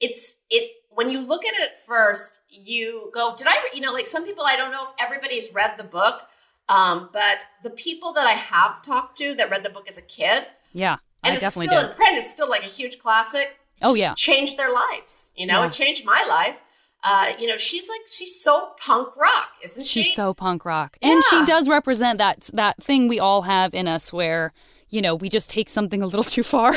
it's 0.00 0.36
it 0.50 0.72
when 0.90 1.10
you 1.10 1.20
look 1.20 1.44
at 1.44 1.54
it 1.54 1.70
at 1.72 1.86
first, 1.86 2.40
you 2.48 3.10
go, 3.14 3.34
did 3.36 3.46
I? 3.48 3.68
You 3.74 3.80
know, 3.80 3.92
like 3.92 4.06
some 4.06 4.24
people, 4.24 4.44
I 4.46 4.56
don't 4.56 4.72
know 4.72 4.84
if 4.84 5.04
everybody's 5.04 5.52
read 5.52 5.74
the 5.76 5.84
book, 5.84 6.22
um, 6.68 7.10
but 7.12 7.42
the 7.62 7.70
people 7.70 8.12
that 8.14 8.26
I 8.26 8.32
have 8.32 8.82
talked 8.82 9.18
to 9.18 9.34
that 9.34 9.50
read 9.50 9.62
the 9.62 9.70
book 9.70 9.88
as 9.88 9.98
a 9.98 10.02
kid, 10.02 10.46
Yeah, 10.72 10.96
and 11.24 11.32
I 11.32 11.34
it's 11.34 11.40
definitely 11.40 11.68
still 11.68 11.82
did. 11.82 11.90
in 11.90 11.96
print, 11.96 12.16
it's 12.18 12.30
still 12.30 12.48
like 12.48 12.62
a 12.62 12.66
huge 12.66 12.98
classic. 12.98 13.56
Oh, 13.82 13.94
yeah. 13.94 14.14
changed 14.14 14.56
their 14.58 14.72
lives. 14.72 15.30
You 15.36 15.46
know, 15.46 15.60
Yeah. 15.60 15.66
it 15.66 15.72
changed 15.72 16.04
my 16.04 16.24
life. 16.28 16.58
Uh, 17.04 17.32
you 17.38 17.46
know, 17.46 17.56
she's 17.56 17.88
like 17.88 18.00
she's 18.08 18.40
so 18.42 18.70
punk 18.80 19.16
rock, 19.16 19.50
isn't 19.64 19.84
she? 19.86 20.02
She's 20.02 20.14
so 20.16 20.34
punk 20.34 20.64
rock. 20.64 20.96
And 21.00 21.22
she 21.30 21.44
does 21.44 21.68
represent 21.68 22.18
that 22.18 22.50
that 22.54 22.82
thing 22.82 23.06
we 23.06 23.20
all 23.20 23.42
have 23.42 23.72
in 23.72 23.86
us 23.86 24.12
where, 24.12 24.52
you 24.90 25.00
know, 25.00 25.14
we 25.14 25.28
just 25.28 25.48
take 25.48 25.68
something 25.68 26.02
a 26.02 26.06
little 26.06 26.24
too 26.24 26.42
far. 26.42 26.74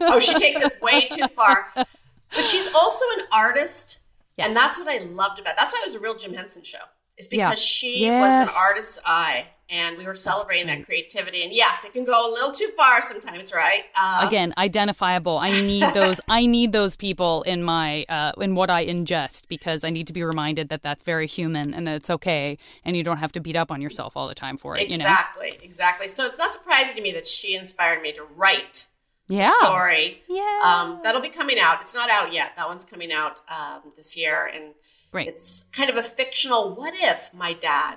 oh, 0.00 0.18
she 0.18 0.34
takes 0.34 0.60
it 0.60 0.82
way 0.82 1.06
too 1.12 1.28
far. 1.28 1.68
But 1.76 2.44
she's 2.44 2.66
also 2.74 3.04
an 3.18 3.26
artist, 3.32 4.00
and 4.38 4.56
that's 4.56 4.76
what 4.76 4.88
I 4.88 4.98
loved 5.04 5.38
about. 5.38 5.54
That's 5.56 5.72
why 5.72 5.80
it 5.84 5.86
was 5.86 5.94
a 5.94 6.00
real 6.00 6.16
Jim 6.16 6.34
Henson 6.34 6.64
show. 6.64 6.78
Is 7.16 7.28
because 7.28 7.60
she 7.60 8.10
was 8.10 8.32
an 8.32 8.46
Yes. 8.46 8.54
artist's 8.56 8.98
eye, 9.04 9.46
and 9.70 9.96
we 9.96 10.04
were 10.04 10.14
celebrating 10.14 10.66
that 10.66 10.84
creativity. 10.84 11.42
And 11.44 11.52
yes, 11.52 11.84
it 11.84 11.92
can 11.92 12.04
go 12.04 12.28
a 12.28 12.30
little 12.30 12.50
too 12.52 12.70
far 12.76 13.00
sometimes, 13.02 13.52
right? 13.52 13.84
Uh, 14.00 14.26
Again, 14.26 14.52
identifiable. 14.58 15.38
I 15.38 15.50
need 15.50 15.84
those 15.94 16.20
I 16.28 16.46
need 16.46 16.72
those 16.72 16.96
people 16.96 17.42
in 17.42 17.62
my 17.62 18.04
uh 18.08 18.32
in 18.40 18.54
what 18.54 18.70
I 18.70 18.84
ingest 18.86 19.48
because 19.48 19.84
I 19.84 19.90
need 19.90 20.06
to 20.08 20.12
be 20.12 20.22
reminded 20.22 20.68
that 20.70 20.82
that's 20.82 21.02
very 21.02 21.26
human 21.26 21.72
and 21.72 21.86
that 21.86 21.94
it's 21.96 22.10
okay 22.10 22.58
and 22.84 22.96
you 22.96 23.02
don't 23.04 23.18
have 23.18 23.32
to 23.32 23.40
beat 23.40 23.56
up 23.56 23.70
on 23.70 23.80
yourself 23.80 24.16
all 24.16 24.26
the 24.28 24.34
time 24.34 24.56
for 24.56 24.76
it, 24.76 24.82
you 24.88 24.98
know. 24.98 25.04
Exactly, 25.04 25.52
exactly. 25.62 26.08
So 26.08 26.26
it's 26.26 26.38
not 26.38 26.50
surprising 26.50 26.96
to 26.96 27.02
me 27.02 27.12
that 27.12 27.26
she 27.26 27.54
inspired 27.54 28.02
me 28.02 28.12
to 28.12 28.24
write 28.36 28.86
Yeah. 29.28 29.50
story. 29.60 30.22
Yeah. 30.28 30.60
Um, 30.64 31.00
that'll 31.04 31.20
be 31.20 31.28
coming 31.28 31.58
out. 31.60 31.80
It's 31.82 31.94
not 31.94 32.10
out 32.10 32.32
yet. 32.32 32.56
That 32.56 32.66
one's 32.68 32.84
coming 32.84 33.12
out 33.12 33.40
um, 33.48 33.92
this 33.96 34.16
year, 34.16 34.50
and 34.52 34.74
Great. 35.12 35.28
it's 35.28 35.64
kind 35.72 35.88
of 35.88 35.96
a 35.96 36.02
fictional. 36.02 36.74
What 36.74 36.94
if 36.96 37.32
my 37.32 37.52
dad, 37.52 37.96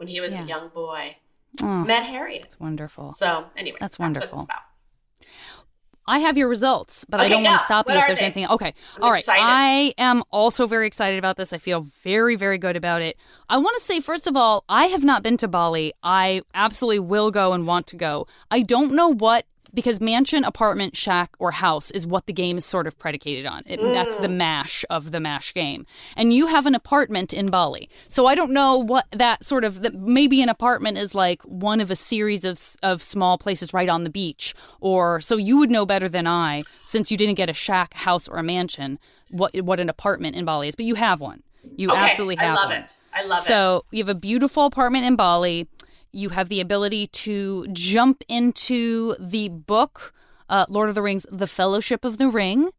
when 0.00 0.08
he 0.08 0.18
was 0.20 0.34
Yeah. 0.36 0.44
a 0.44 0.46
young 0.46 0.68
boy, 0.70 1.16
Oh, 1.62 1.66
met 1.84 2.04
Harriet. 2.04 2.42
That's 2.42 2.58
wonderful. 2.58 3.10
So 3.10 3.44
anyway, 3.56 3.76
That's 3.80 3.98
what 3.98 4.06
wonderful. 4.06 4.38
it's 4.38 4.44
about. 4.44 4.62
I 6.06 6.20
have 6.20 6.36
your 6.38 6.48
results, 6.48 7.04
but 7.08 7.20
I 7.20 7.28
don't 7.28 7.44
want 7.44 7.58
to 7.58 7.64
stop 7.64 7.86
What 7.86 7.92
you 7.94 8.00
if 8.00 8.06
there's 8.06 8.18
they? 8.18 8.24
anything. 8.24 8.48
Okay. 8.48 8.74
I'm 8.96 9.02
All 9.02 9.10
right. 9.10 9.18
excited. 9.20 9.44
I 9.44 9.94
am 9.98 10.22
also 10.32 10.66
very 10.66 10.86
excited 10.86 11.18
about 11.18 11.36
this. 11.36 11.52
I 11.52 11.58
feel 11.58 11.82
very, 12.02 12.34
very 12.34 12.56
good 12.58 12.74
about 12.74 13.02
it. 13.02 13.16
I 13.48 13.58
want 13.58 13.76
to 13.78 13.82
say, 13.84 14.00
first 14.00 14.26
of 14.26 14.34
all, 14.36 14.64
I 14.68 14.86
have 14.86 15.04
not 15.04 15.22
been 15.22 15.36
to 15.36 15.46
Bali. 15.48 15.92
I 16.02 16.42
absolutely 16.54 17.00
will 17.00 17.30
go 17.30 17.52
and 17.52 17.66
want 17.66 17.86
to 17.88 17.96
go. 17.96 18.26
I 18.50 18.62
don't 18.62 18.92
know 18.92 19.08
what. 19.12 19.44
Because 19.72 20.00
mansion, 20.00 20.44
apartment, 20.44 20.96
shack, 20.96 21.34
or 21.38 21.52
house 21.52 21.90
is 21.90 22.06
what 22.06 22.26
the 22.26 22.32
game 22.32 22.58
is 22.58 22.64
sort 22.64 22.86
of 22.86 22.98
predicated 22.98 23.46
on. 23.46 23.62
It, 23.66 23.80
That's 23.80 24.16
the 24.18 24.28
mm. 24.28 24.36
mash 24.36 24.84
of 24.90 25.10
the 25.10 25.20
mash 25.20 25.54
game. 25.54 25.86
And 26.16 26.32
you 26.32 26.48
have 26.48 26.66
an 26.66 26.74
apartment 26.74 27.32
in 27.32 27.46
Bali. 27.46 27.88
So 28.08 28.26
I 28.26 28.34
don't 28.34 28.50
know 28.50 28.76
what 28.76 29.06
that 29.12 29.44
sort 29.44 29.64
of, 29.64 29.94
maybe 29.94 30.42
an 30.42 30.48
apartment 30.48 30.98
is 30.98 31.14
like 31.14 31.42
one 31.42 31.80
of 31.80 31.90
a 31.90 31.96
series 31.96 32.44
of, 32.44 32.60
of 32.82 33.02
small 33.02 33.38
places 33.38 33.72
right 33.72 33.88
on 33.88 34.04
the 34.04 34.10
beach. 34.10 34.54
Or 34.80 35.20
so 35.20 35.36
you 35.36 35.58
would 35.58 35.70
know 35.70 35.86
better 35.86 36.08
than 36.08 36.26
I, 36.26 36.62
since 36.82 37.10
you 37.10 37.16
didn't 37.16 37.36
get 37.36 37.48
a 37.50 37.54
shack, 37.54 37.94
house, 37.94 38.28
or 38.28 38.36
a 38.38 38.42
mansion, 38.42 38.98
what, 39.30 39.54
what 39.62 39.80
an 39.80 39.88
apartment 39.88 40.36
in 40.36 40.44
Bali 40.44 40.68
is. 40.68 40.76
But 40.76 40.86
you 40.86 40.96
have 40.96 41.20
one. 41.20 41.42
You 41.76 41.90
Okay, 41.90 41.98
absolutely 41.98 42.38
I 42.38 42.44
have 42.44 42.56
love 42.56 42.70
one. 42.70 42.76
it. 42.76 42.96
I 43.12 43.26
love 43.26 43.40
it. 43.40 43.44
So 43.44 43.84
you 43.90 43.98
have 43.98 44.08
a 44.08 44.14
beautiful 44.14 44.64
apartment 44.64 45.04
in 45.04 45.16
Bali. 45.16 45.68
You 46.12 46.30
have 46.30 46.48
the 46.48 46.60
ability 46.60 47.06
to 47.06 47.66
jump 47.72 48.24
into 48.28 49.14
the 49.20 49.48
book, 49.48 50.12
uh, 50.48 50.66
Lord 50.68 50.88
of 50.88 50.94
the 50.94 51.02
Rings, 51.02 51.24
The 51.30 51.46
Fellowship 51.46 52.04
of 52.04 52.18
the 52.18 52.28
Ring, 52.28 52.70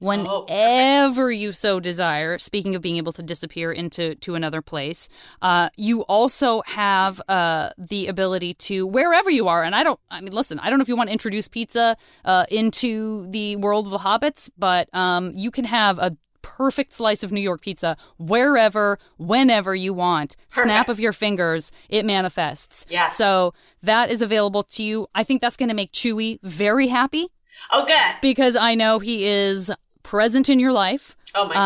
whenever 0.00 1.30
you 1.30 1.52
so 1.52 1.78
desire. 1.78 2.38
Speaking 2.38 2.74
of 2.74 2.82
being 2.82 2.96
able 2.96 3.12
to 3.12 3.22
disappear 3.22 3.70
into 3.70 4.16
to 4.16 4.34
another 4.34 4.60
place, 4.60 5.08
uh, 5.40 5.68
you 5.76 6.02
also 6.02 6.62
have 6.66 7.20
uh, 7.28 7.70
the 7.78 8.08
ability 8.08 8.54
to 8.54 8.86
wherever 8.86 9.30
you 9.30 9.46
are. 9.46 9.62
And 9.62 9.74
I 9.76 9.84
don't. 9.84 10.00
I 10.10 10.20
mean, 10.20 10.32
listen. 10.32 10.58
I 10.58 10.68
don't 10.68 10.78
know 10.78 10.82
if 10.82 10.88
you 10.88 10.96
want 10.96 11.10
to 11.10 11.12
introduce 11.12 11.46
pizza 11.46 11.96
uh, 12.24 12.44
into 12.50 13.26
the 13.30 13.56
world 13.56 13.86
of 13.86 13.92
the 13.92 13.98
hobbits, 13.98 14.50
but 14.58 14.92
um, 14.94 15.32
you 15.34 15.50
can 15.50 15.64
have 15.64 15.98
a 15.98 16.16
perfect 16.42 16.92
slice 16.92 17.22
of 17.22 17.32
New 17.32 17.40
York 17.40 17.62
pizza 17.62 17.96
wherever, 18.18 18.98
whenever 19.18 19.74
you 19.74 19.92
want. 19.92 20.36
Snap 20.48 20.88
of 20.88 21.00
your 21.00 21.12
fingers, 21.12 21.72
it 21.88 22.04
manifests. 22.04 22.86
Yes. 22.88 23.16
So 23.16 23.54
that 23.82 24.10
is 24.10 24.22
available 24.22 24.62
to 24.64 24.82
you. 24.82 25.06
I 25.14 25.24
think 25.24 25.40
that's 25.40 25.56
going 25.56 25.68
to 25.68 25.74
make 25.74 25.92
Chewy 25.92 26.38
very 26.42 26.88
happy 26.88 27.28
Oh, 27.72 27.84
good. 27.86 28.14
because 28.22 28.56
I 28.56 28.74
know 28.74 28.98
he 29.00 29.26
is 29.26 29.70
present 30.02 30.48
in 30.48 30.58
your 30.60 30.72
life. 30.72 31.16
Oh 31.34 31.46
my 31.48 31.54
gosh, 31.54 31.60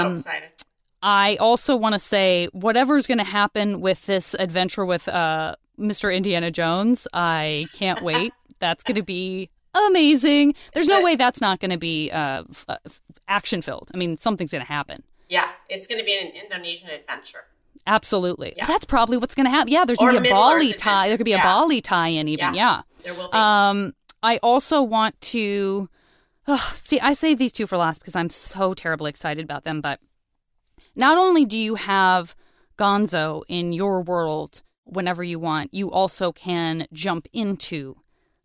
I'm 0.00 0.06
Um, 0.06 0.16
so 0.16 0.20
excited. 0.20 0.48
I 1.02 1.36
also 1.36 1.76
want 1.76 1.92
to 1.92 1.98
say 1.98 2.48
whatever's 2.52 3.06
going 3.06 3.18
to 3.18 3.24
happen 3.24 3.80
with 3.82 4.06
this 4.06 4.34
adventure 4.38 4.86
with 4.86 5.06
uh, 5.06 5.54
Mr. 5.78 6.14
Indiana 6.16 6.50
Jones, 6.50 7.06
I 7.12 7.66
can't 7.74 8.00
wait. 8.00 8.32
that's 8.60 8.82
going 8.82 8.94
to 8.94 9.02
be 9.02 9.50
amazing. 9.74 10.54
There's 10.72 10.88
no 10.88 11.02
way 11.02 11.16
that's 11.16 11.40
not 11.40 11.60
going 11.60 11.70
to 11.70 11.78
be 11.78 12.10
uh, 12.10 12.44
f- 12.50 12.64
uh, 12.68 12.76
action 13.28 13.62
filled. 13.62 13.90
I 13.92 13.96
mean, 13.96 14.16
something's 14.16 14.52
going 14.52 14.64
to 14.64 14.72
happen. 14.72 15.02
Yeah, 15.28 15.48
it's 15.68 15.86
going 15.86 15.98
to 15.98 16.04
be 16.04 16.16
an 16.16 16.28
Indonesian 16.28 16.90
adventure. 16.90 17.44
Absolutely. 17.86 18.54
That's 18.66 18.84
probably 18.84 19.16
what's 19.16 19.34
going 19.34 19.44
to 19.44 19.50
happen. 19.50 19.72
Yeah, 19.72 19.84
there's 19.84 19.98
going 19.98 20.14
to 20.14 20.20
be 20.20 20.28
a 20.30 20.32
Bali 20.32 20.72
tie. 20.72 21.08
There 21.08 21.16
could 21.16 21.24
be 21.24 21.32
a 21.34 21.38
Bali 21.38 21.80
tie-in, 21.80 22.28
even. 22.28 22.54
Yeah. 22.54 22.82
There 23.02 23.12
will 23.14 23.28
be. 23.28 23.36
Um, 23.36 23.94
I 24.22 24.38
also 24.38 24.80
want 24.82 25.20
to 25.20 25.90
Ugh, 26.46 26.74
see. 26.74 27.00
I 27.00 27.14
save 27.14 27.38
these 27.38 27.52
two 27.52 27.66
for 27.66 27.76
last 27.76 28.00
because 28.00 28.16
I'm 28.16 28.30
so 28.30 28.74
terribly 28.74 29.08
excited 29.10 29.44
about 29.44 29.64
them. 29.64 29.80
But 29.80 30.00
not 30.94 31.16
only 31.16 31.44
do 31.44 31.56
you 31.56 31.76
have 31.76 32.34
Gonzo 32.78 33.42
in 33.48 33.72
your 33.72 34.02
world 34.02 34.62
whenever 34.84 35.24
you 35.24 35.38
want, 35.38 35.72
you 35.72 35.90
also 35.90 36.32
can 36.32 36.86
jump 36.92 37.26
into 37.32 37.96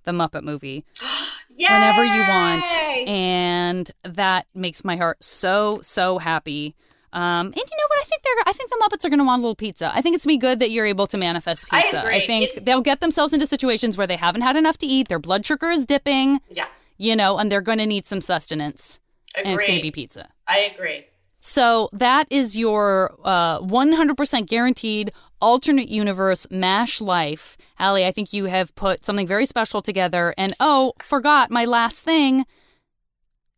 the 0.04 0.12
Muppet 0.12 0.44
movie 0.44 0.86
whenever 1.60 2.06
you 2.06 2.22
want, 2.22 2.64
and 3.08 3.92
that 4.04 4.48
makes 4.54 4.84
my 4.84 4.96
heart 4.96 5.24
so 5.24 5.80
so 5.82 6.18
happy. 6.18 6.76
Um, 7.12 7.48
and 7.48 7.56
you 7.56 7.62
know 7.62 7.88
what? 7.90 8.00
I 8.00 8.04
think 8.04 8.22
they're. 8.24 8.44
I 8.46 8.54
think 8.54 8.70
the 8.70 8.78
Muppets 8.84 9.04
are 9.06 9.10
going 9.10 9.20
to 9.20 9.26
want 9.26 9.40
a 9.40 9.44
little 9.44 9.56
pizza. 9.56 9.92
I 9.94 10.02
think 10.02 10.16
it's 10.16 10.28
me 10.28 10.38
good 10.38 10.60
that 10.60 10.70
you're 10.72 10.86
able 10.86 11.08
to 11.08 11.18
manifest 11.18 11.66
I 11.72 11.82
pizza. 11.82 12.02
agree. 12.02 12.26
think 12.28 12.50
It- 12.58 12.66
they'll 12.66 12.82
get 12.82 13.00
themselves 13.00 13.34
into 13.34 13.48
situations 13.48 13.98
where 13.98 14.06
they 14.08 14.16
haven't 14.16 14.42
had 14.42 14.56
enough 14.56 14.78
to 14.80 14.86
eat. 14.88 15.08
Their 15.08 15.20
blood 15.20 15.46
sugar 15.46 15.72
is 15.72 15.86
dipping. 15.86 16.40
Yeah. 16.52 16.68
You 16.98 17.16
know, 17.16 17.38
and 17.38 17.52
they're 17.52 17.62
going 17.62 17.78
to 17.80 17.86
need 17.88 18.06
some 18.06 18.22
sustenance, 18.22 19.00
Agree. 19.36 19.52
and 19.52 19.60
it's 19.60 19.66
going 19.68 19.80
to 19.80 19.84
be 19.84 19.92
pizza. 19.92 20.30
I 20.48 20.60
agree. 20.76 21.06
So 21.40 21.90
that 21.94 22.28
is 22.30 22.58
your 22.58 23.16
uh, 23.24 23.60
100% 23.62 24.46
guaranteed 24.48 25.12
alternate 25.42 25.90
universe 25.90 26.48
MASH 26.50 27.02
life. 27.02 27.58
Halle, 27.76 28.06
I 28.06 28.12
think 28.12 28.34
you 28.34 28.46
have 28.46 28.76
put 28.76 29.06
something 29.06 29.28
very 29.28 29.46
special 29.46 29.82
together. 29.82 30.34
And 30.38 30.54
oh, 30.60 30.94
forgot 31.00 31.52
my 31.52 31.66
last 31.66 32.04
thing. 32.04 32.46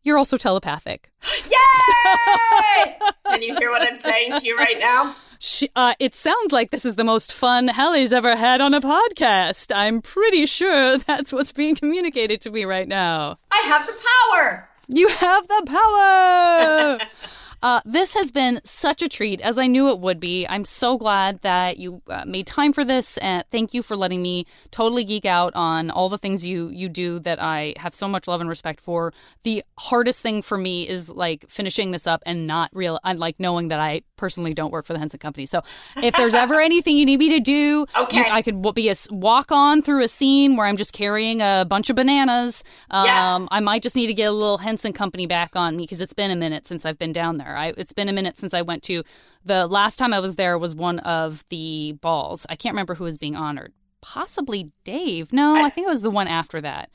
You're 0.02 0.18
also 0.18 0.36
telepathic. 0.36 1.10
Yay! 1.46 2.98
Can 3.26 3.42
you 3.42 3.56
hear 3.56 3.70
what 3.70 3.82
I'm 3.82 3.96
saying 3.96 4.34
to 4.36 4.46
you 4.46 4.56
right 4.56 4.78
now? 4.78 5.14
She, 5.38 5.70
uh, 5.74 5.94
it 5.98 6.14
sounds 6.14 6.52
like 6.52 6.70
this 6.70 6.84
is 6.84 6.94
the 6.94 7.02
most 7.04 7.32
fun 7.32 7.68
Halle's 7.68 8.12
ever 8.12 8.36
had 8.36 8.60
on 8.60 8.74
a 8.74 8.80
podcast. 8.80 9.74
I'm 9.74 10.00
pretty 10.00 10.46
sure 10.46 10.98
that's 11.06 11.32
what's 11.32 11.52
being 11.52 11.74
communicated 11.74 12.40
to 12.42 12.50
me 12.50 12.64
right 12.64 12.86
now. 12.86 13.38
I 13.50 13.62
have 13.66 13.86
the 13.86 13.94
power. 13.94 14.68
You 14.88 15.08
have 15.08 15.48
the 15.48 15.62
power. 15.66 16.98
uh, 17.62 17.80
this 17.84 18.14
has 18.14 18.30
been 18.30 18.60
such 18.64 19.02
a 19.02 19.08
treat, 19.08 19.40
as 19.40 19.58
I 19.58 19.66
knew 19.66 19.88
it 19.90 19.98
would 20.00 20.18
be. 20.20 20.46
I'm 20.48 20.64
so 20.64 20.98
glad 20.98 21.40
that 21.40 21.78
you 21.78 22.02
uh, 22.08 22.24
made 22.26 22.46
time 22.46 22.72
for 22.72 22.84
this, 22.84 23.18
and 23.18 23.44
thank 23.50 23.72
you 23.74 23.82
for 23.82 23.96
letting 23.96 24.20
me 24.22 24.46
totally 24.70 25.04
geek 25.04 25.24
out 25.24 25.54
on 25.54 25.90
all 25.90 26.08
the 26.08 26.18
things 26.18 26.44
you 26.46 26.68
you 26.70 26.88
do 26.88 27.18
that 27.20 27.40
I 27.42 27.74
have 27.78 27.94
so 27.94 28.08
much 28.08 28.26
love 28.26 28.40
and 28.40 28.50
respect 28.50 28.80
for. 28.80 29.12
The 29.44 29.62
hardest 29.78 30.22
thing 30.22 30.42
for 30.42 30.58
me 30.58 30.88
is 30.88 31.08
like 31.08 31.48
finishing 31.48 31.90
this 31.92 32.06
up 32.06 32.22
and 32.26 32.46
not 32.46 32.70
real. 32.72 32.98
I 33.04 33.12
like 33.12 33.38
knowing 33.38 33.68
that 33.68 33.80
I 33.80 34.02
personally 34.16 34.54
don't 34.54 34.70
work 34.72 34.86
for 34.86 34.92
the 34.92 34.98
Henson 34.98 35.18
Company. 35.18 35.46
So 35.46 35.62
if 35.96 36.14
there's 36.16 36.34
ever 36.34 36.60
anything 36.60 36.96
you 36.96 37.04
need 37.06 37.18
me 37.18 37.30
to 37.30 37.40
do, 37.40 37.86
Okay. 37.96 38.18
you- 38.18 38.24
I 38.24 38.42
could 38.42 38.60
be 38.74 38.88
a 38.88 38.94
walk 39.10 39.52
on 39.52 39.82
through 39.82 40.02
a 40.02 40.08
scene 40.08 40.56
where 40.56 40.66
I'm 40.66 40.76
just 40.76 40.92
carrying 40.92 41.40
a 41.42 41.64
bunch 41.68 41.90
of 41.90 41.96
bananas. 41.96 42.64
Um, 42.90 43.04
Yes. 43.06 43.48
I 43.50 43.60
might 43.60 43.82
just 43.82 43.96
need 43.96 44.06
to 44.06 44.14
get 44.14 44.24
a 44.24 44.32
little 44.32 44.58
Henson 44.58 44.92
Company 44.92 45.26
back 45.26 45.54
on 45.56 45.76
me 45.76 45.82
because 45.84 46.00
it's 46.00 46.14
been 46.14 46.30
a 46.30 46.36
minute 46.36 46.66
since 46.66 46.86
I've 46.86 46.98
been 46.98 47.12
down 47.12 47.38
there. 47.38 47.51
I, 47.56 47.72
it's 47.76 47.92
been 47.92 48.08
a 48.08 48.12
minute 48.12 48.38
since 48.38 48.54
I 48.54 48.62
went 48.62 48.82
to 48.84 49.02
the 49.44 49.66
last 49.66 49.96
time 49.96 50.12
I 50.14 50.20
was 50.20 50.36
there 50.36 50.56
was 50.58 50.74
one 50.74 50.98
of 51.00 51.44
the 51.48 51.92
balls. 52.00 52.46
I 52.48 52.56
can't 52.56 52.72
remember 52.74 52.94
who 52.94 53.04
was 53.04 53.18
being 53.18 53.36
honored. 53.36 53.72
Possibly 54.00 54.72
Dave. 54.84 55.32
No, 55.32 55.54
I, 55.54 55.68
think 55.70 55.86
it 55.86 55.90
was 55.90 56.02
the 56.02 56.10
one 56.10 56.26
after 56.28 56.60
that. 56.60 56.90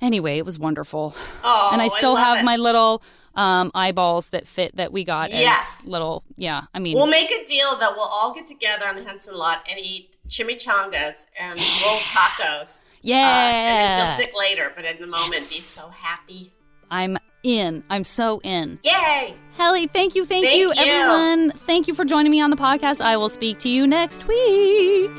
Anyway, 0.00 0.38
it 0.38 0.46
was 0.46 0.58
wonderful. 0.58 1.14
Oh, 1.44 1.70
and 1.72 1.82
I 1.82 1.86
I 1.86 1.88
still 1.88 2.14
love 2.14 2.24
have 2.26 2.38
it. 2.38 2.44
my 2.44 2.56
little 2.56 3.02
um, 3.34 3.70
eyeballs 3.74 4.30
that 4.30 4.46
fit 4.46 4.74
that 4.76 4.90
we 4.92 5.04
got 5.04 5.30
Yes. 5.30 5.82
as 5.82 5.86
little. 5.86 6.24
Yeah, 6.36 6.62
I 6.72 6.78
mean, 6.78 6.96
We'll 6.96 7.06
make 7.06 7.30
a 7.30 7.44
deal 7.44 7.76
that 7.76 7.92
we'll 7.94 8.08
all 8.10 8.32
get 8.34 8.46
together 8.46 8.86
on 8.88 8.96
the 8.96 9.04
Henson 9.04 9.36
lot 9.36 9.66
and 9.70 9.78
eat 9.78 10.16
chimichangas 10.28 11.26
and 11.38 11.54
roll 11.84 11.98
tacos. 11.98 12.78
yeah. 13.02 13.16
Uh, 13.18 13.56
and 13.56 13.98
then 14.00 14.06
feel 14.06 14.16
sick 14.16 14.32
later, 14.38 14.72
but 14.74 14.86
in 14.86 14.98
the 15.00 15.06
moment, 15.06 15.32
be 15.32 15.58
so 15.58 15.88
happy. 15.90 16.52
I'm 16.90 17.18
in. 17.42 17.82
I'm 17.90 18.04
so 18.04 18.40
in. 18.42 18.78
Yay! 18.84 19.34
Halle, 19.56 19.86
thank 19.88 20.14
you, 20.14 20.24
thank, 20.24 20.46
Thank 20.46 20.58
you, 20.58 20.68
you. 20.68 20.74
everyone. 20.76 21.50
Thank 21.52 21.86
you 21.88 21.94
for 21.94 22.04
joining 22.04 22.30
me 22.30 22.40
on 22.40 22.50
the 22.50 22.56
podcast. 22.56 23.00
I 23.02 23.16
will 23.16 23.28
speak 23.28 23.58
to 23.58 23.68
you 23.68 23.86
next 23.86 24.26
week. 24.26 25.10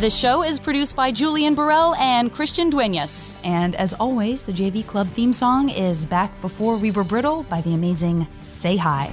The 0.00 0.08
show 0.08 0.42
is 0.42 0.58
produced 0.58 0.96
by 0.96 1.12
Julian 1.12 1.54
Burrell 1.54 1.94
and 1.96 2.32
Christian 2.32 2.70
Duenas. 2.70 3.34
And 3.44 3.76
as 3.76 3.92
always, 3.92 4.44
the 4.44 4.52
JV 4.52 4.86
Club 4.86 5.06
theme 5.08 5.34
song 5.34 5.68
is 5.68 6.06
Back 6.06 6.40
Before 6.40 6.78
We 6.78 6.90
Were 6.90 7.04
Brittle 7.04 7.42
by 7.44 7.60
the 7.60 7.74
amazing 7.74 8.26
Say 8.46 8.78
Hi. 8.78 9.12